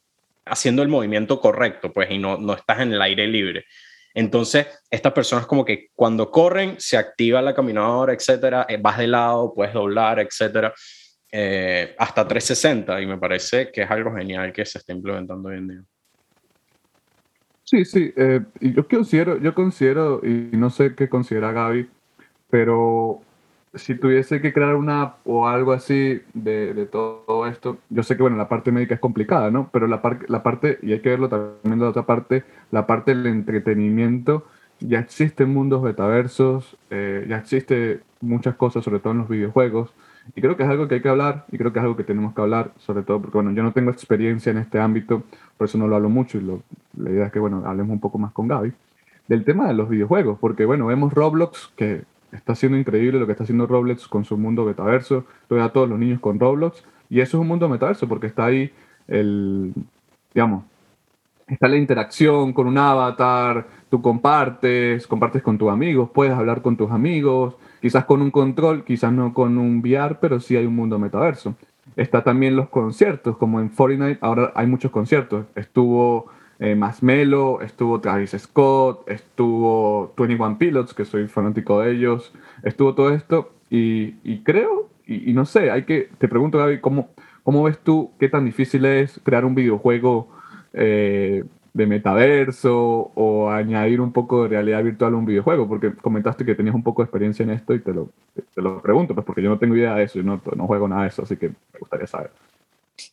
haciendo 0.46 0.82
el 0.82 0.88
movimiento 0.88 1.40
correcto, 1.40 1.92
pues, 1.92 2.10
y 2.10 2.18
no, 2.18 2.36
no 2.36 2.54
estás 2.54 2.80
en 2.80 2.92
el 2.92 3.02
aire 3.02 3.26
libre. 3.26 3.64
Entonces, 4.14 4.66
estas 4.90 5.12
personas 5.12 5.46
como 5.46 5.64
que 5.64 5.88
cuando 5.94 6.30
corren, 6.30 6.76
se 6.78 6.96
activa 6.96 7.42
la 7.42 7.54
caminadora, 7.54 8.12
etcétera, 8.12 8.66
eh, 8.68 8.78
vas 8.80 8.98
de 8.98 9.06
lado, 9.06 9.52
puedes 9.54 9.72
doblar, 9.72 10.18
etcétera 10.18 10.74
eh, 11.32 11.94
hasta 11.96 12.26
360 12.26 13.00
y 13.00 13.06
me 13.06 13.16
parece 13.16 13.70
que 13.70 13.82
es 13.82 13.90
algo 13.90 14.12
genial 14.14 14.52
que 14.52 14.64
se 14.64 14.78
está 14.78 14.92
implementando 14.92 15.48
hoy 15.48 15.58
en 15.58 15.68
día. 15.68 15.82
Sí, 17.70 17.84
sí, 17.84 18.12
eh, 18.16 18.40
yo 18.60 18.88
considero, 18.88 19.38
yo 19.38 19.54
considero, 19.54 20.20
y 20.24 20.56
no 20.56 20.70
sé 20.70 20.96
qué 20.96 21.08
considera 21.08 21.52
Gaby, 21.52 21.88
pero 22.50 23.20
si 23.74 23.94
tuviese 23.94 24.40
que 24.40 24.52
crear 24.52 24.74
una 24.74 25.02
app 25.02 25.18
o 25.24 25.46
algo 25.46 25.70
así 25.72 26.20
de, 26.34 26.88
todo 26.90 27.46
esto, 27.46 27.78
yo 27.88 28.02
sé 28.02 28.16
que 28.16 28.22
bueno, 28.22 28.36
la 28.36 28.48
parte 28.48 28.72
médica 28.72 28.94
es 28.96 29.00
complicada, 29.00 29.52
¿no? 29.52 29.70
Pero 29.72 29.86
la, 29.86 30.02
par 30.02 30.28
la 30.28 30.42
parte, 30.42 30.80
y 30.82 30.92
hay 30.92 31.00
que 31.00 31.10
verlo 31.10 31.28
también 31.28 31.78
de 31.78 31.84
la 31.84 31.90
otra 31.90 32.06
parte, 32.06 32.42
la 32.72 32.88
parte 32.88 33.14
del 33.14 33.26
entretenimiento, 33.26 34.46
ya 34.80 34.98
existen 34.98 35.50
mundos 35.50 35.80
metaversos, 35.80 36.76
eh, 36.90 37.24
ya 37.28 37.36
existe 37.38 38.00
muchas 38.20 38.56
cosas, 38.56 38.82
sobre 38.84 38.98
todo 38.98 39.12
en 39.12 39.20
los 39.20 39.28
videojuegos, 39.28 39.94
y 40.34 40.40
creo 40.40 40.56
que 40.56 40.62
es 40.62 40.68
algo 40.68 40.88
que 40.88 40.96
hay 40.96 41.02
que 41.02 41.08
hablar 41.08 41.44
y 41.50 41.58
creo 41.58 41.72
que 41.72 41.78
es 41.78 41.82
algo 41.82 41.96
que 41.96 42.04
tenemos 42.04 42.34
que 42.34 42.40
hablar, 42.40 42.72
sobre 42.78 43.02
todo 43.02 43.20
porque, 43.20 43.36
bueno, 43.38 43.52
yo 43.52 43.62
no 43.62 43.72
tengo 43.72 43.90
experiencia 43.90 44.50
en 44.50 44.58
este 44.58 44.78
ámbito, 44.78 45.22
por 45.56 45.66
eso 45.66 45.78
no 45.78 45.88
lo 45.88 45.96
hablo 45.96 46.08
mucho 46.08 46.38
y 46.38 46.42
lo, 46.42 46.62
la 46.96 47.10
idea 47.10 47.26
es 47.26 47.32
que, 47.32 47.38
bueno, 47.38 47.62
hablemos 47.66 47.92
un 47.92 48.00
poco 48.00 48.18
más 48.18 48.32
con 48.32 48.48
Gaby, 48.48 48.72
del 49.28 49.44
tema 49.44 49.66
de 49.68 49.74
los 49.74 49.88
videojuegos, 49.88 50.38
porque, 50.40 50.64
bueno, 50.64 50.86
vemos 50.86 51.12
Roblox, 51.12 51.72
que 51.76 52.02
está 52.32 52.54
siendo 52.54 52.78
increíble 52.78 53.18
lo 53.18 53.26
que 53.26 53.32
está 53.32 53.44
haciendo 53.44 53.66
Roblox 53.66 54.06
con 54.08 54.24
su 54.24 54.36
mundo 54.36 54.64
metaverso, 54.64 55.24
todavía 55.48 55.66
a 55.66 55.72
todos 55.72 55.88
los 55.88 55.98
niños 55.98 56.20
con 56.20 56.38
Roblox, 56.38 56.84
y 57.08 57.20
eso 57.20 57.36
es 57.36 57.40
un 57.40 57.48
mundo 57.48 57.68
metaverso 57.68 58.08
porque 58.08 58.28
está 58.28 58.46
ahí 58.46 58.72
el, 59.08 59.72
digamos, 60.32 60.64
está 61.50 61.68
la 61.68 61.76
interacción 61.76 62.52
con 62.52 62.66
un 62.66 62.78
avatar, 62.78 63.66
tú 63.90 64.00
compartes, 64.00 65.06
compartes 65.06 65.42
con 65.42 65.58
tus 65.58 65.70
amigos, 65.70 66.10
puedes 66.14 66.32
hablar 66.32 66.62
con 66.62 66.76
tus 66.76 66.90
amigos, 66.90 67.56
quizás 67.80 68.04
con 68.04 68.22
un 68.22 68.30
control, 68.30 68.84
quizás 68.84 69.12
no 69.12 69.34
con 69.34 69.58
un 69.58 69.80
VR, 69.80 70.18
pero 70.20 70.40
sí 70.40 70.56
hay 70.56 70.66
un 70.66 70.76
mundo 70.76 70.98
metaverso. 70.98 71.54
Está 71.96 72.22
también 72.22 72.56
los 72.56 72.68
conciertos, 72.68 73.36
como 73.36 73.60
en 73.60 73.70
Fortnite, 73.70 74.18
ahora 74.20 74.52
hay 74.54 74.66
muchos 74.66 74.90
conciertos. 74.90 75.46
Estuvo 75.56 76.26
eh, 76.60 76.74
Masmelo, 76.74 77.60
estuvo 77.62 78.00
Travis 78.00 78.36
Scott, 78.38 79.08
estuvo 79.08 80.14
21 80.16 80.58
Pilots, 80.58 80.94
que 80.94 81.04
soy 81.04 81.26
fanático 81.26 81.80
de 81.80 81.92
ellos, 81.92 82.32
estuvo 82.62 82.94
todo 82.94 83.12
esto 83.12 83.52
y, 83.70 84.42
creo, 84.42 84.88
y, 85.06 85.32
no 85.32 85.46
sé, 85.46 85.70
hay 85.70 85.84
que, 85.84 86.10
te 86.18 86.28
pregunto 86.28 86.58
Gaby, 86.58 86.80
¿cómo, 86.80 87.10
¿cómo 87.44 87.62
ves 87.62 87.78
tú 87.78 88.10
qué 88.18 88.28
tan 88.28 88.44
difícil 88.44 88.84
es 88.84 89.20
crear 89.24 89.44
un 89.44 89.54
videojuego 89.54 90.28
eh, 90.72 91.44
de 91.72 91.86
metaverso 91.86 93.12
o 93.14 93.50
añadir 93.50 94.00
un 94.00 94.12
poco 94.12 94.42
de 94.42 94.48
realidad 94.48 94.82
virtual 94.82 95.14
a 95.14 95.16
un 95.16 95.26
videojuego? 95.26 95.68
Porque 95.68 95.94
comentaste 95.94 96.44
que 96.44 96.54
tenías 96.54 96.74
un 96.74 96.82
poco 96.82 97.02
de 97.02 97.06
experiencia 97.06 97.42
en 97.42 97.50
esto 97.50 97.74
y 97.74 97.80
te 97.80 97.92
lo, 97.92 98.10
te 98.54 98.62
lo 98.62 98.80
pregunto, 98.82 99.14
pues 99.14 99.26
porque 99.26 99.42
yo 99.42 99.50
no 99.50 99.58
tengo 99.58 99.76
idea 99.76 99.94
de 99.94 100.04
eso, 100.04 100.18
y 100.18 100.22
no, 100.22 100.40
no 100.56 100.66
juego 100.66 100.88
nada 100.88 101.02
de 101.02 101.08
eso, 101.08 101.22
así 101.22 101.36
que 101.36 101.48
me 101.48 101.78
gustaría 101.78 102.06
saber. 102.06 102.30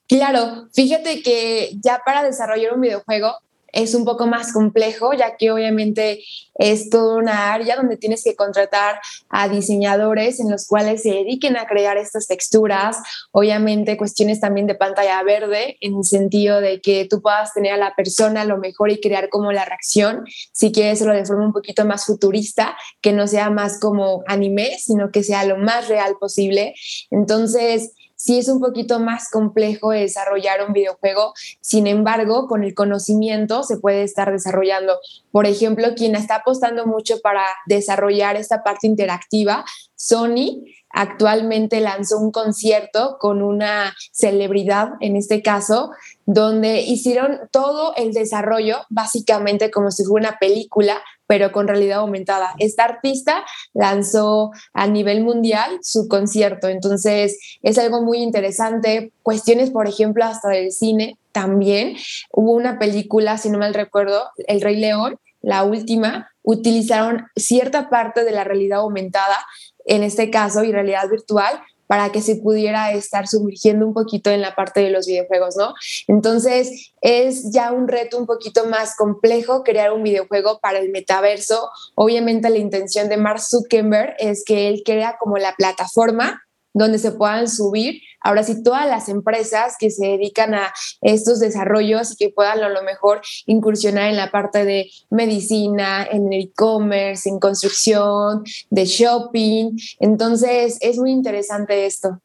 Claro, 0.08 0.68
fíjate 0.74 1.22
que 1.22 1.72
ya 1.82 2.02
para 2.06 2.24
desarrollar 2.24 2.74
un 2.74 2.82
videojuego 2.82 3.36
es 3.74 3.94
un 3.94 4.06
poco 4.06 4.28
más 4.28 4.54
complejo, 4.54 5.14
ya 5.14 5.38
que 5.38 5.52
obviamente 5.52 6.24
es 6.56 6.90
toda 6.90 7.16
una 7.18 7.54
área 7.54 7.76
donde 7.76 7.98
tienes 7.98 8.24
que 8.24 8.36
contratar 8.36 9.00
a 9.30 9.48
diseñadores 9.48 10.40
en 10.40 10.50
los 10.50 10.68
cuales 10.68 11.04
se 11.04 11.10
dediquen 11.10 11.58
a 11.58 11.68
crear 11.68 11.98
estas 11.98 12.28
texturas, 12.28 12.98
obviamente 13.32 13.98
cuestiones 13.98 14.40
también 14.40 14.68
de 14.68 14.76
pantalla 14.76 15.22
verde, 15.24 15.78
en 15.82 15.98
el 15.98 16.04
sentido 16.04 16.62
de 16.62 16.82
que 16.82 17.06
tú 17.10 17.22
puedas 17.22 17.54
tener 17.54 17.74
a 17.74 17.78
la 17.78 17.94
persona 17.96 18.46
lo 18.46 18.58
mejor 18.58 18.92
y 18.92 19.00
crear 19.00 19.30
como 19.30 19.52
la 19.52 19.66
reacción, 19.66 20.26
si 20.52 20.72
quieres 20.72 20.94
hacerlo 20.94 21.14
de 21.14 21.26
forma 21.26 21.46
un 21.46 21.54
poquito 21.54 21.86
más 21.86 22.06
futurista, 22.06 22.78
que 23.02 23.14
no 23.14 23.28
sea 23.28 23.50
más 23.50 23.80
como 23.80 24.24
anime, 24.28 24.78
sino 24.80 25.12
que 25.12 25.24
sea 25.24 25.46
lo 25.46 25.58
más 25.58 25.88
real 25.88 26.16
posible. 26.20 26.74
Entonces, 27.12 27.94
sí 28.18 28.40
es 28.40 28.50
un 28.50 28.60
poquito 28.60 29.00
más 29.00 29.30
complejo 29.32 29.92
desarrollar 29.92 30.66
un 30.68 30.74
videojuego, 30.74 31.34
sin 31.62 31.88
embargo, 31.88 32.48
con 32.48 32.66
el 32.66 32.74
conocimiento 32.74 33.64
se 33.64 33.78
puede 33.78 34.04
estar 34.04 34.32
desarrollando. 34.32 35.00
Por 35.32 35.46
ejemplo, 35.46 35.96
quien 35.96 36.16
está 36.16 36.38
apostando 36.38 36.86
mucho 36.86 37.22
para 37.22 37.46
desarrollar 37.68 38.36
esta 38.36 38.64
parte 38.64 38.88
interactiva, 38.88 39.64
Sony 39.96 40.66
actualmente 40.90 41.80
lanzó 41.80 42.18
un 42.18 42.32
concierto 42.32 43.18
con 43.20 43.42
una 43.42 43.96
celebridad, 44.12 44.92
en 45.00 45.16
este 45.16 45.42
caso, 45.42 45.92
donde 46.26 46.82
hicieron 46.82 47.40
todo 47.52 47.94
el 47.96 48.14
desarrollo 48.14 48.78
básicamente 48.90 49.70
como 49.70 49.92
si 49.92 50.04
fuera 50.04 50.30
una 50.30 50.40
película, 50.40 51.02
pero 51.28 51.52
con 51.52 51.68
realidad 51.68 52.00
aumentada. 52.00 52.56
Esta 52.58 52.86
artista 52.86 53.46
lanzó 53.74 54.52
a 54.74 54.88
nivel 54.88 55.22
mundial 55.22 55.78
su 55.82 56.08
concierto, 56.08 56.68
entonces 56.70 57.38
es 57.62 57.78
algo 57.78 58.02
muy 58.02 58.20
interesante. 58.20 59.12
Cuestiones, 59.22 59.70
por 59.70 59.88
ejemplo, 59.88 60.24
hasta 60.26 60.50
del 60.50 60.72
cine 60.72 61.18
también. 61.32 61.98
Hubo 62.32 62.54
una 62.54 62.80
película, 62.80 63.38
si 63.38 63.50
no 63.50 63.60
mal 63.60 63.74
recuerdo, 63.74 64.30
El 64.48 64.62
Rey 64.62 64.78
León, 64.78 65.20
la 65.42 65.64
última, 65.64 66.32
utilizaron 66.42 67.28
cierta 67.36 67.90
parte 67.90 68.24
de 68.24 68.32
la 68.32 68.44
realidad 68.44 68.80
aumentada, 68.80 69.38
en 69.86 70.04
este 70.04 70.32
caso, 70.32 70.64
y 70.64 70.72
realidad 70.72 71.08
virtual, 71.10 71.62
para 71.88 72.12
que 72.12 72.22
se 72.22 72.36
pudiera 72.36 72.92
estar 72.92 73.28
sumergiendo 73.28 73.88
un 73.88 73.94
poquito 73.94 74.30
en 74.30 74.42
la 74.42 74.56
parte 74.56 74.82
de 74.82 74.92
los 74.92 75.08
videojuegos, 75.08 75.56
¿no? 75.58 75.74
Entonces 76.08 76.92
es 77.02 77.52
ya 77.52 77.72
un 77.72 77.88
reto 77.88 78.18
un 78.18 78.26
poquito 78.26 78.66
más 78.66 78.96
complejo 78.96 79.64
crear 79.64 79.92
un 79.94 80.04
videojuego 80.04 80.60
para 80.60 80.80
el 80.80 80.90
metaverso. 80.92 81.70
Obviamente 81.96 82.50
la 82.50 82.58
intención 82.58 83.10
de 83.10 83.18
Mark 83.18 83.42
Zuckerberg 83.42 84.16
es 84.20 84.44
que 84.46 84.68
él 84.68 84.84
crea 84.86 85.18
como 85.20 85.38
la 85.38 85.56
plataforma 85.56 86.42
donde 86.78 87.00
se 87.00 87.12
puedan 87.12 87.48
subir 87.48 88.02
ahora 88.22 88.44
sí 88.44 88.62
todas 88.64 88.88
las 88.88 89.10
empresas 89.10 89.76
que 89.80 89.90
se 89.90 90.06
dedican 90.06 90.54
a 90.54 90.74
estos 91.02 91.40
desarrollos 91.40 92.12
y 92.12 92.16
que 92.18 92.34
puedan 92.34 92.62
a 92.64 92.70
lo 92.70 92.84
mejor 92.84 93.22
incursionar 93.46 94.10
en 94.10 94.18
la 94.18 94.32
parte 94.32 94.66
de 94.66 94.90
medicina, 95.10 96.06
en 96.10 96.32
el 96.34 96.42
e-commerce, 96.42 97.30
en 97.30 97.40
construcción, 97.40 98.44
de 98.70 98.86
shopping. 98.86 99.78
Entonces 100.00 100.78
es 100.82 100.98
muy 100.98 101.12
interesante 101.12 101.86
esto. 101.86 102.20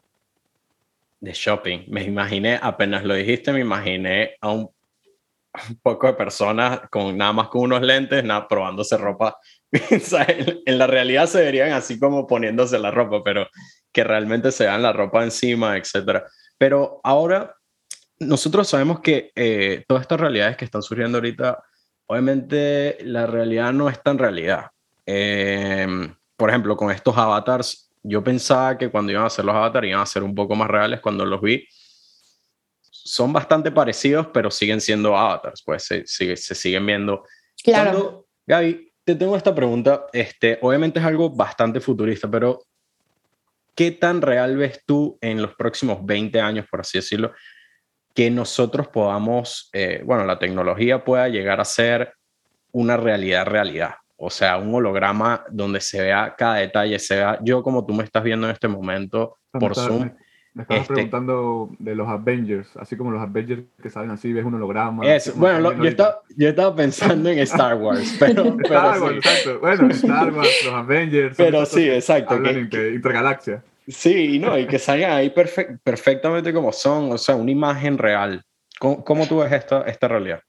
De 1.21 1.33
shopping. 1.33 1.85
Me 1.89 2.03
imaginé, 2.03 2.59
apenas 2.61 3.05
lo 3.05 3.15
dijiste, 3.15 3.53
me 3.53 3.61
imaginé 3.61 4.33
a 4.41 4.51
un, 4.51 4.71
poco 5.83 6.07
de 6.07 6.15
personas 6.15 6.81
con 6.91 7.17
nada 7.17 7.33
más 7.33 7.49
con 7.49 7.61
unos 7.63 7.83
lentes, 7.83 8.25
nada, 8.25 8.49
probándose 8.49 8.97
ropa. 8.97 9.39
en 9.71 10.79
la 10.79 10.87
realidad 10.87 11.27
se 11.27 11.43
verían 11.43 11.73
así 11.73 11.99
como 11.99 12.27
poniéndose 12.27 12.79
la 12.79 12.91
ropa, 12.91 13.23
pero 13.23 13.47
que 13.93 14.05
realmente 14.05 14.51
se 14.51 14.65
vean 14.65 14.83
la 14.83 14.93
ropa 14.93 15.23
encima, 15.23 15.77
etc. 15.77 16.23
Pero 16.59 17.01
ahora 17.05 17.55
nosotros 18.19 18.69
sabemos 18.69 19.01
que 19.01 19.33
eh, 19.35 19.85
todas 19.87 20.03
estas 20.03 20.21
realidades 20.21 20.57
que 20.57 20.65
están 20.65 20.83
surgiendo 20.83 21.19
ahorita, 21.19 21.63
obviamente 22.07 22.99
la 23.03 23.27
realidad 23.27 23.73
no 23.73 23.89
es 23.89 24.03
tan 24.03 24.19
realidad. 24.19 24.67
Em, 25.05 26.15
por 26.37 26.49
ejemplo, 26.49 26.77
con 26.77 26.91
estos 26.91 27.17
avatars, 27.17 27.91
yo 28.03 28.23
pensaba 28.23 28.79
que 28.79 28.91
cuando 28.91 29.13
iban 29.13 29.25
a 29.25 29.27
hacer 29.27 29.45
los 29.45 29.55
avatars 29.55 29.87
iban 29.87 30.01
a 30.01 30.07
ser 30.07 30.23
un 30.23 30.35
poco 30.35 30.55
más 30.55 30.69
reales 30.69 31.01
cuando 31.01 31.25
los 31.25 31.41
vi. 31.41 31.67
Son 32.81 33.33
bastante 33.33 33.71
parecidos, 33.71 34.29
pero 34.33 34.51
siguen 34.51 34.81
siendo 34.81 35.17
avatars, 35.17 35.63
pues 35.65 35.85
se, 35.85 36.07
se, 36.07 36.37
siguen 36.37 36.87
viendo. 36.87 37.25
Claro. 37.63 38.27
Gaby, 38.47 38.93
te 39.05 39.15
tengo 39.17 39.37
esta 39.37 39.55
pregunta. 39.55 40.07
Este, 40.13 40.59
obviamente 40.63 41.01
es 41.01 41.05
algo 41.05 41.31
bastante 41.31 41.81
futurista, 41.81 42.31
pero 42.31 42.61
¿qué 43.75 43.91
tan 43.91 44.23
real 44.23 44.57
ves 44.57 44.83
tú 44.87 45.19
en 45.21 45.43
los 45.43 45.55
próximos 45.55 46.05
20 46.05 46.41
años, 46.41 46.67
por 46.71 46.81
así 46.81 46.99
decirlo, 46.99 47.33
que 48.15 48.31
nosotros 48.31 48.89
podamos, 48.89 49.71
eh, 49.73 50.03
bueno, 50.05 50.25
la 50.25 50.39
tecnología 50.39 51.05
pueda 51.05 51.29
llegar 51.29 51.61
a 51.61 51.65
ser 51.65 52.15
una 52.73 52.97
realidad, 52.97 53.47
realidad? 53.47 53.95
O 54.17 54.31
sea, 54.31 54.57
un 54.59 54.75
holograma 54.75 55.45
donde 55.51 55.81
se 55.81 56.01
vea 56.01 56.35
cada 56.37 56.57
detalle, 56.57 56.99
se 56.99 57.17
vea 57.17 57.39
yo 57.43 57.63
como 57.63 57.85
tú 57.85 57.93
me 57.95 58.05
estás 58.05 58.23
viendo 58.23 58.47
en 58.47 58.53
este 58.53 58.69
momento 58.69 59.39
por 59.51 59.75
Zoom. 59.75 60.11
Me, 60.55 60.63
estabas 60.63 60.83
este 60.83 60.95
preguntando 60.95 61.71
de 61.79 61.95
los 61.95 62.07
Avengers, 62.09 62.69
así 62.77 62.95
como 62.97 63.11
los 63.11 63.23
Avengers 63.23 63.63
que 63.83 63.89
salen 63.89 64.11
así, 64.11 64.33
ves 64.33 64.45
un 64.45 64.55
holograma. 64.55 65.03
bueno, 65.37 65.73
yo, 65.73 65.85
estaba, 65.85 66.21
yo, 66.37 66.49
estaba, 66.49 66.77
pensando 66.77 67.31
en 67.31 67.39
Star 67.39 67.75
Wars, 67.77 68.17
pero, 68.21 68.57
Star 68.63 69.01
Wars, 69.01 69.17
exacto. 69.17 69.61
Bueno, 69.61 69.89
Star 69.91 70.33
Wars, 70.33 70.65
los 70.65 70.75
Avengers. 70.75 71.37
Pero 71.37 71.65
sí, 71.65 71.89
exacto. 71.89 72.35
Hablan 72.35 72.69
intergalaxia. 72.95 73.65
Sí, 73.89 74.39
no, 74.39 74.59
y 74.59 74.67
que 74.67 74.79
salgan 74.79 75.13
ahí 75.13 75.31
perfectamente 75.31 76.53
como 76.53 76.73
son, 76.73 77.13
o 77.13 77.19
sea, 77.19 77.35
una 77.35 77.51
imagen 77.51 77.97
real. 77.97 78.45
¿Cómo, 78.79 79.03
cómo 79.05 79.27
tú 79.27 79.39
ves 79.39 79.53
esta, 79.53 79.83
esta 79.83 80.09
realidad? 80.09 80.43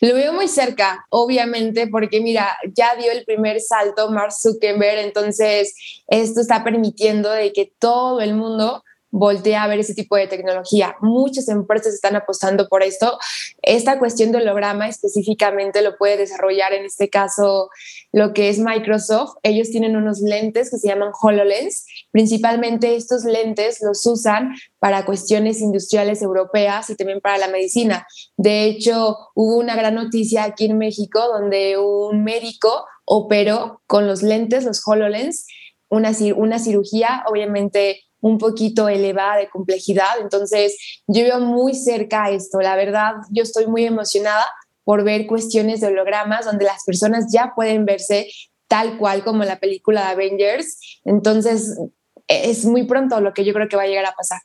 Lo 0.00 0.14
veo 0.14 0.32
muy 0.32 0.48
cerca, 0.48 1.04
obviamente, 1.10 1.86
porque 1.86 2.20
mira, 2.20 2.56
ya 2.74 2.96
dio 2.96 3.12
el 3.12 3.24
primer 3.24 3.60
salto 3.60 4.10
Mark 4.10 4.32
Zuckerberg, 4.32 5.00
entonces 5.00 5.74
esto 6.06 6.40
está 6.40 6.64
permitiendo 6.64 7.30
de 7.30 7.52
que 7.52 7.72
todo 7.78 8.20
el 8.22 8.34
mundo 8.34 8.82
voltea 9.10 9.62
a 9.62 9.68
ver 9.68 9.78
ese 9.78 9.94
tipo 9.94 10.16
de 10.16 10.26
tecnología. 10.26 10.96
Muchas 11.00 11.48
empresas 11.48 11.94
están 11.94 12.16
apostando 12.16 12.68
por 12.68 12.82
esto. 12.82 13.18
Esta 13.62 13.98
cuestión 13.98 14.32
de 14.32 14.38
holograma 14.38 14.88
específicamente 14.88 15.82
lo 15.82 15.96
puede 15.96 16.16
desarrollar 16.16 16.72
en 16.72 16.84
este 16.84 17.08
caso 17.08 17.70
lo 18.12 18.32
que 18.32 18.48
es 18.48 18.58
Microsoft. 18.58 19.36
Ellos 19.42 19.70
tienen 19.70 19.96
unos 19.96 20.20
lentes 20.20 20.70
que 20.70 20.78
se 20.78 20.88
llaman 20.88 21.12
HoloLens. 21.20 21.86
Principalmente 22.10 22.96
estos 22.96 23.24
lentes 23.24 23.78
los 23.82 24.04
usan 24.06 24.54
para 24.78 25.04
cuestiones 25.04 25.60
industriales 25.60 26.22
europeas 26.22 26.90
y 26.90 26.96
también 26.96 27.20
para 27.20 27.38
la 27.38 27.48
medicina. 27.48 28.06
De 28.36 28.64
hecho, 28.64 29.16
hubo 29.34 29.56
una 29.56 29.76
gran 29.76 29.94
noticia 29.94 30.44
aquí 30.44 30.66
en 30.66 30.78
México 30.78 31.20
donde 31.32 31.78
un 31.78 32.24
médico 32.24 32.86
operó 33.04 33.82
con 33.86 34.06
los 34.06 34.22
lentes, 34.22 34.64
los 34.64 34.82
HoloLens, 34.86 35.46
una, 35.88 36.10
una 36.36 36.58
cirugía, 36.58 37.24
obviamente 37.28 38.00
un 38.26 38.38
poquito 38.38 38.88
elevada 38.88 39.36
de 39.36 39.48
complejidad. 39.48 40.20
Entonces, 40.20 40.76
yo 41.06 41.22
veo 41.22 41.40
muy 41.40 41.74
cerca 41.74 42.30
esto. 42.30 42.60
La 42.60 42.74
verdad, 42.74 43.14
yo 43.30 43.44
estoy 43.44 43.66
muy 43.66 43.84
emocionada 43.84 44.44
por 44.84 45.04
ver 45.04 45.26
cuestiones 45.26 45.80
de 45.80 45.88
hologramas 45.88 46.44
donde 46.44 46.64
las 46.64 46.84
personas 46.84 47.32
ya 47.32 47.52
pueden 47.54 47.84
verse 47.84 48.28
tal 48.68 48.98
cual 48.98 49.22
como 49.22 49.44
la 49.44 49.58
película 49.58 50.02
de 50.02 50.08
Avengers. 50.08 51.00
Entonces, 51.04 51.78
es 52.26 52.64
muy 52.64 52.84
pronto 52.84 53.20
lo 53.20 53.32
que 53.32 53.44
yo 53.44 53.52
creo 53.52 53.68
que 53.68 53.76
va 53.76 53.84
a 53.84 53.86
llegar 53.86 54.06
a 54.06 54.12
pasar. 54.12 54.40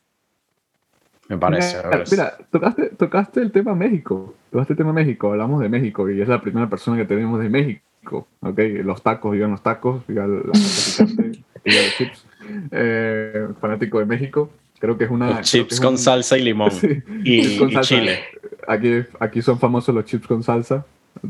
Me 1.27 1.37
parece. 1.37 1.77
Mira, 2.11 2.37
tocaste, 2.51 2.89
tocaste 2.89 3.39
el 3.41 3.51
tema 3.51 3.73
México. 3.73 4.35
Tocaste 4.51 4.73
el 4.73 4.77
tema 4.77 4.93
México. 4.93 5.31
Hablamos 5.31 5.61
de 5.61 5.69
México 5.69 6.09
y 6.09 6.21
es 6.21 6.27
la 6.27 6.41
primera 6.41 6.69
persona 6.69 6.97
que 6.97 7.05
tenemos 7.05 7.39
de 7.39 7.49
México. 7.49 8.27
Okay, 8.41 8.83
los 8.83 9.01
tacos, 9.01 9.33
digan 9.33 9.51
los 9.51 9.63
tacos, 9.63 10.05
digan 10.07 10.43
los 10.45 11.95
chips. 11.97 12.25
Eh, 12.71 13.47
fanático 13.59 13.99
de 13.99 14.05
México. 14.05 14.49
Creo 14.79 14.97
que 14.97 15.05
es 15.05 15.11
una. 15.11 15.41
chips 15.41 15.79
con 15.79 15.97
salsa 15.97 16.37
y 16.37 16.43
limón. 16.43 16.71
y, 17.23 17.59
chile. 17.81 18.19
Aquí, 18.67 19.03
aquí 19.19 19.41
son 19.41 19.59
famosos 19.59 19.93
los 19.93 20.05
chips 20.05 20.27
con 20.27 20.43
salsa. 20.43 20.85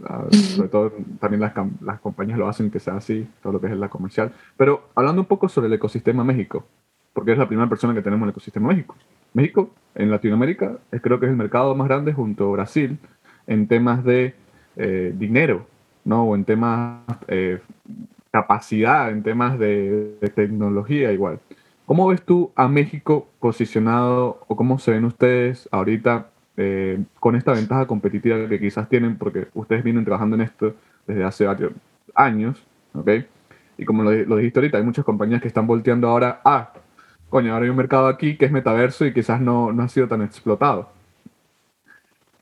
Ah, 0.05 0.25
sobre 0.31 0.69
todo 0.69 0.93
también 1.19 1.41
las, 1.41 1.53
las, 1.81 1.99
compañías 1.99 2.37
lo 2.37 2.47
hacen 2.47 2.69
que 2.69 2.79
sea 2.79 2.95
así, 2.95 3.27
todo 3.41 3.53
lo 3.53 3.61
que 3.61 3.67
es 3.67 3.73
la 3.73 3.89
comercial. 3.89 4.31
Pero 4.55 4.89
hablando 4.95 5.21
un 5.21 5.27
poco 5.27 5.49
sobre 5.49 5.67
el 5.67 5.73
ecosistema 5.73 6.23
México, 6.23 6.65
porque 7.13 7.31
es 7.31 7.37
la 7.37 7.47
primera 7.47 7.67
persona 7.67 7.93
que 7.93 8.01
tenemos 8.01 8.23
en 8.23 8.29
el 8.29 8.31
ecosistema 8.31 8.69
México. 8.69 8.95
México, 9.33 9.71
en 9.95 10.11
Latinoamérica, 10.11 10.77
creo 11.01 11.19
que 11.19 11.25
es 11.25 11.31
el 11.31 11.37
mercado 11.37 11.73
más 11.75 11.87
grande 11.87 12.13
junto 12.13 12.49
a 12.49 12.51
Brasil 12.51 12.97
en 13.47 13.67
temas 13.67 14.03
de 14.03 14.33
eh, 14.77 15.13
dinero, 15.17 15.65
¿no? 16.05 16.23
O 16.23 16.35
en 16.35 16.45
temas 16.45 17.01
eh, 17.27 17.59
capacidad, 18.31 19.11
en 19.11 19.23
temas 19.23 19.59
de, 19.59 20.17
tecnología 20.33 21.11
igual. 21.11 21.39
¿Cómo 21.85 22.07
ves 22.07 22.21
tú 22.23 22.51
a 22.55 22.67
México 22.67 23.27
posicionado 23.39 24.39
o 24.47 24.55
cómo 24.55 24.79
se 24.79 24.91
ven 24.91 25.05
ustedes 25.05 25.67
ahorita 25.71 26.27
eh, 26.57 27.03
con 27.19 27.35
esta 27.35 27.51
ventaja 27.53 27.85
competitiva 27.85 28.47
que 28.47 28.59
quizás 28.59 28.87
tienen 28.87 29.17
porque 29.17 29.47
ustedes 29.53 29.83
vienen 29.83 30.05
trabajando 30.05 30.35
en 30.35 30.43
esto 30.43 30.73
desde 31.05 31.23
hace 31.23 31.45
varios 31.45 31.73
años, 32.15 32.63
¿ok? 32.93 33.09
Y 33.77 33.85
como 33.85 34.03
lo, 34.03 34.11
dijiste 34.37 34.59
ahorita, 34.59 34.77
hay 34.77 34.83
muchas 34.83 35.03
compañías 35.03 35.41
que 35.41 35.47
están 35.47 35.67
volteando 35.67 36.07
ahora 36.07 36.39
a, 36.45 36.71
coño, 37.29 37.53
ahora 37.53 37.65
hay 37.65 37.69
un 37.69 37.77
mercado 37.77 38.07
aquí 38.07 38.37
que 38.37 38.45
es 38.45 38.51
metaverso 38.51 39.05
y 39.05 39.13
quizás 39.13 39.41
no, 39.41 39.73
no 39.73 39.83
ha 39.83 39.89
sido 39.89 40.07
tan 40.07 40.21
explotado. 40.21 40.89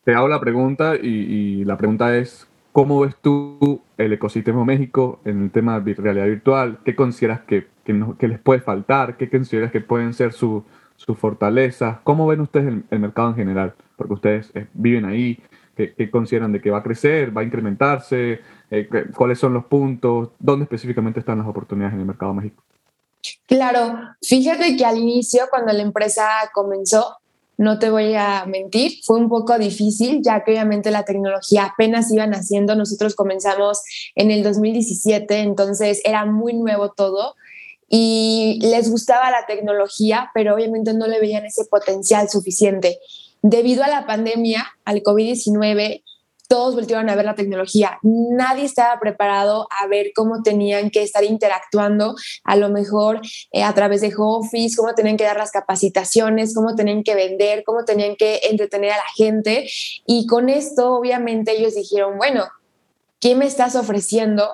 Te 0.04 0.14
hago 0.14 0.28
la 0.28 0.40
pregunta 0.40 0.96
y 0.96 1.64
la 1.66 1.78
pregunta 1.78 2.16
es, 2.18 2.49
¿Cómo 2.80 3.02
ves 3.02 3.14
tú 3.22 3.82
el 3.98 4.14
ecosistema 4.14 4.64
México 4.64 5.20
en 5.26 5.44
el 5.44 5.52
tema 5.52 5.82
de 5.82 5.96
realidad 5.96 6.28
virtual? 6.28 6.80
¿Qué 6.86 6.96
consideras 6.96 7.42
que, 7.42 7.68
les 7.86 8.40
puede 8.40 8.62
faltar? 8.62 9.18
¿Qué 9.18 9.30
consideras 9.30 9.70
que 9.74 9.82
pueden 9.82 10.14
ser 10.14 10.32
sus 10.32 10.64
fortalezas? 11.18 11.98
¿Cómo 12.06 12.26
ven 12.26 12.40
ustedes 12.40 12.82
el, 12.90 13.00
mercado 13.00 13.32
en 13.32 13.36
general? 13.36 13.74
Porque 13.98 14.14
ustedes 14.14 14.52
eh, 14.54 14.68
viven 14.74 15.04
ahí. 15.04 15.44
¿Qué, 15.76 16.10
consideran 16.10 16.54
de 16.54 16.62
que 16.62 16.72
va 16.72 16.78
a 16.78 16.84
crecer? 16.84 17.36
¿Va 17.36 17.42
a 17.42 17.44
incrementarse? 17.44 18.40
Eh, 18.72 18.88
¿Cuáles 19.14 19.40
son 19.40 19.54
los 19.54 19.66
puntos? 19.66 20.30
¿Dónde 20.40 20.64
específicamente 20.64 21.20
están 21.20 21.40
las 21.40 21.48
oportunidades 21.48 21.96
en 21.96 22.00
el 22.00 22.06
mercado 22.06 22.34
México? 22.34 22.64
Claro, 23.46 23.94
fíjate 24.22 24.78
que 24.78 24.86
al 24.86 24.98
inicio, 24.98 25.48
cuando 25.50 25.74
la 25.74 25.82
empresa 25.82 26.30
comenzó, 26.54 27.18
no 27.60 27.78
te 27.78 27.90
voy 27.90 28.14
a 28.16 28.46
mentir, 28.46 29.02
fue 29.04 29.18
un 29.18 29.28
poco 29.28 29.60
difícil, 29.60 30.22
ya 30.24 30.46
que 30.46 30.52
obviamente 30.52 30.92
la 30.92 31.04
tecnología 31.04 31.66
apenas 31.66 32.10
iba 32.10 32.26
naciendo. 32.26 32.74
Nosotros 32.74 33.16
comenzamos 33.16 33.82
en 34.16 34.32
el 34.32 34.44
2017, 34.44 35.40
entonces 35.40 36.02
era 36.06 36.24
muy 36.24 36.54
nuevo 36.54 36.92
todo 36.94 37.36
y 37.90 38.60
les 38.62 38.90
gustaba 38.90 39.30
la 39.30 39.46
tecnología, 39.46 40.32
pero 40.34 40.56
obviamente 40.56 40.94
no 40.94 41.06
le 41.06 41.20
veían 41.20 41.46
ese 41.46 41.66
potencial 41.66 42.30
suficiente. 42.30 42.98
Debido 43.42 43.84
a 43.84 43.90
la 43.90 44.08
pandemia, 44.08 44.66
al 44.86 45.04
COVID-19, 45.04 46.02
todos 46.50 46.74
volvieron 46.74 47.10
a 47.10 47.16
ver 47.16 47.26
la 47.26 47.36
tecnología. 47.36 48.00
Nadie 48.02 48.66
estaba 48.66 49.00
preparado 49.00 49.68
a 49.70 49.86
ver 49.86 50.12
cómo 50.16 50.42
tenían 50.42 50.90
que 50.90 51.04
estar 51.04 51.24
interactuando, 51.24 52.16
a 52.44 52.56
lo 52.56 52.70
mejor 52.70 53.22
eh, 53.52 53.64
a 53.64 53.74
través 53.76 54.02
de 54.02 54.12
Office, 54.18 54.76
cómo 54.76 54.96
tenían 54.96 55.16
que 55.16 55.24
dar 55.24 55.38
las 55.38 55.52
capacitaciones, 55.52 56.56
cómo 56.56 56.76
tenían 56.76 57.04
que 57.04 57.14
vender, 57.14 57.64
cómo 57.64 57.86
tenían 57.86 58.16
que 58.16 58.42
entretener 58.50 58.92
a 58.92 58.98
la 58.98 59.10
gente. 59.16 59.70
Y 60.08 60.26
con 60.26 60.50
esto, 60.50 60.96
obviamente, 60.96 61.56
ellos 61.56 61.76
dijeron, 61.76 62.18
bueno, 62.18 62.48
¿qué 63.20 63.36
me 63.36 63.46
estás 63.46 63.76
ofreciendo? 63.76 64.50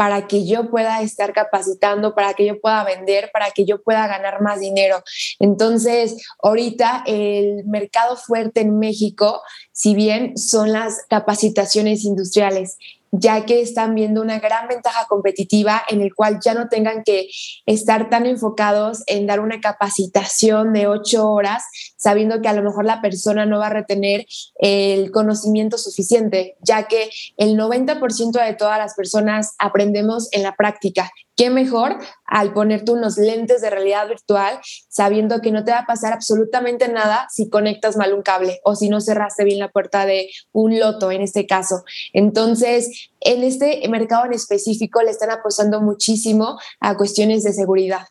Para 0.00 0.26
que 0.26 0.46
yo 0.46 0.70
pueda 0.70 1.02
estar 1.02 1.34
capacitando, 1.34 2.14
para 2.14 2.32
que 2.32 2.46
yo 2.46 2.58
pueda 2.58 2.82
vender, 2.84 3.28
para 3.34 3.50
que 3.50 3.66
yo 3.66 3.82
pueda 3.82 4.06
ganar 4.06 4.40
más 4.40 4.58
dinero. 4.58 5.02
Entonces, 5.38 6.26
ahorita 6.42 7.04
el 7.04 7.66
mercado 7.66 8.16
fuerte 8.16 8.62
en 8.62 8.78
México, 8.78 9.42
si 9.72 9.94
bien 9.94 10.38
son 10.38 10.72
las 10.72 11.04
capacitaciones 11.10 12.06
industriales, 12.06 12.78
ya 13.12 13.44
que 13.44 13.60
están 13.60 13.94
viendo 13.94 14.22
una 14.22 14.38
gran 14.38 14.68
ventaja 14.68 15.04
competitiva 15.06 15.82
en 15.90 16.00
el 16.00 16.14
cual 16.14 16.38
ya 16.42 16.54
no 16.54 16.70
tengan 16.70 17.02
que 17.04 17.28
estar 17.66 18.08
tan 18.08 18.24
enfocados 18.24 19.02
en 19.06 19.26
dar 19.26 19.40
una 19.40 19.60
capacitación 19.60 20.72
de 20.72 20.86
ocho 20.86 21.28
horas, 21.28 21.64
sabiendo 22.00 22.40
que 22.40 22.48
a 22.48 22.52
lo 22.52 22.62
mejor 22.62 22.84
la 22.84 23.00
persona 23.00 23.46
no 23.46 23.58
va 23.58 23.68
a 23.68 23.70
retener 23.70 24.26
el 24.58 25.10
conocimiento 25.10 25.78
suficiente, 25.78 26.56
ya 26.60 26.88
que 26.88 27.10
el 27.36 27.56
90% 27.56 28.44
de 28.44 28.54
todas 28.54 28.78
las 28.78 28.94
personas 28.94 29.54
aprendemos 29.58 30.28
en 30.32 30.42
la 30.42 30.56
práctica 30.56 31.10
¿Qué 31.40 31.48
mejor 31.48 31.96
al 32.26 32.52
ponerte 32.52 32.92
unos 32.92 33.16
lentes 33.16 33.62
de 33.62 33.70
realidad 33.70 34.06
virtual 34.06 34.60
sabiendo 34.90 35.40
que 35.40 35.52
no 35.52 35.64
te 35.64 35.70
va 35.70 35.78
a 35.78 35.86
pasar 35.86 36.12
absolutamente 36.12 36.86
nada 36.88 37.28
si 37.30 37.48
conectas 37.48 37.96
mal 37.96 38.12
un 38.12 38.20
cable 38.20 38.60
o 38.62 38.76
si 38.76 38.90
no 38.90 39.00
cerraste 39.00 39.44
bien 39.44 39.58
la 39.58 39.70
puerta 39.70 40.04
de 40.04 40.28
un 40.52 40.78
loto 40.78 41.10
en 41.10 41.22
este 41.22 41.46
caso? 41.46 41.82
Entonces, 42.12 43.10
en 43.20 43.42
este 43.42 43.80
mercado 43.88 44.26
en 44.26 44.34
específico 44.34 45.00
le 45.00 45.12
están 45.12 45.30
apostando 45.30 45.80
muchísimo 45.80 46.58
a 46.78 46.94
cuestiones 46.98 47.42
de 47.42 47.54
seguridad. 47.54 48.06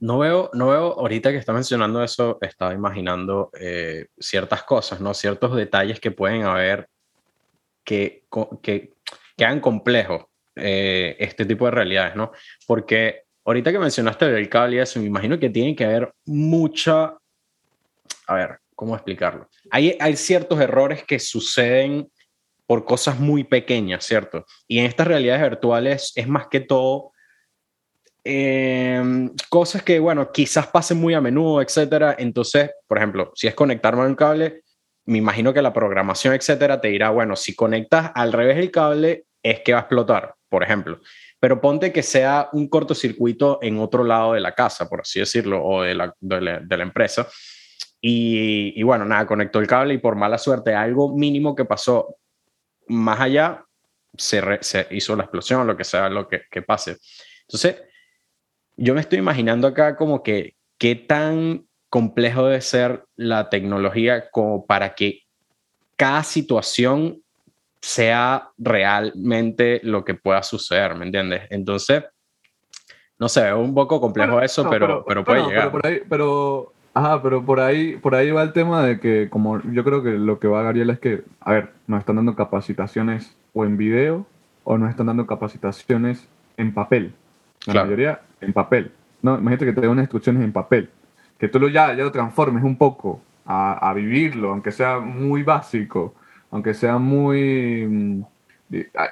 No 0.00 0.18
veo, 0.18 0.50
no 0.52 0.68
veo, 0.68 0.98
ahorita 0.98 1.30
que 1.30 1.38
está 1.38 1.52
mencionando 1.52 2.02
eso, 2.02 2.38
estaba 2.40 2.74
imaginando 2.74 3.50
eh, 3.58 4.06
ciertas 4.18 4.64
cosas, 4.64 5.00
¿no? 5.00 5.14
Ciertos 5.14 5.54
detalles 5.56 6.00
que 6.00 6.10
pueden 6.10 6.42
haber 6.42 6.88
que, 7.84 8.24
que, 8.62 8.92
que 9.36 9.44
hagan 9.44 9.60
complejo 9.60 10.30
eh, 10.56 11.16
este 11.18 11.44
tipo 11.44 11.64
de 11.64 11.72
realidades, 11.72 12.16
¿no? 12.16 12.32
Porque 12.66 13.22
ahorita 13.44 13.72
que 13.72 13.78
mencionaste 13.78 14.26
el 14.26 14.48
cable 14.48 14.76
y 14.76 14.78
eso, 14.80 15.00
me 15.00 15.06
imagino 15.06 15.38
que 15.38 15.50
tiene 15.50 15.74
que 15.74 15.84
haber 15.84 16.12
mucha, 16.26 17.16
a 18.26 18.34
ver, 18.34 18.58
¿cómo 18.74 18.94
explicarlo? 18.94 19.48
Hay, 19.70 19.96
hay 20.00 20.16
ciertos 20.16 20.60
errores 20.60 21.04
que 21.04 21.18
suceden 21.18 22.08
por 22.66 22.84
cosas 22.84 23.18
muy 23.18 23.44
pequeñas, 23.44 24.04
¿cierto? 24.04 24.46
Y 24.66 24.78
en 24.78 24.86
estas 24.86 25.06
realidades 25.06 25.42
virtuales 25.42 26.12
es 26.14 26.26
más 26.26 26.46
que 26.48 26.60
todo 26.60 27.12
em, 28.24 29.30
cosas 29.48 29.82
que, 29.82 29.98
bueno, 29.98 30.32
quizás 30.32 30.66
pasen 30.66 30.98
muy 30.98 31.14
a 31.14 31.20
menudo, 31.20 31.62
etcétera. 31.62 32.16
Entonces, 32.18 32.70
por 32.86 32.98
ejemplo, 32.98 33.32
si 33.34 33.46
es 33.46 33.54
conectarme 33.54 34.02
a 34.02 34.06
un 34.06 34.14
cable, 34.14 34.62
me 35.06 35.18
imagino 35.18 35.52
que 35.52 35.62
la 35.62 35.72
programación, 35.72 36.34
etcétera, 36.34 36.80
te 36.80 36.88
dirá, 36.88 37.10
bueno, 37.10 37.36
si 37.36 37.54
conectas 37.54 38.10
al 38.14 38.32
revés 38.32 38.58
el 38.58 38.70
cable, 38.70 39.26
es 39.42 39.60
que 39.60 39.72
va 39.72 39.80
a 39.80 39.82
explotar 39.82 40.34
por 40.54 40.62
ejemplo. 40.62 41.00
Pero 41.40 41.60
ponte 41.60 41.92
que 41.92 42.04
sea 42.04 42.48
un 42.52 42.68
cortocircuito 42.68 43.58
en 43.60 43.80
otro 43.80 44.04
lado 44.04 44.34
de 44.34 44.40
la 44.40 44.54
casa, 44.54 44.88
por 44.88 45.00
así 45.00 45.18
decirlo, 45.18 45.64
o 45.64 45.82
de 45.82 45.92
la, 45.92 46.14
de 46.20 46.76
la, 46.76 46.82
empresa. 46.84 47.26
Y, 48.00 48.80
bueno, 48.84 49.04
nada, 49.04 49.26
conectó 49.26 49.58
el 49.58 49.66
cable 49.66 49.94
y 49.94 49.98
por 49.98 50.14
mala 50.14 50.38
suerte, 50.38 50.72
algo 50.72 51.12
mínimo 51.12 51.56
que 51.56 51.64
pasó 51.64 52.18
más 52.86 53.18
allá, 53.18 53.64
se, 54.16 54.40
se 54.60 54.86
hizo 54.92 55.16
la 55.16 55.24
explosión, 55.24 55.66
lo 55.66 55.76
que 55.76 55.82
sea, 55.82 56.08
lo 56.08 56.28
que, 56.28 56.42
que 56.48 56.62
pase. 56.62 56.98
Entonces, 57.48 57.82
yo 58.76 58.94
me 58.94 59.00
estoy 59.00 59.18
imaginando 59.18 59.66
acá 59.66 59.96
como 59.96 60.22
que 60.22 60.54
qué 60.78 60.94
tan 60.94 61.66
complejo 61.88 62.46
debe 62.46 62.60
ser 62.60 63.04
la 63.16 63.48
tecnología 63.48 64.28
como 64.30 64.66
para 64.66 64.94
que 64.94 65.20
cada 65.96 66.24
situación 66.24 67.22
sea 67.80 68.48
realmente 68.58 69.80
lo 69.84 70.04
que 70.04 70.14
pueda 70.14 70.42
suceder, 70.42 70.94
¿me 70.96 71.04
entiendes? 71.04 71.42
Entonces, 71.50 72.04
no 73.18 73.28
sé, 73.28 73.48
es 73.48 73.54
un 73.54 73.74
poco 73.74 74.00
complejo 74.00 74.40
eso, 74.40 74.68
pero, 74.68 75.04
pero, 75.06 75.22
puede 75.22 75.46
llegar. 75.46 75.70
Pero 75.70 75.70
por 75.70 75.86
ahí, 75.86 76.00
pero, 76.08 76.72
ajá, 76.94 77.22
pero 77.22 77.44
por 77.44 77.60
ahí, 77.60 77.96
por 77.96 78.14
ahí 78.14 78.30
va 78.30 78.42
el 78.42 78.52
tema 78.52 78.82
de 78.84 78.98
que, 78.98 79.28
como 79.30 79.60
yo 79.70 79.84
creo 79.84 80.02
que 80.02 80.10
lo 80.12 80.40
que 80.40 80.48
va 80.48 80.62
Gabriel 80.62 80.90
es 80.90 80.98
que, 80.98 81.22
a 81.40 81.52
ver, 81.52 81.70
nos 81.86 82.00
están 82.00 82.16
dando 82.16 82.34
capacitaciones 82.34 83.36
o 83.52 83.64
en 83.64 83.76
video 83.76 84.26
o 84.64 84.78
nos 84.78 84.90
están 84.90 85.06
dando 85.06 85.26
capacitaciones 85.26 86.26
en 86.56 86.74
papel. 86.74 87.14
La 87.66 87.84
mayoría 87.84 88.20
en 88.44 88.52
papel. 88.52 88.92
No, 89.22 89.38
imagínate 89.38 89.66
que 89.66 89.72
te 89.72 89.80
den 89.80 89.90
unas 89.90 90.04
instrucciones 90.04 90.42
en 90.42 90.52
papel. 90.52 90.90
Que 91.38 91.48
tú 91.48 91.58
lo 91.58 91.68
ya, 91.68 91.94
ya 91.94 92.04
lo 92.04 92.12
transformes 92.12 92.62
un 92.62 92.76
poco 92.76 93.20
a, 93.44 93.90
a 93.90 93.94
vivirlo, 93.94 94.50
aunque 94.50 94.70
sea 94.70 95.00
muy 95.00 95.42
básico 95.42 96.14
aunque 96.54 96.72
sea 96.72 96.98
muy... 96.98 97.84
Mm, 97.84 98.22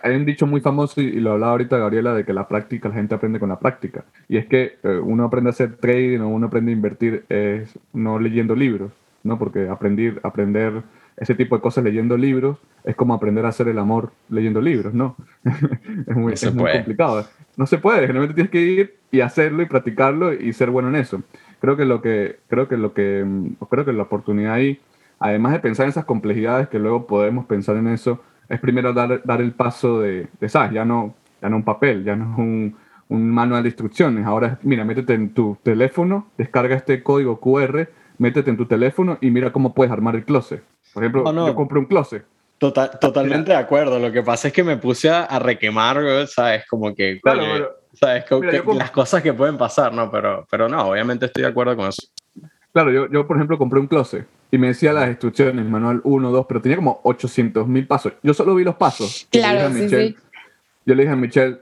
hay 0.04 0.14
un 0.14 0.24
dicho 0.24 0.46
muy 0.46 0.60
famoso 0.60 1.00
y, 1.00 1.20
lo 1.20 1.32
hablaba 1.32 1.52
ahorita 1.52 1.76
Gabriela 1.76 2.14
de 2.14 2.24
que 2.24 2.32
la 2.32 2.46
práctica, 2.46 2.88
la 2.88 2.94
gente 2.94 3.16
aprende 3.16 3.40
con 3.40 3.48
la 3.48 3.58
práctica. 3.58 4.04
Y 4.28 4.36
es 4.36 4.46
que 4.46 4.78
eh, 4.84 5.00
uno 5.02 5.24
aprende 5.24 5.50
a 5.50 5.52
hacer 5.52 5.76
trading 5.76 6.20
o 6.20 6.28
uno 6.28 6.46
aprende 6.46 6.70
a 6.70 6.74
invertir 6.74 7.24
es 7.28 7.76
no 7.92 8.20
leyendo 8.20 8.54
libros, 8.54 8.92
¿no? 9.24 9.40
Porque 9.40 9.68
aprender, 9.68 10.20
aprender 10.22 10.82
ese 11.16 11.34
tipo 11.34 11.56
de 11.56 11.62
cosas 11.62 11.84
leyendo 11.84 12.16
libros 12.16 12.58
es 12.84 12.96
como 12.96 13.14
aprender 13.14 13.44
a 13.44 13.50
hacer 13.50 13.68
el 13.68 13.78
amor 13.78 14.12
leyendo 14.28 14.60
libros, 14.60 14.94
¿no? 14.94 15.16
es 16.06 16.16
muy, 16.16 16.32
es 16.32 16.54
muy 16.54 16.72
complicado. 16.72 17.26
No 17.56 17.66
se 17.66 17.78
puede, 17.78 18.00
generalmente 18.00 18.34
tienes 18.34 18.50
que 18.50 18.60
ir 18.60 18.96
y 19.10 19.20
hacerlo 19.20 19.62
y 19.62 19.66
practicarlo 19.66 20.32
y 20.32 20.52
ser 20.52 20.70
bueno 20.70 20.88
en 20.88 20.96
eso. 20.96 21.22
Creo 21.60 21.76
que 21.76 21.84
lo 21.84 22.00
que, 22.02 22.40
creo 22.48 22.66
que 22.66 22.76
lo 22.76 22.94
que, 22.94 23.24
mm, 23.24 23.64
creo 23.68 23.84
que 23.84 23.92
la 23.92 24.04
oportunidad 24.04 24.54
ahí 24.54 24.80
además 25.22 25.52
de 25.52 25.60
pensar 25.60 25.84
en 25.84 25.90
esas 25.90 26.04
complejidades 26.04 26.68
que 26.68 26.78
luego 26.78 27.06
podemos 27.06 27.46
pensar 27.46 27.76
en 27.76 27.86
eso, 27.88 28.20
es 28.48 28.58
primero 28.60 28.92
dar, 28.92 29.22
dar 29.24 29.40
el 29.40 29.52
paso 29.52 30.00
de, 30.00 30.26
de 30.40 30.48
¿sabes? 30.48 30.72
Ya 30.72 30.84
no, 30.84 31.14
ya 31.40 31.48
no 31.48 31.56
un 31.56 31.62
papel, 31.62 32.04
ya 32.04 32.16
no 32.16 32.32
es 32.32 32.38
un, 32.38 32.76
un 33.08 33.30
manual 33.30 33.62
de 33.62 33.68
instrucciones. 33.68 34.26
Ahora, 34.26 34.58
mira, 34.62 34.84
métete 34.84 35.14
en 35.14 35.32
tu 35.32 35.56
teléfono, 35.62 36.26
descarga 36.36 36.74
este 36.74 37.02
código 37.04 37.38
QR, 37.40 37.88
métete 38.22 38.50
en 38.50 38.56
tu 38.56 38.66
teléfono 38.66 39.18
y 39.20 39.30
mira 39.30 39.52
cómo 39.52 39.74
puedes 39.74 39.92
armar 39.92 40.14
el 40.14 40.24
closet. 40.24 40.62
Por 40.94 41.02
ejemplo, 41.02 41.46
yo 41.46 41.54
compré 41.54 41.78
un 41.78 41.86
closet. 41.86 42.24
Total, 42.56 42.96
totalmente 43.00 43.50
de 43.50 43.58
acuerdo. 43.58 43.98
Lo 43.98 44.12
que 44.12 44.22
pasa 44.22 44.48
es 44.48 44.54
que 44.54 44.62
me 44.62 44.76
puse 44.76 45.10
a, 45.10 45.38
requemar, 45.40 45.98
¿sabes? 46.28 46.64
Como 46.70 46.94
que, 46.94 47.20
¿sabes? 47.94 48.24
las 48.76 48.90
cosas 48.92 49.22
que 49.22 49.32
pueden 49.32 49.58
pasar, 49.58 49.92
¿no? 49.92 50.10
Pero, 50.10 50.46
pero 50.48 50.68
no, 50.68 50.90
obviamente 50.90 51.26
estoy 51.26 51.42
de 51.42 51.48
acuerdo 51.48 51.76
con 51.76 51.88
eso. 51.88 52.06
Claro, 52.72 52.92
yo, 52.92 53.10
yo 53.10 53.26
por 53.26 53.36
ejemplo 53.36 53.58
compré 53.58 53.80
un 53.80 53.88
closet 53.88 54.26
y 54.50 54.58
me 54.58 54.68
decía 54.68 54.92
las 54.92 55.08
instrucciones, 55.08 55.64
manual 55.66 56.00
1, 56.04 56.30
2, 56.30 56.46
pero 56.46 56.62
tenía 56.62 56.76
como 56.76 57.00
800 57.02 57.66
mil 57.66 57.86
pasos. 57.86 58.12
Yo 58.22 58.32
solo 58.32 58.54
vi 58.54 58.62
los 58.62 58.76
pasos. 58.76 59.26
Claro, 59.30 59.74
sí, 59.74 59.88
sí. 59.88 60.16
Yo 60.86 60.94
le 60.94 61.02
dije 61.02 61.12
a 61.12 61.16
Michelle, 61.16 61.58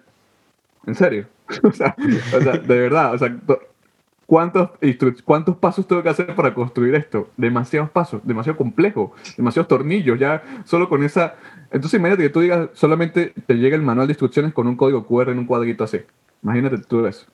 ¿en 0.87 0.95
serio? 0.95 1.27
o, 1.63 1.73
sea, 1.73 1.95
de 1.97 2.81
verdad, 2.81 3.15
o 3.15 3.19
sea, 3.19 3.35
¿cuántos, 4.31 4.71
¿cuántos 5.25 5.57
pasos 5.57 5.89
tengo 5.89 6.05
que 6.05 6.09
hacer 6.09 6.37
para 6.37 6.55
construir 6.55 6.95
esto? 6.95 7.31
Demasiados 7.37 7.91
pasos, 7.91 8.21
demasiado 8.23 8.57
complejo, 8.57 9.13
demasiados 9.37 9.67
tornillos, 9.67 10.21
ya 10.21 10.63
solo 10.65 10.89
con 10.89 11.03
esa... 11.03 11.35
Entonces 11.73 11.99
imagínate 11.99 12.23
que 12.23 12.29
tú 12.29 12.41
digas, 12.41 12.69
solamente 12.75 13.35
te 13.49 13.55
llega 13.55 13.75
el 13.75 13.83
manual 13.83 14.07
de 14.07 14.13
instrucciones 14.13 14.55
con 14.55 14.69
un 14.69 14.77
código 14.77 15.05
QR 15.05 15.31
en 15.31 15.41
un 15.41 15.47
cuadrito 15.47 15.83
así. 15.83 16.03
Imagínate 16.45 16.79
tú 16.79 17.05
eso 17.07 17.27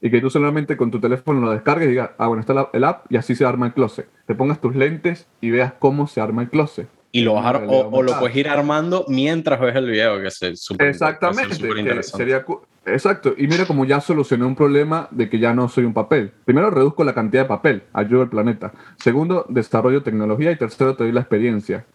y 0.00 0.10
que 0.10 0.20
tú 0.20 0.28
solamente 0.28 0.76
con 0.76 0.90
tu 0.90 1.00
teléfono 1.00 1.40
lo 1.40 1.52
descargues 1.52 1.86
y 1.86 1.90
digas, 1.92 2.10
ah, 2.18 2.26
bueno, 2.26 2.40
está 2.40 2.68
el 2.72 2.84
app 2.84 3.10
y 3.10 3.16
así 3.16 3.36
se 3.36 3.44
arma 3.44 3.66
el 3.66 3.72
closet. 3.72 4.08
Te 4.26 4.34
pongas 4.34 4.60
tus 4.60 4.74
lentes 4.74 5.28
y 5.40 5.50
veas 5.50 5.72
cómo 5.78 6.08
se 6.08 6.20
arma 6.20 6.42
el 6.42 6.50
closet. 6.50 6.88
Y 7.12 7.22
lo 7.22 7.34
vas 7.34 7.62
o, 7.68 8.02
lo 8.02 8.18
puedes 8.18 8.36
ir 8.36 8.48
armando 8.48 9.04
mientras 9.06 9.60
ves 9.60 9.76
el 9.76 9.88
video, 9.88 10.20
que 10.20 10.26
es 10.26 10.60
súper 10.60 10.88
Exactamente, 10.88 12.02
sería 12.02 12.44
Exacto, 12.86 13.34
y 13.36 13.46
mira 13.46 13.66
como 13.66 13.84
ya 13.84 14.00
solucioné 14.00 14.44
un 14.44 14.54
problema 14.54 15.08
de 15.10 15.28
que 15.28 15.38
ya 15.38 15.54
no 15.54 15.68
soy 15.68 15.84
un 15.84 15.94
papel. 15.94 16.32
Primero, 16.44 16.70
reduzco 16.70 17.02
la 17.04 17.14
cantidad 17.14 17.44
de 17.44 17.48
papel, 17.48 17.82
ayudo 17.92 18.22
al 18.22 18.28
planeta. 18.28 18.72
Segundo, 18.96 19.46
desarrollo 19.48 20.02
tecnología 20.02 20.50
y 20.52 20.56
tercero, 20.56 20.94
te 20.94 21.04
doy 21.04 21.12
la 21.12 21.20
experiencia. 21.20 21.86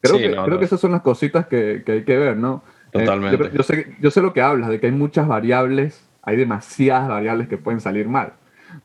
Creo, 0.00 0.18
que, 0.18 0.30
creo 0.30 0.58
que 0.58 0.64
esas 0.64 0.78
son 0.80 0.92
las 0.92 1.02
cositas 1.02 1.46
que, 1.46 1.82
que 1.84 1.92
hay 1.92 2.04
que 2.04 2.16
ver, 2.16 2.36
¿no? 2.36 2.62
Eh, 2.92 3.00
Totalmente. 3.00 3.50
yo, 3.52 3.62
sé, 3.62 3.96
yo 4.00 4.10
sé 4.10 4.22
lo 4.22 4.32
que 4.32 4.40
hablas, 4.40 4.68
de 4.68 4.78
que 4.78 4.86
hay 4.86 4.92
muchas 4.92 5.26
variables 5.26 6.08
hay 6.28 6.36
demasiadas 6.36 7.08
variables 7.08 7.48
que 7.48 7.56
pueden 7.56 7.80
salir 7.80 8.06
mal. 8.06 8.34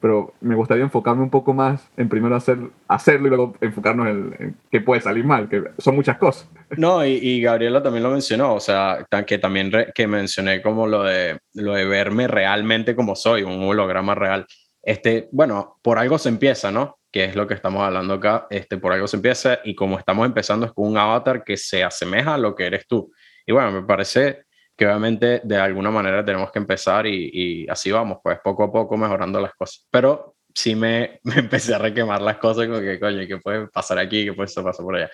Pero 0.03 0.33
me 0.41 0.53
gustaría 0.53 0.83
enfocarme 0.83 1.23
un 1.23 1.29
poco 1.29 1.53
más 1.53 1.89
en 1.95 2.09
primero 2.09 2.35
hacer, 2.35 2.57
hacerlo 2.89 3.27
y 3.27 3.29
luego 3.29 3.55
enfocarnos 3.61 4.05
en, 4.09 4.57
qué 4.69 4.81
puede 4.81 4.99
salir 4.99 5.23
mal, 5.23 5.47
que 5.47 5.63
son 5.77 5.95
muchas 5.95 6.17
cosas. 6.17 6.49
No, 6.75 7.05
y, 7.05 7.41
Gabriela 7.41 7.81
también 7.81 8.03
lo 8.03 8.11
mencionó, 8.11 8.53
o 8.53 8.59
sea, 8.59 9.07
que 9.25 9.37
también 9.37 9.71
que 9.95 10.05
mencioné 10.05 10.61
como 10.61 10.87
lo 10.87 11.03
de, 11.03 11.39
lo 11.53 11.75
de 11.75 11.85
verme 11.85 12.27
realmente 12.27 12.97
como 12.97 13.15
soy, 13.15 13.43
un 13.43 13.63
holograma 13.63 14.13
real. 14.13 14.45
Este, 14.81 15.29
bueno, 15.31 15.79
por 15.81 15.97
algo 15.97 16.17
se 16.17 16.27
empieza, 16.27 16.69
¿no? 16.69 16.99
Que 17.09 17.23
es 17.23 17.37
lo 17.37 17.47
que 17.47 17.53
estamos 17.53 17.81
hablando 17.81 18.15
acá, 18.15 18.47
este, 18.49 18.75
por 18.77 18.91
algo 18.91 19.07
se 19.07 19.15
empieza 19.15 19.59
y 19.63 19.73
como 19.73 19.97
estamos 19.97 20.25
empezando 20.25 20.65
es 20.65 20.73
con 20.73 20.85
un 20.89 20.97
avatar 20.97 21.45
que 21.45 21.55
se 21.55 21.81
asemeja 21.81 22.33
a 22.33 22.37
lo 22.37 22.55
que 22.55 22.65
eres 22.65 22.87
tú. 22.87 23.09
Y 23.45 23.53
bueno, 23.53 23.71
me 23.71 23.83
parece 23.83 24.47
que 24.75 24.87
obviamente 24.87 25.41
de 25.43 25.57
alguna 25.57 25.91
manera 25.91 26.25
tenemos 26.25 26.51
que 26.51 26.59
empezar 26.59 27.05
y, 27.05 27.67
así 27.69 27.91
vamos, 27.91 28.19
pues 28.23 28.39
poco 28.43 28.63
a 28.63 28.71
poco 28.71 28.97
mejorando 28.97 29.39
las 29.39 29.53
cosas. 29.53 29.87
Pero 29.91 30.35
sí 30.53 30.75
me, 30.75 31.19
me 31.23 31.35
empecé 31.35 31.75
a 31.75 31.79
requemar 31.79 32.21
las 32.21 32.37
cosas 32.37 32.67
como 32.67 32.79
que, 32.79 32.99
coño, 32.99 33.27
¿qué 33.27 33.37
puede 33.37 33.67
pasar 33.67 33.99
aquí? 33.99 34.25
¿Qué 34.25 34.33
puede 34.33 34.49
pasar 34.49 34.83
por 34.83 34.95
allá? 34.95 35.09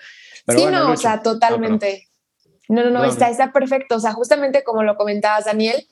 sí, 0.48 0.66
no, 0.66 0.92
o 0.92 0.96
sea, 0.96 1.22
totalmente. 1.22 2.08
No, 2.68 2.84
no, 2.84 2.90
no, 2.90 3.04
está, 3.04 3.28
está 3.28 3.52
perfecto. 3.52 3.96
O 3.96 4.00
sea, 4.00 4.12
justamente 4.12 4.62
como 4.62 4.82
lo 4.82 4.96
comentabas, 4.96 5.44
Daniel, 5.44 5.84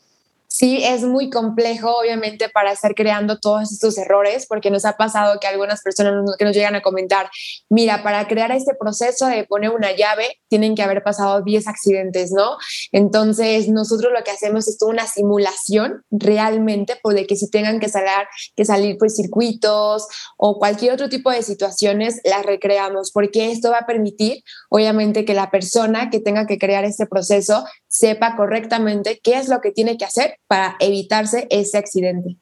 sí 0.49 0.83
es 0.83 1.03
muy 1.03 1.31
complejo, 1.31 1.95
obviamente, 1.97 2.49
para 2.49 2.73
estar 2.73 2.95
creando 2.95 3.39
todos 3.39 3.71
estos 3.71 3.97
errores, 3.99 4.47
porque 4.49 4.71
nos 4.71 4.85
ha 4.85 4.97
pasado 4.97 5.39
que 5.41 5.47
algunas 5.47 5.83
personas 5.83 6.15
que 6.39 6.45
nos 6.45 6.55
llegan 6.55 6.75
a 6.75 6.83
comentar, 6.83 7.31
mira, 7.69 8.03
para 8.03 8.27
crear 8.27 8.51
este 8.51 8.75
proceso 8.75 9.27
de 9.27 9.45
poner 9.45 9.71
una 9.71 9.93
llave, 9.95 10.41
tienen 10.49 10.75
que 10.75 10.83
haber 10.83 11.03
pasado 11.03 11.43
10 11.43 11.69
accidentes, 11.69 12.33
¿no? 12.33 12.57
Entonces, 12.93 13.69
nosotros 13.69 14.13
lo 14.13 14.25
que 14.25 14.31
hacemos 14.31 14.67
es 14.67 14.79
toda 14.79 14.93
una 14.93 15.07
simulación 15.07 16.03
realmente, 16.11 16.99
por 17.03 17.15
de 17.15 17.27
que 17.27 17.37
si 17.37 17.51
tengan 17.51 17.79
que 17.79 17.89
salir, 17.89 18.09
que 18.57 18.65
salir 18.65 18.97
pues 18.99 19.17
circuitos 19.17 20.07
o 20.37 20.59
cualquier 20.59 20.93
otro 20.93 21.09
tipo 21.09 21.31
de 21.31 21.43
situaciones, 21.43 22.21
las 22.25 22.45
recreamos, 22.45 23.13
porque 23.13 23.51
esto 23.53 23.71
va 23.71 23.79
a 23.79 23.87
permitir, 23.87 24.43
obviamente, 24.71 25.25
que 25.25 25.35
la 25.35 25.51
persona 25.51 26.11
que 26.11 26.21
tenga 26.21 26.47
que 26.47 26.59
crear 26.59 26.85
este 26.85 27.07
proceso 27.07 27.65
sepa 27.87 28.37
correctamente 28.37 29.21
qué 29.23 29.39
es 29.39 29.49
lo 29.49 29.61
que 29.61 29.73
tiene 29.73 29.97
que 29.97 30.05
hacer 30.05 30.38
para 30.49 30.77
evitarse 30.81 31.47
ese 31.51 31.79
accidente. 31.79 32.37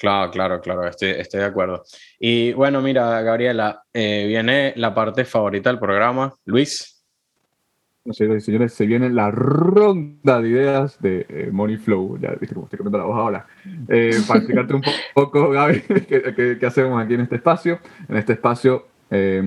Claro, 0.00 0.30
claro, 0.30 0.60
claro, 0.62 0.88
estoy, 0.88 1.10
estoy 1.10 1.40
de 1.40 1.46
acuerdo. 1.46 1.82
Y 2.18 2.54
bueno, 2.54 2.80
mira, 2.80 3.20
Gabriela, 3.20 3.82
eh, 3.92 4.24
viene 4.26 4.72
la 4.76 4.94
parte 4.94 5.26
favorita 5.26 5.68
del 5.68 5.78
programa. 5.78 6.32
Luis. 6.46 7.04
Sé, 8.10 8.24
y 8.24 8.40
señores, 8.40 8.72
se 8.72 8.86
viene 8.86 9.10
la 9.10 9.30
ronda 9.30 10.40
de 10.40 10.48
ideas 10.48 10.98
de 11.02 11.26
eh, 11.28 11.50
Money 11.52 11.76
Flow. 11.76 12.18
Ya 12.18 12.30
viste 12.30 12.54
cómo 12.54 12.64
estoy 12.64 12.78
comiendo 12.78 12.96
la 12.96 13.04
voz 13.04 13.18
ahora. 13.18 13.46
Eh, 13.88 14.16
para 14.26 14.38
explicarte 14.38 14.74
un 14.74 14.82
poco, 15.14 15.50
Gaby, 15.50 15.82
qué, 16.08 16.58
qué, 16.58 16.66
hacemos 16.66 17.02
aquí 17.02 17.12
en 17.12 17.20
este 17.20 17.36
espacio. 17.36 17.78
En 18.08 18.16
este 18.16 18.32
espacio 18.32 18.86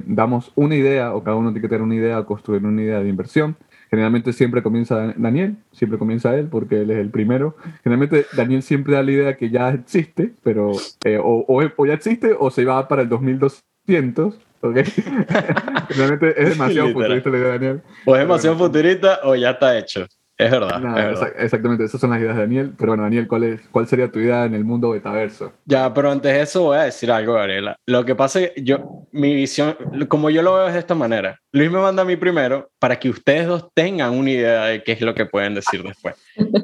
damos 0.05 0.51
una 0.55 0.75
idea, 0.75 1.15
o 1.15 1.23
cada 1.23 1.37
uno 1.37 1.49
tiene 1.49 1.61
que 1.61 1.69
tener 1.69 1.81
una 1.81 1.95
idea, 1.95 2.21
construir 2.25 2.63
una 2.63 2.81
idea 2.81 2.99
de 2.99 3.07
inversión. 3.07 3.55
Generalmente 3.93 4.33
siempre 4.33 4.63
comienza 4.63 5.13
Daniel, 5.15 5.55
siempre 5.71 5.99
comienza 5.99 6.35
él 6.35 6.47
porque 6.49 6.81
él 6.81 6.89
es 6.89 6.97
el 6.97 7.11
primero. 7.11 7.55
Generalmente 7.83 8.25
Daniel 8.35 8.63
siempre 8.63 8.95
da 8.95 9.03
la 9.03 9.11
idea 9.11 9.37
que 9.37 9.51
ya 9.51 9.69
existe, 9.69 10.33
pero 10.41 10.71
eh, 11.05 11.19
o, 11.23 11.85
ya 11.85 11.93
existe 11.93 12.35
o 12.39 12.49
se 12.49 12.65
va 12.65 12.87
para 12.87 13.03
el 13.03 13.09
2200. 13.09 14.33
¿okay? 14.61 14.83
Generalmente 15.89 16.41
es 16.41 16.49
demasiado 16.49 16.91
futurista 16.91 17.29
la 17.29 17.37
idea 17.37 17.47
de 17.49 17.59
Daniel. 17.59 17.81
O 18.05 18.15
es 18.15 18.21
demasiado 18.21 18.57
futurista 18.57 19.19
o 19.25 19.35
ya 19.35 19.51
está 19.51 19.77
hecho. 19.77 20.07
Es 20.38 20.49
verdad, 20.49 21.34
Exactamente, 21.38 21.86
esas 21.86 22.01
son 22.01 22.09
las 22.09 22.19
ideas 22.19 22.36
de 22.36 22.41
Daniel. 22.41 22.73
Pero 22.77 22.91
bueno, 22.91 23.03
Daniel, 23.03 23.27
¿cuál, 23.27 23.43
es, 23.43 23.61
¿cuál 23.71 23.88
sería 23.88 24.11
tu 24.11 24.19
idea 24.19 24.45
en 24.45 24.55
el 24.55 24.65
mundo 24.65 24.89
metaverso? 24.89 25.53
Ya, 25.65 25.93
pero 25.93 26.11
antes 26.11 26.34
de 26.34 26.41
eso 26.41 26.63
voy 26.63 26.77
a 26.77 26.84
decir 26.84 27.11
algo, 27.11 27.34
Gabriela. 27.34 27.75
Lo 27.86 28.03
que 28.03 28.15
pasa 28.15 28.39
es 28.39 28.51
que 28.51 28.63
yo, 28.63 29.05
mi 29.11 29.36
visión, 29.36 29.75
como 30.07 30.29
yo 30.29 30.41
lo 30.41 30.55
veo 30.55 30.67
es 30.67 30.73
de 30.73 30.79
esta 30.79 30.95
manera. 30.95 31.39
Luis 31.51 31.71
me 31.71 31.79
manda 31.79 32.01
a 32.01 32.05
mí 32.05 32.15
primero 32.15 32.71
para 32.79 32.97
que 32.97 33.09
ustedes 33.09 33.47
dos 33.47 33.69
tengan 33.75 34.13
una 34.13 34.31
idea 34.31 34.65
de 34.65 34.84
qué 34.84 34.93
es 34.93 35.01
lo 35.01 35.13
que 35.13 35.27
pueden 35.27 35.53
decir 35.53 35.84
después. 35.84 36.15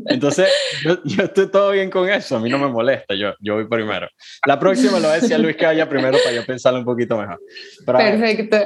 Entonces, 0.08 0.48
yo, 0.84 1.24
estoy 1.24 1.48
todo 1.50 1.72
bien 1.72 1.90
con 1.90 2.10
eso, 2.10 2.38
a 2.38 2.40
mí 2.40 2.50
no 2.50 2.58
me 2.58 2.68
molesta, 2.68 3.16
yo, 3.16 3.34
yo 3.40 3.56
voy 3.56 3.66
primero. 3.68 4.08
La 4.46 4.60
próxima 4.60 4.94
lo 5.00 5.08
voy 5.08 5.18
a 5.18 5.22
decir 5.22 5.36
a 5.36 5.38
Luis 5.38 5.56
que 5.56 5.66
vaya 5.66 5.88
primero 5.88 6.18
para 6.24 6.36
yo 6.36 6.46
pensarlo 6.46 6.80
un 6.80 6.86
poquito 6.86 7.18
mejor. 7.18 7.40
Perfecto. 7.86 8.58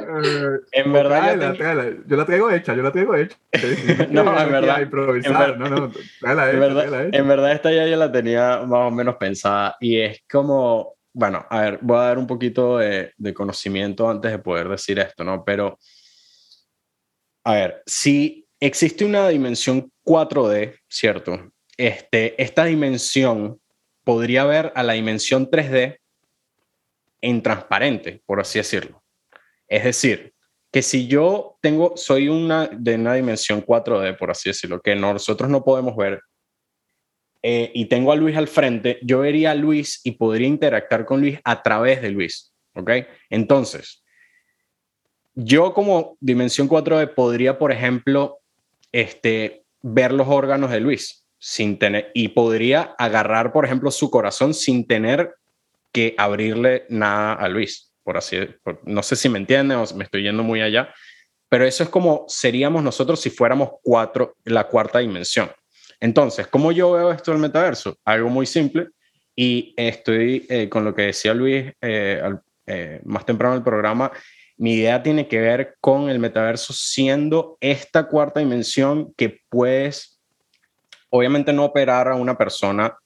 en 0.72 0.94
verdad... 0.94 1.56
yo, 2.08 2.16
la 2.18 2.26
traigo 2.26 2.50
hecha, 2.52 2.76
yo 2.76 2.84
la 2.84 2.92
traigo 2.92 3.16
hecha. 3.16 3.36
no, 4.10 4.40
en 4.40 4.52
verdad... 4.52 4.82
En, 4.82 4.90
no, 4.90 5.70
no, 5.70 5.92
verdad, 6.22 7.10
en 7.14 7.28
verdad 7.28 7.52
esta 7.52 7.72
ya 7.72 7.86
yo 7.88 7.98
la 7.98 8.12
tenía 8.12 8.62
más 8.66 8.88
o 8.88 8.92
menos 8.92 9.16
pensada 9.16 9.76
y 9.80 10.00
es 10.00 10.24
como... 10.30 10.96
Bueno, 11.16 11.46
a 11.48 11.62
ver, 11.62 11.80
voy 11.82 11.98
a 11.98 12.02
dar 12.02 12.18
un 12.18 12.26
poquito 12.26 12.80
de, 12.80 13.12
de 13.16 13.34
conocimiento 13.36 14.10
antes 14.10 14.32
de 14.32 14.40
poder 14.40 14.68
decir 14.68 14.98
esto, 14.98 15.24
¿no? 15.24 15.44
Pero 15.46 15.78
a 17.46 17.54
ver, 17.54 17.84
si 17.86 18.43
existe 18.66 19.04
una 19.04 19.28
dimensión 19.28 19.92
4D, 20.06 20.78
¿cierto? 20.88 21.52
Este, 21.76 22.42
esta 22.42 22.64
dimensión 22.64 23.60
podría 24.06 24.46
ver 24.46 24.72
a 24.76 24.84
la 24.84 24.94
dimensión 24.94 25.50
3D 25.50 25.98
en 27.22 27.42
transparente, 27.42 28.22
por 28.26 28.40
así 28.40 28.60
decirlo. 28.60 29.04
Es 29.68 29.84
decir, 29.84 30.34
que 30.72 30.82
si 30.82 31.08
yo 31.08 31.58
tengo, 31.62 31.98
soy 31.98 32.30
una 32.30 32.68
de 32.68 32.96
una 32.96 33.16
dimensión 33.16 33.66
4D, 33.66 34.18
por 34.18 34.32
así 34.32 34.50
decirlo, 34.50 34.80
que 34.82 34.96
nosotros 34.96 35.50
no 35.50 35.64
podemos 35.64 35.98
ver, 35.98 36.22
eh, 37.42 37.70
y 37.74 37.86
tengo 37.86 38.14
a 38.14 38.16
Luis 38.16 38.38
al 38.38 38.48
frente, 38.48 38.98
yo 39.02 39.20
vería 39.20 39.52
a 39.52 39.56
Luis 39.56 40.00
y 40.06 40.12
podría 40.12 40.48
interactuar 40.48 41.06
con 41.06 41.20
Luis 41.20 41.38
a 41.44 41.62
través 41.62 42.02
de 42.02 42.12
Luis, 42.12 42.54
¿ok? 42.76 42.92
Entonces, 43.30 44.06
yo 45.36 45.74
como 45.74 46.18
dimensión 46.22 46.70
4D 46.70 47.14
podría, 47.14 47.60
por 47.60 47.74
ejemplo, 47.74 48.40
este, 48.94 49.66
ver 49.82 50.14
los 50.14 50.30
órganos 50.30 50.72
de 50.72 50.80
Luis 50.80 51.26
sin 51.38 51.78
tener, 51.78 52.10
y 52.14 52.30
podría 52.30 52.96
agarrar, 52.98 53.52
por 53.52 53.66
ejemplo, 53.66 53.92
su 53.92 54.10
corazón 54.10 54.54
sin 54.54 54.88
tener 54.88 55.36
que 55.92 56.16
abrirle 56.18 56.86
nada 56.88 57.34
a 57.34 57.50
Luis, 57.50 57.94
por 58.02 58.18
así, 58.18 58.38
no 58.86 59.04
sé 59.04 59.18
si 59.18 59.28
me 59.28 59.40
entienden 59.40 59.78
o 59.78 59.86
me 59.96 60.06
estoy 60.06 60.24
yendo 60.24 60.42
muy 60.42 60.62
allá, 60.62 60.94
pero 61.50 61.66
eso 61.66 61.84
es 61.84 61.90
como 61.90 62.26
seríamos 62.28 62.82
nosotros 62.82 63.20
si 63.20 63.30
fuéramos 63.30 63.72
cuatro, 63.84 64.38
la 64.46 64.68
cuarta 64.68 65.00
dimensión. 65.00 65.52
Entonces, 66.00 66.48
¿cómo 66.48 66.72
yo 66.72 66.94
veo 66.94 67.12
esto 67.12 67.32
del 67.32 67.42
metaverso? 67.42 67.96
Algo 68.06 68.30
muy 68.30 68.46
simple 68.46 68.88
y 69.36 69.74
estoy 69.78 70.46
eh, 70.50 70.68
con 70.68 70.84
lo 70.84 70.96
que 70.96 71.04
decía 71.04 71.34
Luis 71.34 71.72
eh, 71.82 72.22
eh, 72.66 73.02
más 73.04 73.26
temprano 73.26 73.54
en 73.54 73.60
el 73.60 73.64
programa, 73.64 74.12
mi 74.58 74.74
idea 74.74 75.02
tiene 75.02 75.28
que 75.28 75.40
ver 75.40 75.76
con 75.80 76.10
el 76.10 76.20
metaverso 76.20 76.74
siendo 76.74 77.58
esta 77.60 78.08
cuarta 78.08 78.40
dimensión 78.40 79.14
que 79.16 79.40
puedes, 79.50 80.20
obviamente 81.10 81.54
no 81.54 81.66
operar 81.66 82.08
a 82.08 82.16
una 82.16 82.38
persona 82.38 82.98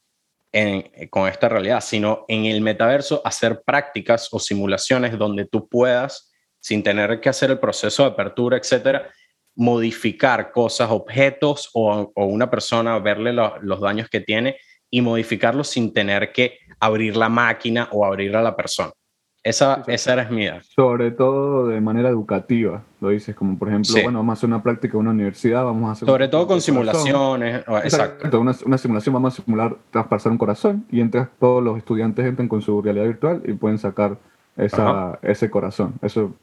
con 1.10 1.28
esta 1.28 1.50
realidad, 1.50 1.82
sino 1.82 2.26
en 2.28 2.46
el 2.46 2.62
metaverso 2.62 3.22
hacer 3.24 3.62
prácticas 3.64 4.30
o 4.32 4.40
simulaciones 4.40 5.18
donde 5.18 5.46
tú 5.46 5.68
puedas, 5.68 6.34
sin 6.60 6.82
tener 6.84 7.20
que 7.20 7.30
hacer 7.30 7.52
el 7.52 7.60
proceso 7.60 8.04
de 8.04 8.10
apertura, 8.10 8.58
etcétera, 8.58 9.12
modificar 9.56 10.52
cosas, 10.52 10.90
objetos 10.92 11.70
o, 11.74 12.12
una 12.16 12.50
persona, 12.50 12.98
verle 13.00 13.34
los 13.34 13.82
daños 13.82 14.10
que 14.10 14.22
tiene 14.22 14.58
y 14.90 15.02
modificarlos 15.02 15.68
sin 15.70 15.94
tener 15.94 16.32
que 16.32 16.60
abrir 16.80 17.16
la 17.16 17.30
máquina 17.30 17.90
o 17.92 18.06
abrir 18.06 18.36
a 18.36 18.42
la 18.42 18.56
persona. 18.56 18.92
Esa, 19.48 19.82
esa 19.88 20.12
era 20.12 20.30
mía. 20.30 20.62
Sobre 20.76 21.12
todo 21.12 21.68
de 21.68 21.80
manera 21.80 22.10
educativa, 22.10 22.84
lo 23.00 23.10
dices, 23.10 23.34
como 23.34 23.58
por 23.58 23.70
ejemplo, 23.70 23.94
bueno, 24.04 24.20
vamos 24.20 24.34
a 24.34 24.38
hacer 24.38 24.50
una 24.50 24.62
práctica 24.62 24.96
en 24.96 25.00
una 25.00 25.12
universidad, 25.12 25.64
vamos 25.64 25.88
a 25.88 25.92
hacer... 25.94 26.06
Sobre 26.06 26.28
todo 26.28 26.48
con 26.48 26.60
simulaciones, 26.60 27.64
exacto. 27.84 28.42
Una, 28.42 28.54
una, 28.66 28.78
simulación, 28.78 29.14
vamos 29.14 29.40
a 29.40 29.42
simular 29.42 29.78
traspasar 29.90 30.34
un 30.34 30.38
corazón 30.38 30.86
y 30.92 31.00
entras, 31.00 31.30
todos 31.40 31.64
los 31.64 31.78
estudiantes 31.78 32.26
entran 32.26 32.50
con 32.50 32.62
su 32.62 32.82
realidad 32.82 33.06
virtual 33.06 33.42
y 33.46 33.54
pueden 33.54 33.78
sacar 33.78 34.18
esa, 34.58 35.18
ese 35.22 35.50
corazón. 35.50 35.94
Eso 36.02 36.36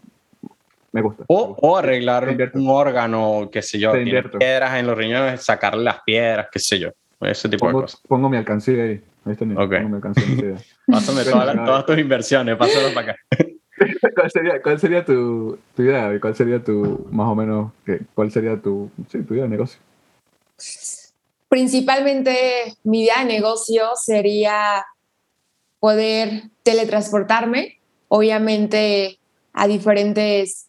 me 0.90 1.02
gusta. 1.02 1.24
O, 1.26 1.56
o 1.60 1.76
arreglar 1.76 2.34
un 2.54 2.68
órgano, 2.70 3.50
qué 3.52 3.60
sé 3.60 3.78
yo, 3.78 3.92
piedras 3.92 4.78
en 4.78 4.86
los 4.86 4.96
riñones, 4.96 5.44
sacarle 5.44 5.84
las 5.84 6.00
piedras, 6.04 6.46
qué 6.50 6.58
sé 6.58 6.78
yo, 6.78 6.88
ese 7.20 7.50
tipo 7.50 7.66
de 7.66 7.72
cosas. 7.74 8.00
Pongo 8.08 8.30
mi 8.30 8.38
alcancía 8.38 8.82
ahí. 8.82 9.02
Ahí 9.26 9.36
okay. 9.56 9.80
Pásame 10.86 11.24
todas, 11.24 11.86
tus 11.86 11.98
inversiones, 11.98 12.56
pásalo 12.56 12.92
para 12.92 13.12
acá. 13.12 13.20
¿Cuál 14.14 14.30
sería, 14.30 14.62
cuál 14.62 14.78
sería 14.78 15.04
tu, 15.04 15.58
tu, 15.74 15.82
idea? 15.82 16.20
¿Cuál 16.20 16.36
sería 16.36 16.62
tu, 16.62 17.06
más 17.10 17.28
o 17.28 17.34
menos, 17.34 17.72
qué, 17.84 18.00
cuál 18.14 18.30
sería 18.30 18.60
tu, 18.60 18.90
sí, 19.10 19.22
tu 19.22 19.34
idea 19.34 19.44
de 19.44 19.50
negocio? 19.50 19.80
Principalmente 21.48 22.74
mi 22.84 23.04
idea 23.04 23.20
de 23.20 23.24
negocio 23.24 23.90
sería 23.96 24.84
poder 25.80 26.44
teletransportarme, 26.62 27.78
obviamente 28.08 29.18
a 29.52 29.66
diferentes 29.66 30.68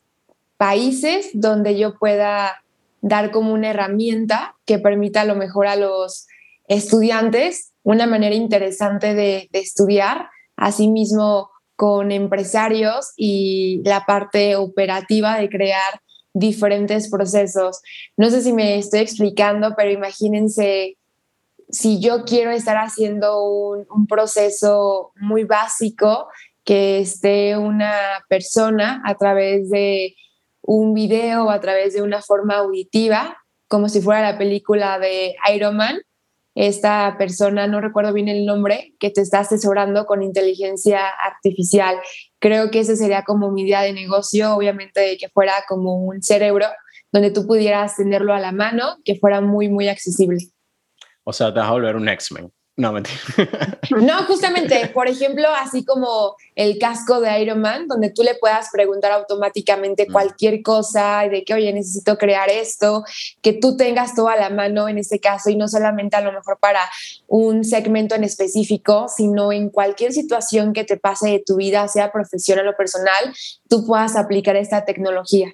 países 0.57 1.29
donde 1.33 1.77
yo 1.77 1.97
pueda 1.97 2.63
dar 3.01 3.31
como 3.31 3.53
una 3.53 3.69
herramienta 3.69 4.55
que 4.65 4.79
permita 4.79 5.21
a 5.21 5.25
lo 5.25 5.35
mejor 5.35 5.67
a 5.67 5.75
los 5.75 6.27
estudiantes 6.67 7.74
una 7.85 8.07
manera 8.07 8.35
interesante 8.35 9.13
de, 9.13 9.47
estudiar, 9.53 10.29
asimismo 10.57 11.51
con 11.75 12.11
empresarios 12.11 13.13
y 13.15 13.81
la 13.85 14.05
parte 14.05 14.55
operativa 14.55 15.37
de 15.37 15.49
crear 15.49 16.01
diferentes 16.33 17.09
procesos. 17.09 17.81
No 18.17 18.31
sé 18.31 18.41
si 18.41 18.53
me 18.53 18.79
estoy 18.79 19.01
explicando, 19.01 19.75
pero 19.77 19.91
imagínense 19.91 20.97
si 21.69 21.99
yo 21.99 22.25
quiero 22.25 22.49
estar 22.51 22.77
haciendo 22.77 23.43
un, 23.43 23.85
un, 23.89 24.07
proceso 24.07 25.11
muy 25.15 25.43
básico, 25.43 26.27
que 26.63 26.99
esté 26.99 27.55
una 27.55 27.93
persona 28.27 29.03
a 29.05 29.15
través 29.15 29.69
de 29.69 30.15
un 30.61 30.95
video 30.95 31.45
o 31.45 31.49
a 31.51 31.59
través 31.59 31.93
de 31.93 32.01
una 32.01 32.21
forma 32.23 32.57
auditiva, 32.57 33.37
como 33.67 33.89
si 33.89 34.01
fuera 34.01 34.31
la 34.31 34.37
película 34.39 34.97
de 34.97 35.35
Iron 35.53 35.77
Man, 35.77 35.99
esta 36.55 37.15
persona, 37.17 37.67
no 37.67 37.81
recuerdo 37.81 38.13
bien 38.13 38.29
el 38.29 38.45
nombre, 38.45 38.95
que 38.99 39.09
te 39.09 39.21
está 39.21 39.39
asesorando 39.39 40.05
con 40.05 40.23
inteligencia 40.23 41.07
artificial. 41.09 41.97
Creo 42.39 42.71
que 42.71 42.79
ese 42.79 42.95
sería 42.95 43.23
como 43.23 43.51
mi 43.51 43.63
idea 43.63 43.81
de 43.81 43.91
negocio, 43.91 44.55
obviamente 44.55 45.17
que 45.19 45.29
fuera 45.29 45.53
como 45.67 45.95
un 45.97 46.23
cerebro 46.23 46.65
donde 47.11 47.31
tú 47.31 47.45
pudieras 47.45 47.97
tenerlo 47.97 48.33
a 48.33 48.39
la 48.39 48.51
mano, 48.51 48.97
que 49.03 49.15
fuera 49.15 49.41
muy, 49.41 49.69
muy 49.69 49.89
accesible. 49.89 50.37
O 51.23 51.33
sea, 51.33 51.53
te 51.53 51.59
vas 51.59 51.69
a 51.69 51.71
volver 51.71 51.95
un 51.95 52.07
X-Men. 52.07 52.51
No, 52.77 52.91
mentira. 52.91 53.17
No, 54.01 54.25
justamente, 54.25 54.87
por 54.93 55.07
ejemplo, 55.07 55.47
así 55.55 55.85
como 55.85 56.35
el 56.55 56.77
casco 56.79 57.21
de 57.21 57.39
Iron 57.39 57.61
Man, 57.61 57.87
donde 57.87 58.09
tú 58.09 58.23
le 58.23 58.35
puedas 58.35 58.69
preguntar 58.71 59.11
automáticamente 59.11 60.07
mm. 60.07 60.11
cualquier 60.11 60.61
cosa 60.61 61.23
de 61.29 61.45
que, 61.45 61.53
oye, 61.53 61.71
necesito 61.71 62.17
crear 62.17 62.49
esto, 62.49 63.05
que 63.41 63.53
tú 63.53 63.77
tengas 63.77 64.15
todo 64.15 64.27
a 64.27 64.35
la 64.35 64.49
mano 64.49 64.89
en 64.89 64.97
este 64.97 65.19
caso 65.19 65.49
y 65.49 65.55
no 65.55 65.67
solamente 65.67 66.17
a 66.17 66.21
lo 66.21 66.33
mejor 66.33 66.57
para 66.59 66.81
un 67.27 67.63
segmento 67.63 68.15
en 68.15 68.23
específico, 68.23 69.07
sino 69.07 69.53
en 69.53 69.69
cualquier 69.69 70.11
situación 70.11 70.73
que 70.73 70.83
te 70.83 70.97
pase 70.97 71.29
de 71.29 71.43
tu 71.45 71.57
vida, 71.57 71.87
sea 71.87 72.11
profesional 72.11 72.67
o 72.67 72.75
personal, 72.75 73.33
tú 73.69 73.85
puedas 73.85 74.15
aplicar 74.15 74.55
esta 74.55 74.83
tecnología. 74.83 75.53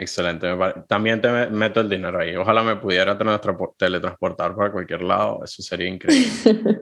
Excelente. 0.00 0.48
También 0.88 1.20
te 1.20 1.50
meto 1.50 1.82
el 1.82 1.90
dinero 1.90 2.18
ahí. 2.18 2.34
Ojalá 2.34 2.62
me 2.62 2.74
pudiera 2.76 3.18
teletransportar 3.18 4.56
para 4.56 4.72
cualquier 4.72 5.02
lado. 5.02 5.44
Eso 5.44 5.62
sería 5.62 5.88
increíble. 5.88 6.30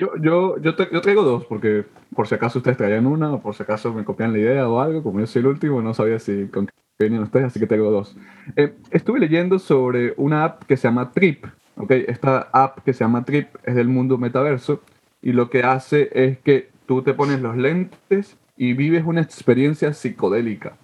yo, 0.00 0.12
yo, 0.22 0.56
yo, 0.60 1.00
traigo 1.00 1.24
dos, 1.24 1.44
porque 1.46 1.84
por 2.14 2.28
si 2.28 2.36
acaso 2.36 2.60
ustedes 2.60 2.76
traían 2.76 3.08
una, 3.08 3.32
o 3.32 3.42
por 3.42 3.56
si 3.56 3.64
acaso 3.64 3.92
me 3.92 4.04
copian 4.04 4.32
la 4.32 4.38
idea 4.38 4.68
o 4.68 4.80
algo. 4.80 5.02
Como 5.02 5.18
yo 5.18 5.26
soy 5.26 5.40
el 5.40 5.48
último, 5.48 5.82
no 5.82 5.92
sabía 5.92 6.20
si 6.20 6.46
con 6.46 6.66
qué 6.66 6.72
venían 7.00 7.24
ustedes, 7.24 7.46
así 7.46 7.58
que 7.58 7.66
traigo 7.66 7.90
dos. 7.90 8.16
Eh, 8.54 8.76
estuve 8.92 9.18
leyendo 9.18 9.58
sobre 9.58 10.14
una 10.16 10.44
app 10.44 10.62
que 10.66 10.76
se 10.76 10.86
llama 10.86 11.10
Trip. 11.10 11.46
¿okay? 11.76 12.04
Esta 12.06 12.48
app 12.52 12.78
que 12.84 12.92
se 12.92 13.02
llama 13.02 13.24
Trip 13.24 13.48
es 13.64 13.74
del 13.74 13.88
mundo 13.88 14.18
metaverso 14.18 14.82
y 15.20 15.32
lo 15.32 15.50
que 15.50 15.64
hace 15.64 16.10
es 16.12 16.38
que 16.38 16.70
tú 16.86 17.02
te 17.02 17.12
pones 17.12 17.40
los 17.40 17.56
lentes 17.56 18.36
y 18.56 18.74
vives 18.74 19.04
una 19.04 19.20
experiencia 19.20 19.92
psicodélica. 19.92 20.76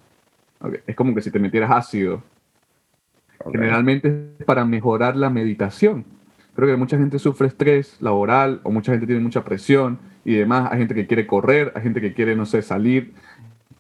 Es 0.87 0.97
como 0.97 1.15
que 1.15 1.23
si 1.23 1.31
te 1.31 1.39
metieras 1.39 1.71
ácido. 1.71 2.23
Generalmente 3.51 4.35
es 4.39 4.45
para 4.45 4.65
mejorar 4.65 5.17
la 5.17 5.31
meditación. 5.31 6.05
Creo 6.55 6.69
que 6.69 6.77
mucha 6.77 6.99
gente 6.99 7.19
sufre 7.19 7.49
estrés 7.49 7.97
laboral 8.01 8.61
o 8.63 8.71
mucha 8.71 8.93
gente 8.93 9.07
tiene 9.07 9.23
mucha 9.23 9.43
presión 9.45 9.99
y 10.25 10.35
demás. 10.35 10.71
Hay 10.71 10.79
gente 10.79 10.95
que 10.95 11.07
quiere 11.07 11.27
correr, 11.27 11.73
hay 11.75 11.83
gente 11.83 12.01
que 12.01 12.13
quiere, 12.13 12.37
no 12.37 12.47
sé, 12.47 12.63
salir. 12.63 13.15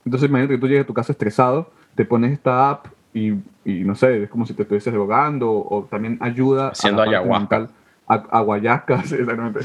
Entonces 0.04 0.28
imagínate 0.28 0.54
que 0.54 0.60
tú 0.60 0.68
llegas 0.68 0.84
a 0.84 0.86
tu 0.86 0.94
casa 0.94 1.12
estresado, 1.12 1.70
te 1.94 2.04
pones 2.04 2.32
esta 2.32 2.70
app 2.70 2.86
y, 3.14 3.34
y 3.64 3.84
no 3.84 3.94
sé, 3.94 4.24
es 4.24 4.30
como 4.30 4.46
si 4.46 4.54
te 4.54 4.62
estuvieses 4.62 4.92
drogando 4.92 5.52
o, 5.52 5.84
también 5.84 6.16
ayuda 6.20 6.68
Haciendo 6.68 7.02
a 7.02 7.04
ayahuasca. 7.04 7.68
aguayascas, 8.06 9.12
exactamente, 9.12 9.60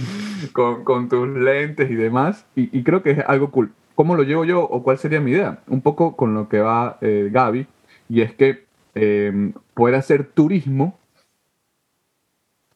con, 0.51 0.83
con, 0.83 1.09
tus 1.09 1.27
lentes 1.29 1.89
y 1.89 1.95
demás. 1.95 2.45
Y, 2.55 2.77
y 2.77 2.83
creo 2.83 3.01
que 3.01 3.11
es 3.11 3.19
algo 3.27 3.49
cool. 3.51 3.71
¿Cómo 3.97 4.15
lo 4.15 4.21
llevo 4.21 4.45
yo 4.45 4.61
o 4.61 4.83
cuál 4.83 4.99
sería 4.99 5.19
mi 5.19 5.31
idea? 5.31 5.57
Un 5.65 5.81
poco 5.81 6.15
con 6.15 6.35
lo 6.35 6.47
que 6.49 6.59
va 6.59 6.99
eh, 7.01 7.29
Gaby, 7.31 7.65
y 8.09 8.21
es 8.21 8.31
que 8.31 8.65
eh, 8.93 9.53
poder 9.73 9.95
hacer 9.95 10.23
turismo 10.23 10.99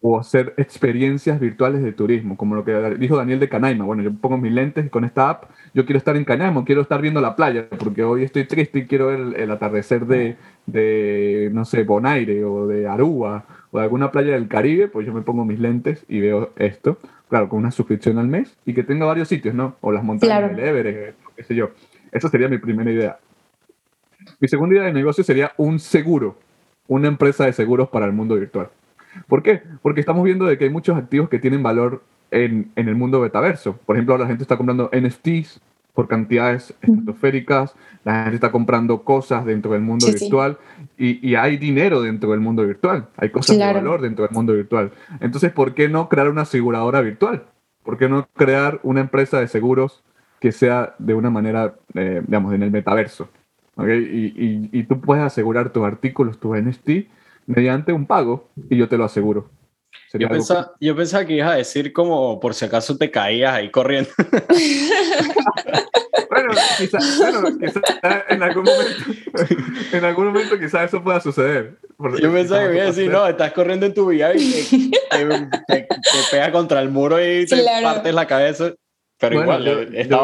o 0.01 0.19
hacer 0.19 0.55
experiencias 0.57 1.39
virtuales 1.39 1.83
de 1.83 1.91
turismo, 1.93 2.37
como 2.37 2.55
lo 2.55 2.65
que 2.65 2.73
dijo 2.97 3.17
Daniel 3.17 3.39
de 3.39 3.49
Canaima. 3.49 3.85
Bueno, 3.85 4.01
yo 4.01 4.11
pongo 4.15 4.39
mis 4.39 4.51
lentes 4.51 4.83
y 4.87 4.89
con 4.89 5.05
esta 5.05 5.29
app 5.29 5.43
yo 5.75 5.85
quiero 5.85 5.99
estar 5.99 6.17
en 6.17 6.25
Canaima, 6.25 6.65
quiero 6.65 6.81
estar 6.81 6.99
viendo 6.99 7.21
la 7.21 7.35
playa, 7.35 7.67
porque 7.69 8.03
hoy 8.03 8.23
estoy 8.23 8.45
triste 8.45 8.79
y 8.79 8.87
quiero 8.87 9.05
ver 9.05 9.39
el, 9.39 9.51
atardecer 9.51 10.07
de, 10.07 10.37
de, 10.65 11.51
no 11.53 11.65
sé, 11.65 11.83
Bonaire 11.83 12.43
o 12.45 12.65
de 12.65 12.87
Aruba 12.87 13.45
o 13.69 13.77
de 13.77 13.83
alguna 13.83 14.11
playa 14.11 14.33
del 14.33 14.47
Caribe, 14.47 14.87
pues 14.87 15.05
yo 15.05 15.13
me 15.13 15.21
pongo 15.21 15.45
mis 15.45 15.59
lentes 15.59 16.03
y 16.09 16.19
veo 16.19 16.51
esto 16.55 16.97
claro, 17.31 17.47
con 17.47 17.59
una 17.59 17.71
suscripción 17.71 18.17
al 18.17 18.27
mes 18.27 18.57
y 18.65 18.73
que 18.73 18.83
tenga 18.83 19.05
varios 19.05 19.29
sitios, 19.29 19.55
¿no? 19.55 19.77
O 19.79 19.93
las 19.93 20.03
montañas 20.03 20.53
del 20.53 20.59
Everest, 20.59 21.17
qué 21.33 21.43
sé 21.43 21.55
yo. 21.55 21.69
Esa 22.11 22.27
sería 22.27 22.49
mi 22.49 22.57
primera 22.57 22.91
idea. 22.91 23.19
Mi 24.41 24.49
segunda 24.49 24.75
idea 24.75 24.87
de 24.87 24.91
negocio 24.91 25.23
sería 25.23 25.53
un 25.55 25.79
seguro, 25.79 26.37
una 26.89 27.07
empresa 27.07 27.45
de 27.45 27.53
seguros 27.53 27.87
para 27.87 28.05
el 28.05 28.11
mundo 28.11 28.35
virtual. 28.35 28.69
¿Por 29.29 29.43
qué? 29.43 29.63
Porque 29.81 30.01
estamos 30.01 30.25
viendo 30.25 30.45
de 30.45 30.57
que 30.57 30.65
hay 30.65 30.69
muchos 30.69 30.97
activos 30.97 31.29
que 31.29 31.39
tienen 31.39 31.63
valor 31.63 32.03
en, 32.31 32.69
en 32.75 32.89
el 32.89 32.95
mundo 32.95 33.21
metaverso. 33.21 33.77
Por 33.77 33.95
ejemplo, 33.95 34.17
la 34.17 34.27
gente 34.27 34.43
está 34.43 34.57
comprando 34.57 34.91
NFTs, 34.93 35.61
por 35.93 36.07
cantidades 36.07 36.73
estratosféricas, 36.81 37.75
la 38.03 38.23
gente 38.23 38.35
está 38.35 38.51
comprando 38.51 39.03
cosas 39.03 39.45
dentro 39.45 39.71
del 39.71 39.81
mundo 39.81 40.07
virtual 40.07 40.57
Y, 40.97 41.27
y, 41.27 41.35
hay 41.35 41.57
dinero 41.57 42.01
dentro 42.01 42.31
del 42.31 42.39
mundo 42.39 42.65
virtual, 42.65 43.07
hay 43.17 43.29
cosas 43.29 43.57
de 43.57 43.65
valor 43.65 44.01
dentro 44.01 44.25
del 44.25 44.33
mundo 44.33 44.53
virtual. 44.53 44.91
Entonces, 45.19 45.51
¿por 45.51 45.73
qué 45.73 45.89
no 45.89 46.09
crear 46.09 46.29
una 46.29 46.43
aseguradora 46.43 47.01
virtual? 47.01 47.43
¿Por 47.83 47.97
qué 47.97 48.07
no 48.07 48.27
crear 48.33 48.79
una 48.83 49.01
empresa 49.01 49.39
de 49.39 49.47
seguros 49.47 50.03
que 50.39 50.51
sea 50.51 50.95
de 50.99 51.13
una 51.13 51.29
manera, 51.29 51.75
eh, 51.93 52.21
digamos, 52.25 52.53
en 52.53 52.63
el 52.63 52.71
metaverso? 52.71 53.29
¿okay? 53.75 53.99
Y, 53.99 54.43
y, 54.43 54.79
y 54.79 54.83
tú 54.83 55.01
puedes 55.01 55.23
asegurar 55.23 55.71
tus 55.71 55.83
artículos, 55.83 56.39
tus 56.39 56.57
NFT, 56.57 56.89
mediante 57.47 57.93
un 57.93 58.05
pago 58.05 58.49
y 58.69 58.77
yo 58.77 58.87
te 58.87 58.97
lo 58.97 59.03
aseguro. 59.03 59.49
Yo 60.13 60.27
pensaba, 60.27 60.73
yo 60.79 60.95
pensaba, 60.95 61.25
que 61.25 61.33
ibas 61.33 61.51
a 61.51 61.55
decir 61.55 61.91
como 61.93 62.39
por 62.39 62.53
si 62.53 62.65
acaso 62.65 62.97
te 62.97 63.09
caías 63.09 63.53
ahí 63.53 63.71
corriendo. 63.71 64.09
bueno, 66.29 66.53
quizás 66.77 67.17
bueno, 67.17 67.57
quizá 67.57 67.81
en 68.29 68.43
algún 68.43 68.63
momento, 68.63 68.93
en 69.97 70.05
algún 70.05 70.27
momento 70.27 70.59
quizás 70.59 70.89
eso 70.89 71.03
pueda 71.03 71.19
suceder. 71.21 71.79
Yo 72.19 72.33
pensaba 72.33 72.67
que 72.67 72.75
iba 72.75 72.83
a 72.83 72.87
decir, 72.87 73.11
no, 73.11 73.27
estás 73.27 73.53
corriendo 73.53 73.85
en 73.85 73.93
tu 73.93 74.07
vía 74.07 74.33
y 74.35 74.91
te, 75.67 75.87
pegas 76.29 76.51
contra 76.51 76.81
el 76.81 76.89
muro 76.89 77.23
y 77.23 77.45
te 77.45 77.63
partes 77.81 78.13
la 78.13 78.27
cabeza, 78.27 78.73
pero 79.17 79.41
igual 79.41 79.63
yo, 79.63 79.81
está 79.81 80.17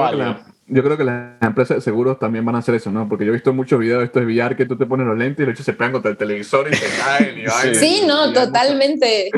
yo 0.68 0.84
creo 0.84 0.98
que 0.98 1.06
las 1.06 1.42
empresas 1.42 1.78
de 1.78 1.82
seguros 1.82 2.20
también 2.20 2.44
van 2.44 2.56
a 2.56 2.60
hacer 2.60 2.76
eso, 2.76 2.92
¿no? 2.92 3.08
Porque 3.08 3.26
yo 3.26 3.32
he 3.32 3.34
visto 3.34 3.54
muchos 3.54 3.80
videos 3.80 4.00
de 4.00 4.06
estos 4.06 4.26
de 4.26 4.34
VR 4.34 4.56
que 4.56 4.66
tú 4.66 4.78
te 4.78 4.86
pones 4.86 5.08
los 5.08 5.18
lentes 5.18 5.44
y 5.44 5.46
de 5.46 5.54
hecho 5.54 5.64
se 5.64 5.74
pegan 5.74 5.94
contra 5.94 6.12
el 6.12 6.18
televisor 6.18 6.68
y 6.70 6.76
se 6.76 6.98
caen 6.98 7.40
y 7.40 7.46
Sí, 7.74 7.76
sí 7.76 8.02
no, 8.06 8.34
totalmente. 8.34 9.32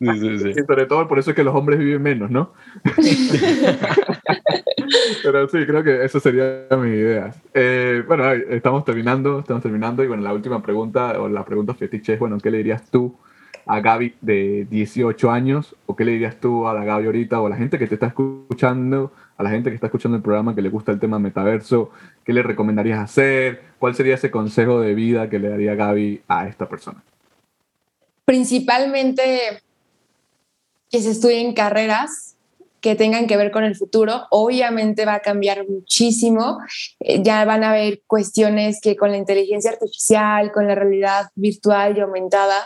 Sí, 0.00 0.38
sí, 0.38 0.48
Y 0.48 0.54
sobre 0.54 0.86
todo 0.86 1.06
por 1.06 1.18
eso 1.18 1.30
es 1.30 1.36
que 1.36 1.44
los 1.44 1.54
hombres 1.54 1.78
viven 1.78 2.02
menos, 2.02 2.30
¿no? 2.30 2.52
Pero 5.22 5.48
sí, 5.48 5.58
creo 5.66 5.84
que 5.84 6.04
eso 6.04 6.18
sería 6.18 6.66
mi 6.76 6.88
idea. 6.88 7.32
Eh, 7.54 8.02
bueno, 8.06 8.32
estamos 8.32 8.84
terminando, 8.84 9.40
estamos 9.40 9.62
terminando 9.62 10.02
y 10.02 10.08
bueno, 10.08 10.22
la 10.22 10.32
última 10.32 10.62
pregunta 10.62 11.20
o 11.20 11.28
la 11.28 11.44
pregunta 11.44 11.74
fetiche 11.74 12.14
es, 12.14 12.18
bueno, 12.18 12.38
¿qué 12.38 12.50
le 12.50 12.58
dirías 12.58 12.90
tú 12.90 13.16
a 13.70 13.80
Gaby 13.80 14.14
de 14.20 14.66
18 14.70 15.30
años 15.30 15.76
o 15.86 15.96
qué 15.96 16.04
le 16.04 16.12
dirías 16.12 16.36
tú 16.40 16.66
a 16.66 16.74
la 16.74 16.84
Gaby 16.84 17.06
ahorita 17.06 17.40
o 17.40 17.46
a 17.46 17.50
la 17.50 17.56
gente 17.56 17.78
que 17.78 17.86
te 17.86 17.94
está 17.94 18.08
escuchando, 18.08 19.12
a 19.36 19.42
la 19.42 19.50
gente 19.50 19.70
que 19.70 19.74
está 19.74 19.86
escuchando 19.86 20.16
el 20.16 20.22
programa 20.22 20.54
que 20.54 20.62
le 20.62 20.68
gusta 20.68 20.92
el 20.92 21.00
tema 21.00 21.18
metaverso, 21.18 21.90
qué 22.24 22.32
le 22.32 22.42
recomendarías 22.42 22.98
hacer? 22.98 23.62
¿Cuál 23.78 23.94
sería 23.94 24.14
ese 24.14 24.30
consejo 24.30 24.80
de 24.80 24.94
vida 24.94 25.28
que 25.30 25.38
le 25.38 25.48
daría 25.48 25.74
Gaby 25.74 26.22
a 26.28 26.48
esta 26.48 26.68
persona? 26.68 27.02
principalmente 28.30 29.60
que 30.88 31.02
se 31.02 31.10
estudien 31.10 31.52
carreras 31.52 32.36
que 32.80 32.94
tengan 32.94 33.26
que 33.26 33.36
ver 33.36 33.50
con 33.50 33.64
el 33.64 33.74
futuro. 33.74 34.28
Obviamente 34.30 35.04
va 35.04 35.14
a 35.14 35.20
cambiar 35.20 35.68
muchísimo. 35.68 36.60
Eh, 37.00 37.24
ya 37.24 37.44
van 37.44 37.64
a 37.64 37.70
haber 37.70 38.02
cuestiones 38.06 38.80
que 38.80 38.94
con 38.94 39.10
la 39.10 39.16
inteligencia 39.16 39.72
artificial, 39.72 40.52
con 40.52 40.68
la 40.68 40.76
realidad 40.76 41.30
virtual 41.34 41.98
y 41.98 42.00
aumentada, 42.02 42.64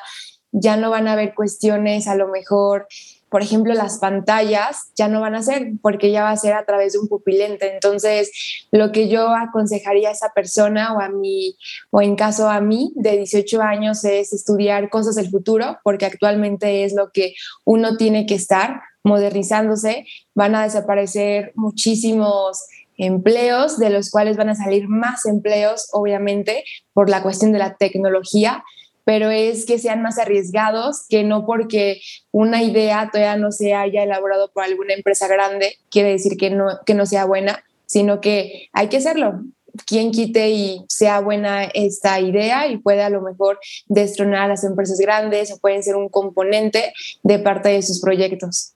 ya 0.54 0.76
no 0.76 0.90
van 0.90 1.08
a 1.08 1.12
haber 1.12 1.34
cuestiones 1.34 2.08
a 2.08 2.14
lo 2.14 2.28
mejor 2.28 2.86
por 3.34 3.42
ejemplo, 3.42 3.74
las 3.74 3.98
pantallas 3.98 4.92
ya 4.94 5.08
no 5.08 5.20
van 5.20 5.34
a 5.34 5.42
ser 5.42 5.72
porque 5.82 6.12
ya 6.12 6.22
va 6.22 6.30
a 6.30 6.36
ser 6.36 6.52
a 6.52 6.64
través 6.64 6.92
de 6.92 7.00
un 7.00 7.08
pupilente. 7.08 7.74
Entonces, 7.74 8.30
lo 8.70 8.92
que 8.92 9.08
yo 9.08 9.34
aconsejaría 9.34 10.10
a 10.10 10.12
esa 10.12 10.28
persona 10.32 10.94
o 10.94 11.00
a 11.00 11.08
mí, 11.08 11.56
o 11.90 12.00
en 12.00 12.14
caso 12.14 12.48
a 12.48 12.60
mí 12.60 12.92
de 12.94 13.16
18 13.16 13.60
años 13.60 14.04
es 14.04 14.32
estudiar 14.32 14.88
cosas 14.88 15.16
del 15.16 15.30
futuro, 15.30 15.78
porque 15.82 16.06
actualmente 16.06 16.84
es 16.84 16.94
lo 16.94 17.10
que 17.10 17.34
uno 17.64 17.96
tiene 17.96 18.24
que 18.24 18.36
estar 18.36 18.82
modernizándose. 19.02 20.06
Van 20.36 20.54
a 20.54 20.62
desaparecer 20.62 21.50
muchísimos 21.56 22.62
empleos, 22.96 23.80
de 23.80 23.90
los 23.90 24.10
cuales 24.10 24.36
van 24.36 24.50
a 24.50 24.54
salir 24.54 24.86
más 24.86 25.26
empleos, 25.26 25.88
obviamente, 25.90 26.62
por 26.92 27.10
la 27.10 27.20
cuestión 27.20 27.50
de 27.50 27.58
la 27.58 27.74
tecnología 27.74 28.62
pero 29.04 29.30
es 29.30 29.66
que 29.66 29.78
sean 29.78 30.02
más 30.02 30.18
arriesgados, 30.18 31.06
que 31.08 31.22
no 31.22 31.46
porque 31.46 32.00
una 32.32 32.62
idea 32.62 33.10
todavía 33.12 33.36
no 33.36 33.52
se 33.52 33.74
haya 33.74 34.02
elaborado 34.02 34.50
por 34.52 34.64
alguna 34.64 34.94
empresa 34.94 35.28
grande, 35.28 35.78
quiere 35.90 36.10
decir 36.10 36.36
que 36.36 36.50
no, 36.50 36.80
que 36.86 36.94
no 36.94 37.06
sea 37.06 37.26
buena, 37.26 37.64
sino 37.86 38.20
que 38.20 38.68
hay 38.72 38.88
que 38.88 38.96
hacerlo. 38.96 39.42
Quien 39.86 40.12
quite 40.12 40.50
y 40.50 40.84
sea 40.88 41.20
buena 41.20 41.64
esta 41.64 42.20
idea 42.20 42.68
y 42.68 42.78
puede 42.78 43.02
a 43.02 43.10
lo 43.10 43.20
mejor 43.20 43.58
destronar 43.86 44.42
a 44.42 44.48
las 44.48 44.62
empresas 44.62 44.98
grandes 44.98 45.52
o 45.52 45.58
pueden 45.58 45.82
ser 45.82 45.96
un 45.96 46.08
componente 46.08 46.92
de 47.24 47.38
parte 47.40 47.70
de 47.70 47.82
sus 47.82 48.00
proyectos. 48.00 48.74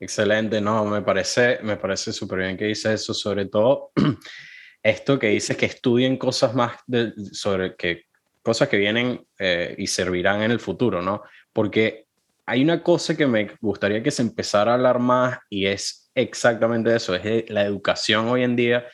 Excelente, 0.00 0.60
no, 0.60 0.84
me 0.84 1.02
parece, 1.02 1.58
me 1.62 1.76
parece 1.76 2.12
súper 2.12 2.40
bien 2.40 2.56
que 2.56 2.66
dices 2.66 3.00
eso, 3.00 3.14
sobre 3.14 3.46
todo 3.46 3.90
esto 4.82 5.18
que 5.18 5.28
dices 5.28 5.56
que 5.56 5.66
estudien 5.66 6.18
cosas 6.18 6.54
más 6.54 6.78
de, 6.86 7.12
sobre 7.32 7.74
que 7.74 8.07
cosas 8.42 8.68
que 8.68 8.76
vienen 8.76 9.26
eh, 9.38 9.74
y 9.78 9.86
servirán 9.86 10.42
en 10.42 10.50
el 10.50 10.60
futuro, 10.60 11.02
¿no? 11.02 11.22
Porque 11.52 12.06
hay 12.46 12.62
una 12.62 12.82
cosa 12.82 13.16
que 13.16 13.26
me 13.26 13.50
gustaría 13.60 14.02
que 14.02 14.10
se 14.10 14.22
empezara 14.22 14.72
a 14.72 14.74
hablar 14.74 14.98
más 14.98 15.38
y 15.50 15.66
es 15.66 16.10
exactamente 16.14 16.94
eso, 16.94 17.14
es 17.14 17.48
la 17.50 17.64
educación 17.64 18.28
hoy 18.28 18.42
en 18.42 18.56
día, 18.56 18.86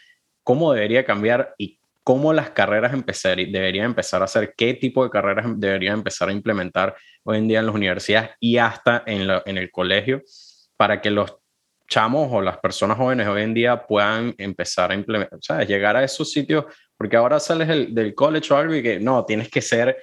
cómo 0.43 0.73
debería 0.73 1.05
cambiar 1.05 1.55
y 1.57 1.79
cómo 2.03 2.33
las 2.33 2.51
carreras 2.51 2.93
empezar, 2.93 3.37
deberían 3.37 3.87
empezar 3.87 4.21
a 4.21 4.27
hacer, 4.27 4.55
qué 4.57 4.75
tipo 4.75 5.05
de 5.05 5.11
carreras 5.11 5.47
deberían 5.57 5.99
empezar 5.99 6.29
a 6.29 6.33
implementar 6.33 6.95
hoy 7.23 7.39
en 7.39 7.49
día 7.49 7.61
en 7.61 7.67
las 7.67 7.75
universidades 7.75 8.31
y 8.41 8.59
hasta 8.59 9.03
en, 9.07 9.29
en 9.47 9.59
el 9.59 9.71
colegio 9.71 10.23
para 10.77 11.01
que 11.01 11.11
los 11.11 11.39
chamos 11.89 12.29
o 12.31 12.41
las 12.41 12.59
personas 12.59 12.97
jóvenes 12.97 13.27
hoy 13.29 13.43
en 13.43 13.55
día 13.55 13.87
puedan 13.87 14.35
empezar 14.39 14.91
a 14.91 14.95
implementar, 14.95 15.39
sea, 15.41 15.63
llegar 15.63 15.97
a 15.97 16.05
esos 16.05 16.31
sitios, 16.31 16.65
porque 17.05 17.19
ahora 17.19 17.39
sales 17.39 17.69
del, 17.69 17.95
del 17.95 18.15
college 18.15 18.55
o 18.55 18.57
algo 18.57 18.75
y 18.75 18.83
que 18.83 18.99
no, 18.99 19.27
tienes 19.27 19.51
que 19.51 19.61
ser 19.61 19.99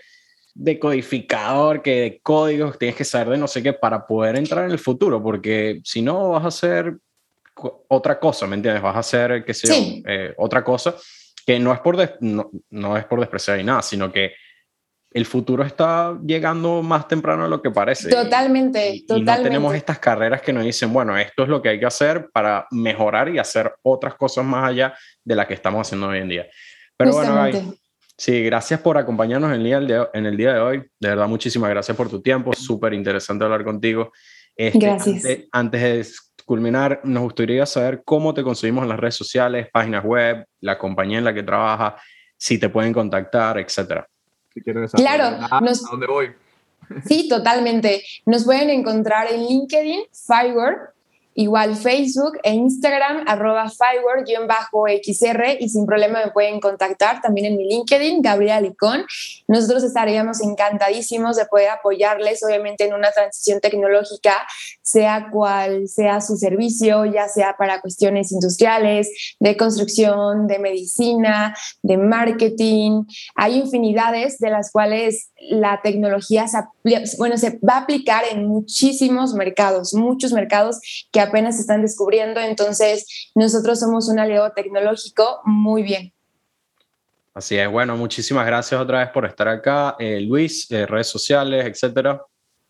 decodificador, 0.54 1.82
que 1.82 1.99
de 1.99 2.20
códigos, 2.22 2.78
tienes 2.78 2.95
que 2.95 3.04
saber 3.04 3.30
de 3.30 3.38
no 3.39 3.47
sé 3.47 3.64
qué 3.64 3.74
para 3.74 4.06
poder 4.06 4.36
entrar 4.36 4.66
en 4.66 4.72
el 4.72 4.78
futuro, 4.78 5.20
porque 5.24 5.82
si 5.84 6.04
no 6.04 6.30
vas 6.30 6.43
a 6.43 6.49
hacer 6.49 6.95
otra 7.88 8.20
cosa, 8.20 8.45
¿me 8.45 8.56
entiendes? 8.56 8.84
Vas 8.84 8.95
a 8.95 8.99
hacer, 8.99 9.43
qué 9.43 9.52
sé 9.52 9.68
yo, 9.68 9.74
eh, 10.08 10.36
otra 10.38 10.64
cosa 10.64 10.93
que 11.43 11.58
no 11.58 11.74
es 11.74 11.80
por, 11.80 11.97
no, 12.22 12.52
no, 12.70 12.95
es 12.95 13.06
por 13.06 13.20
despreciar 13.20 13.60
y 13.60 13.64
nada, 13.64 13.82
sino 13.82 14.12
que 14.12 14.34
el 15.14 15.26
futuro 15.26 15.64
está 15.64 16.18
llegando 16.26 16.82
más 16.82 17.08
temprano 17.08 17.43
de 17.43 17.49
lo 17.49 17.62
que 17.62 17.70
parece. 17.70 18.10
Totalmente, 18.10 19.04
totalmente. 19.06 19.38
no 19.38 19.43
tenemos 19.43 19.76
estas 19.76 19.99
carreras 19.99 20.41
que 20.41 20.54
nos 20.54 20.64
dicen, 20.64 20.91
bueno, 20.93 21.18
esto 21.18 21.43
es 21.43 21.49
lo 21.49 21.62
que 21.62 21.70
hay 21.70 21.80
que 21.80 21.86
hacer 21.86 22.30
para 22.32 22.66
mejorar 22.72 23.28
y 23.30 23.38
hacer 23.38 23.74
otras 23.82 24.16
cosas 24.16 24.45
más 24.45 24.70
allá 24.70 24.93
de 25.24 25.36
las 25.36 25.47
que 25.47 25.54
estamos 25.54 25.86
haciendo 25.86 26.08
hoy 26.08 26.20
en 26.20 26.30
día. 26.30 26.47
Pero 27.04 27.14
bueno, 27.14 27.74
sí, 28.18 28.43
gracias 28.43 28.80
por 28.80 28.97
acompañarnos 28.97 29.52
en 29.52 29.58
el, 29.58 29.64
día 29.64 29.80
de, 29.80 30.08
en 30.14 30.26
el 30.26 30.38
día 30.38 30.54
de 30.54 30.60
hoy. 30.60 30.78
De 30.99 31.10
verdad, 31.10 31.28
muchísimas 31.28 31.70
gracias 31.70 31.95
por 31.95 32.10
tu 32.10 32.22
tiempo. 32.22 32.54
Súper 32.54 32.93
interesante 32.93 33.43
hablar 33.43 33.64
contigo. 33.64 34.12
Este, 34.56 34.80
gracias. 34.80 35.26
Antes, 35.26 35.47
antes 35.52 35.82
de 35.82 36.06
culminar, 36.45 37.02
nos 37.04 37.24
gustaría 37.24 37.66
saber 37.66 38.04
cómo 38.04 38.34
te 38.34 38.43
conseguimos 38.43 38.84
en 38.84 38.89
las 38.89 38.99
redes 38.99 39.16
sociales, 39.16 39.68
páginas 39.72 40.04
web, 40.04 40.45
la 40.60 40.78
compañía 40.78 41.18
en 41.20 41.24
la 41.24 41.34
que 41.34 41.43
trabajas, 41.43 42.02
si 42.38 42.58
te 42.58 42.70
pueden 42.70 42.93
contactar, 42.93 43.58
etcétera. 43.60 44.08
Si 44.54 44.62
quieres 44.62 44.91
claro, 44.91 45.24
a, 45.24 45.62
dónde 45.89 46.08
voy. 46.08 46.32
Sí, 47.06 47.30
totalmente. 47.30 48.04
Nos 48.26 48.43
pueden 48.43 48.70
encontrar 48.70 49.32
en 49.32 49.45
LinkedIn, 49.45 50.02
Fiverr, 50.12 50.93
Igual 51.34 51.77
Facebook 51.77 52.38
e 52.43 52.51
Instagram, 52.53 53.23
arroba 53.25 53.69
Fiverr-XR 53.69 55.57
y 55.61 55.69
sin 55.69 55.86
problema 55.86 56.25
me 56.25 56.32
pueden 56.32 56.59
contactar 56.59 57.21
también 57.21 57.47
en 57.47 57.57
mi 57.57 57.69
LinkedIn, 57.69 58.21
Gabriela 58.21 58.59
Licón. 58.59 59.05
Nosotros 59.47 59.84
estaríamos 59.84 60.41
encantadísimos 60.41 61.38
de 61.38 61.45
poder 61.45 61.69
apoyarles, 61.69 62.43
obviamente, 62.43 62.86
en 62.86 62.93
una 62.93 63.11
transición 63.11 63.61
tecnológica, 63.61 64.45
sea 64.82 65.29
cual 65.32 65.88
sea 65.88 66.19
su 66.19 66.36
servicio, 66.36 67.05
ya 67.05 67.29
sea 67.29 67.55
para 67.57 67.79
cuestiones 67.79 68.34
industriales, 68.34 69.09
de 69.39 69.55
construcción, 69.55 70.47
de 70.47 70.59
medicina, 70.59 71.55
de 71.82 71.95
marketing. 71.95 73.05
Hay 73.36 73.57
infinidades 73.57 74.38
de 74.39 74.49
las 74.49 74.69
cuales 74.69 75.29
la 75.39 75.79
tecnología 75.82 76.47
se, 76.49 76.57
bueno, 77.17 77.38
se 77.38 77.57
va 77.59 77.75
a 77.75 77.82
aplicar 77.84 78.25
en 78.29 78.47
muchísimos 78.47 79.34
mercados, 79.34 79.93
muchos 79.93 80.34
mercados 80.34 80.79
que 81.11 81.20
apenas 81.22 81.59
están 81.59 81.82
descubriendo. 81.82 82.39
Entonces, 82.39 83.32
nosotros 83.36 83.80
somos 83.80 84.09
un 84.09 84.19
aliado 84.19 84.51
tecnológico 84.51 85.41
muy 85.45 85.84
bien. 85.84 86.13
Así 87.34 87.57
es, 87.57 87.69
bueno, 87.69 87.95
muchísimas 87.95 88.45
gracias 88.45 88.80
otra 88.80 88.99
vez 88.99 89.09
por 89.09 89.26
estar 89.26 89.47
acá. 89.47 89.95
Eh, 89.99 90.19
Luis, 90.22 90.69
eh, 90.69 90.86
redes 90.86 91.07
sociales, 91.07 91.65
etcétera. 91.65 92.22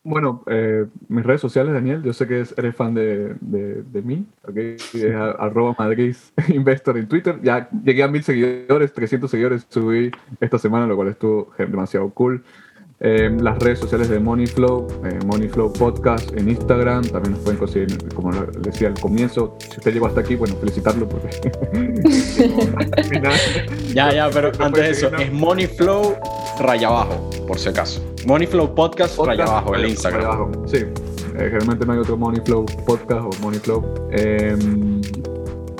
Bueno, 0.04 0.44
eh, 0.48 0.86
mis 1.10 1.24
redes 1.24 1.42
sociales, 1.42 1.74
Daniel, 1.74 2.02
yo 2.04 2.14
sé 2.14 2.28
que 2.28 2.44
eres 2.58 2.76
fan 2.76 2.94
de, 2.94 3.36
de, 3.40 4.02
mí, 4.02 4.26
¿okay? 4.48 4.76
es 4.76 5.16
arroba 5.38 5.76
Madrid 5.78 6.16
Investor 6.50 6.98
en 6.98 7.08
Twitter. 7.08 7.40
Ya 7.44 7.70
llegué 7.84 8.02
a 8.02 8.08
mil 8.08 8.24
seguidores, 8.24 8.94
300 8.94 9.30
seguidores 9.30 9.66
subí 9.70 10.12
esta 10.40 10.58
semana, 10.58 10.88
lo 10.88 10.96
cual 10.96 11.10
estuvo 11.10 11.52
demasiado 11.58 12.10
cool. 12.12 12.44
Eh, 13.04 13.36
las 13.42 13.58
redes 13.58 13.80
sociales 13.80 14.10
de 14.10 14.20
Moneyflow, 14.20 14.88
eh, 15.06 15.18
Moneyflow 15.26 15.74
Podcast 15.74 16.32
en 16.38 16.50
Instagram, 16.50 17.04
también 17.06 17.34
nos 17.34 17.42
pueden 17.42 17.58
conseguir, 17.58 17.98
como 18.14 18.32
decía 18.60 18.90
al 18.90 19.00
comienzo, 19.00 19.58
si 19.58 19.78
usted 19.78 19.94
llegó 19.94 20.06
hasta 20.06 20.22
aquí, 20.22 20.36
bueno, 20.36 20.56
felicitarlo 20.58 21.10
porque... 21.10 21.42
ya, 23.96 24.14
ya, 24.14 24.30
pero 24.32 24.52
antes 24.60 24.84
de 24.84 24.90
eso, 24.92 25.18
es 25.18 25.34
Moneyflow 25.34 26.16
raya 26.60 26.90
abajo, 26.90 27.28
por 27.48 27.58
si 27.58 27.70
acaso. 27.70 28.06
Moneyflow 28.28 28.76
Podcast, 28.76 29.18
raya 29.18 29.46
abajo, 29.46 29.74
el 29.74 29.88
Instagram. 29.88 30.24
abajo. 30.24 30.52
Sí, 30.68 30.78
eh, 30.78 30.94
generalmente 31.36 31.88
no 31.88 31.94
hay 31.94 32.00
otro 32.00 32.18
Moneyflow 32.18 32.66
Podcast 32.86 33.24
o 33.24 33.32
Moneyflow. 33.42 33.84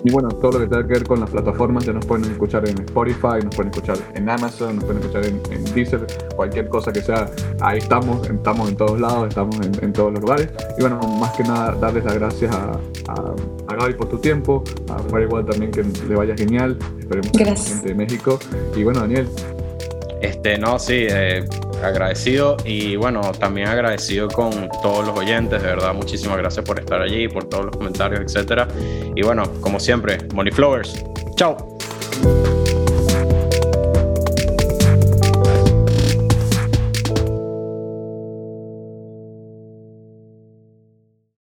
Y 0.04 0.12
bueno, 0.12 0.30
todo 0.30 0.54
lo 0.54 0.60
que 0.60 0.68
tenga 0.68 0.88
que 0.88 0.94
ver 0.94 1.04
con 1.04 1.20
las 1.20 1.30
plataformas 1.30 1.86
ya 1.86 1.94
nos 1.94 2.06
pueden 2.06 2.26
escuchar 2.26 2.68
en 2.68 2.80
Spotify, 2.80 3.44
nos 3.44 3.56
pueden 3.56 3.72
escuchar 3.72 3.98
en 4.16 4.30
Amazon, 4.30 4.78
nos 4.78 4.86
pueden 4.86 5.02
escuchar 5.02 5.26
en, 5.26 5.42
en 5.52 5.64
Deezer, 5.74 6.08
cualquier 6.36 6.70
cosa 6.70 6.92
que 6.92 7.02
sea. 7.02 7.30
Ahí 7.60 7.78
estamos, 7.78 8.28
estamos 8.28 8.70
en 8.70 8.76
todos 8.78 9.00
lados, 9.00 9.30
estamos 9.30 9.56
en, 9.60 9.94
todos 9.94 10.14
los 10.14 10.22
lugares. 10.22 10.50
Y 10.78 10.82
bueno, 10.82 11.00
más 11.20 11.32
que 11.34 11.44
nada, 11.44 11.74
darles 11.74 12.04
las 12.04 12.16
gracias 12.16 12.56
a, 12.56 12.80
a, 13.08 13.76
Gaby 13.76 13.94
por 13.94 14.10
tu 14.10 14.18
tiempo, 14.18 14.64
a 14.90 15.00
Firewall 15.10 15.46
también 15.46 15.72
que 15.72 15.84
le 15.84 16.16
vaya 16.16 16.36
genial. 16.36 16.78
Esperemos 17.00 17.32
que 17.32 17.46
gente 17.46 17.88
de 17.88 17.96
México. 17.96 18.40
Y 18.76 18.84
bueno, 18.84 19.02
Daniel. 19.02 19.28
Este, 20.22 20.58
no, 20.58 20.78
sí, 20.78 21.08
eh, 21.10 21.44
agradecido 21.84 22.58
y 22.64 22.96
bueno, 22.96 23.22
también 23.40 23.68
agradecido 23.68 24.28
con 24.28 24.70
todos 24.82 25.06
los 25.06 25.18
oyentes, 25.18 25.62
de 25.62 25.68
verdad, 25.70 25.94
muchísimas 25.94 26.38
gracias 26.38 26.64
por 26.64 26.80
estar 26.80 27.02
allí, 27.02 27.28
por 27.28 27.46
todos 27.46 27.66
los 27.66 27.76
comentarios, 27.76 28.22
etcétera. 28.22 28.68
Y 29.16 29.24
bueno, 29.24 29.44
como 29.62 29.80
siempre, 29.80 30.20
Money 30.34 30.54
Flowers. 30.54 31.04
Chao. 31.36 31.58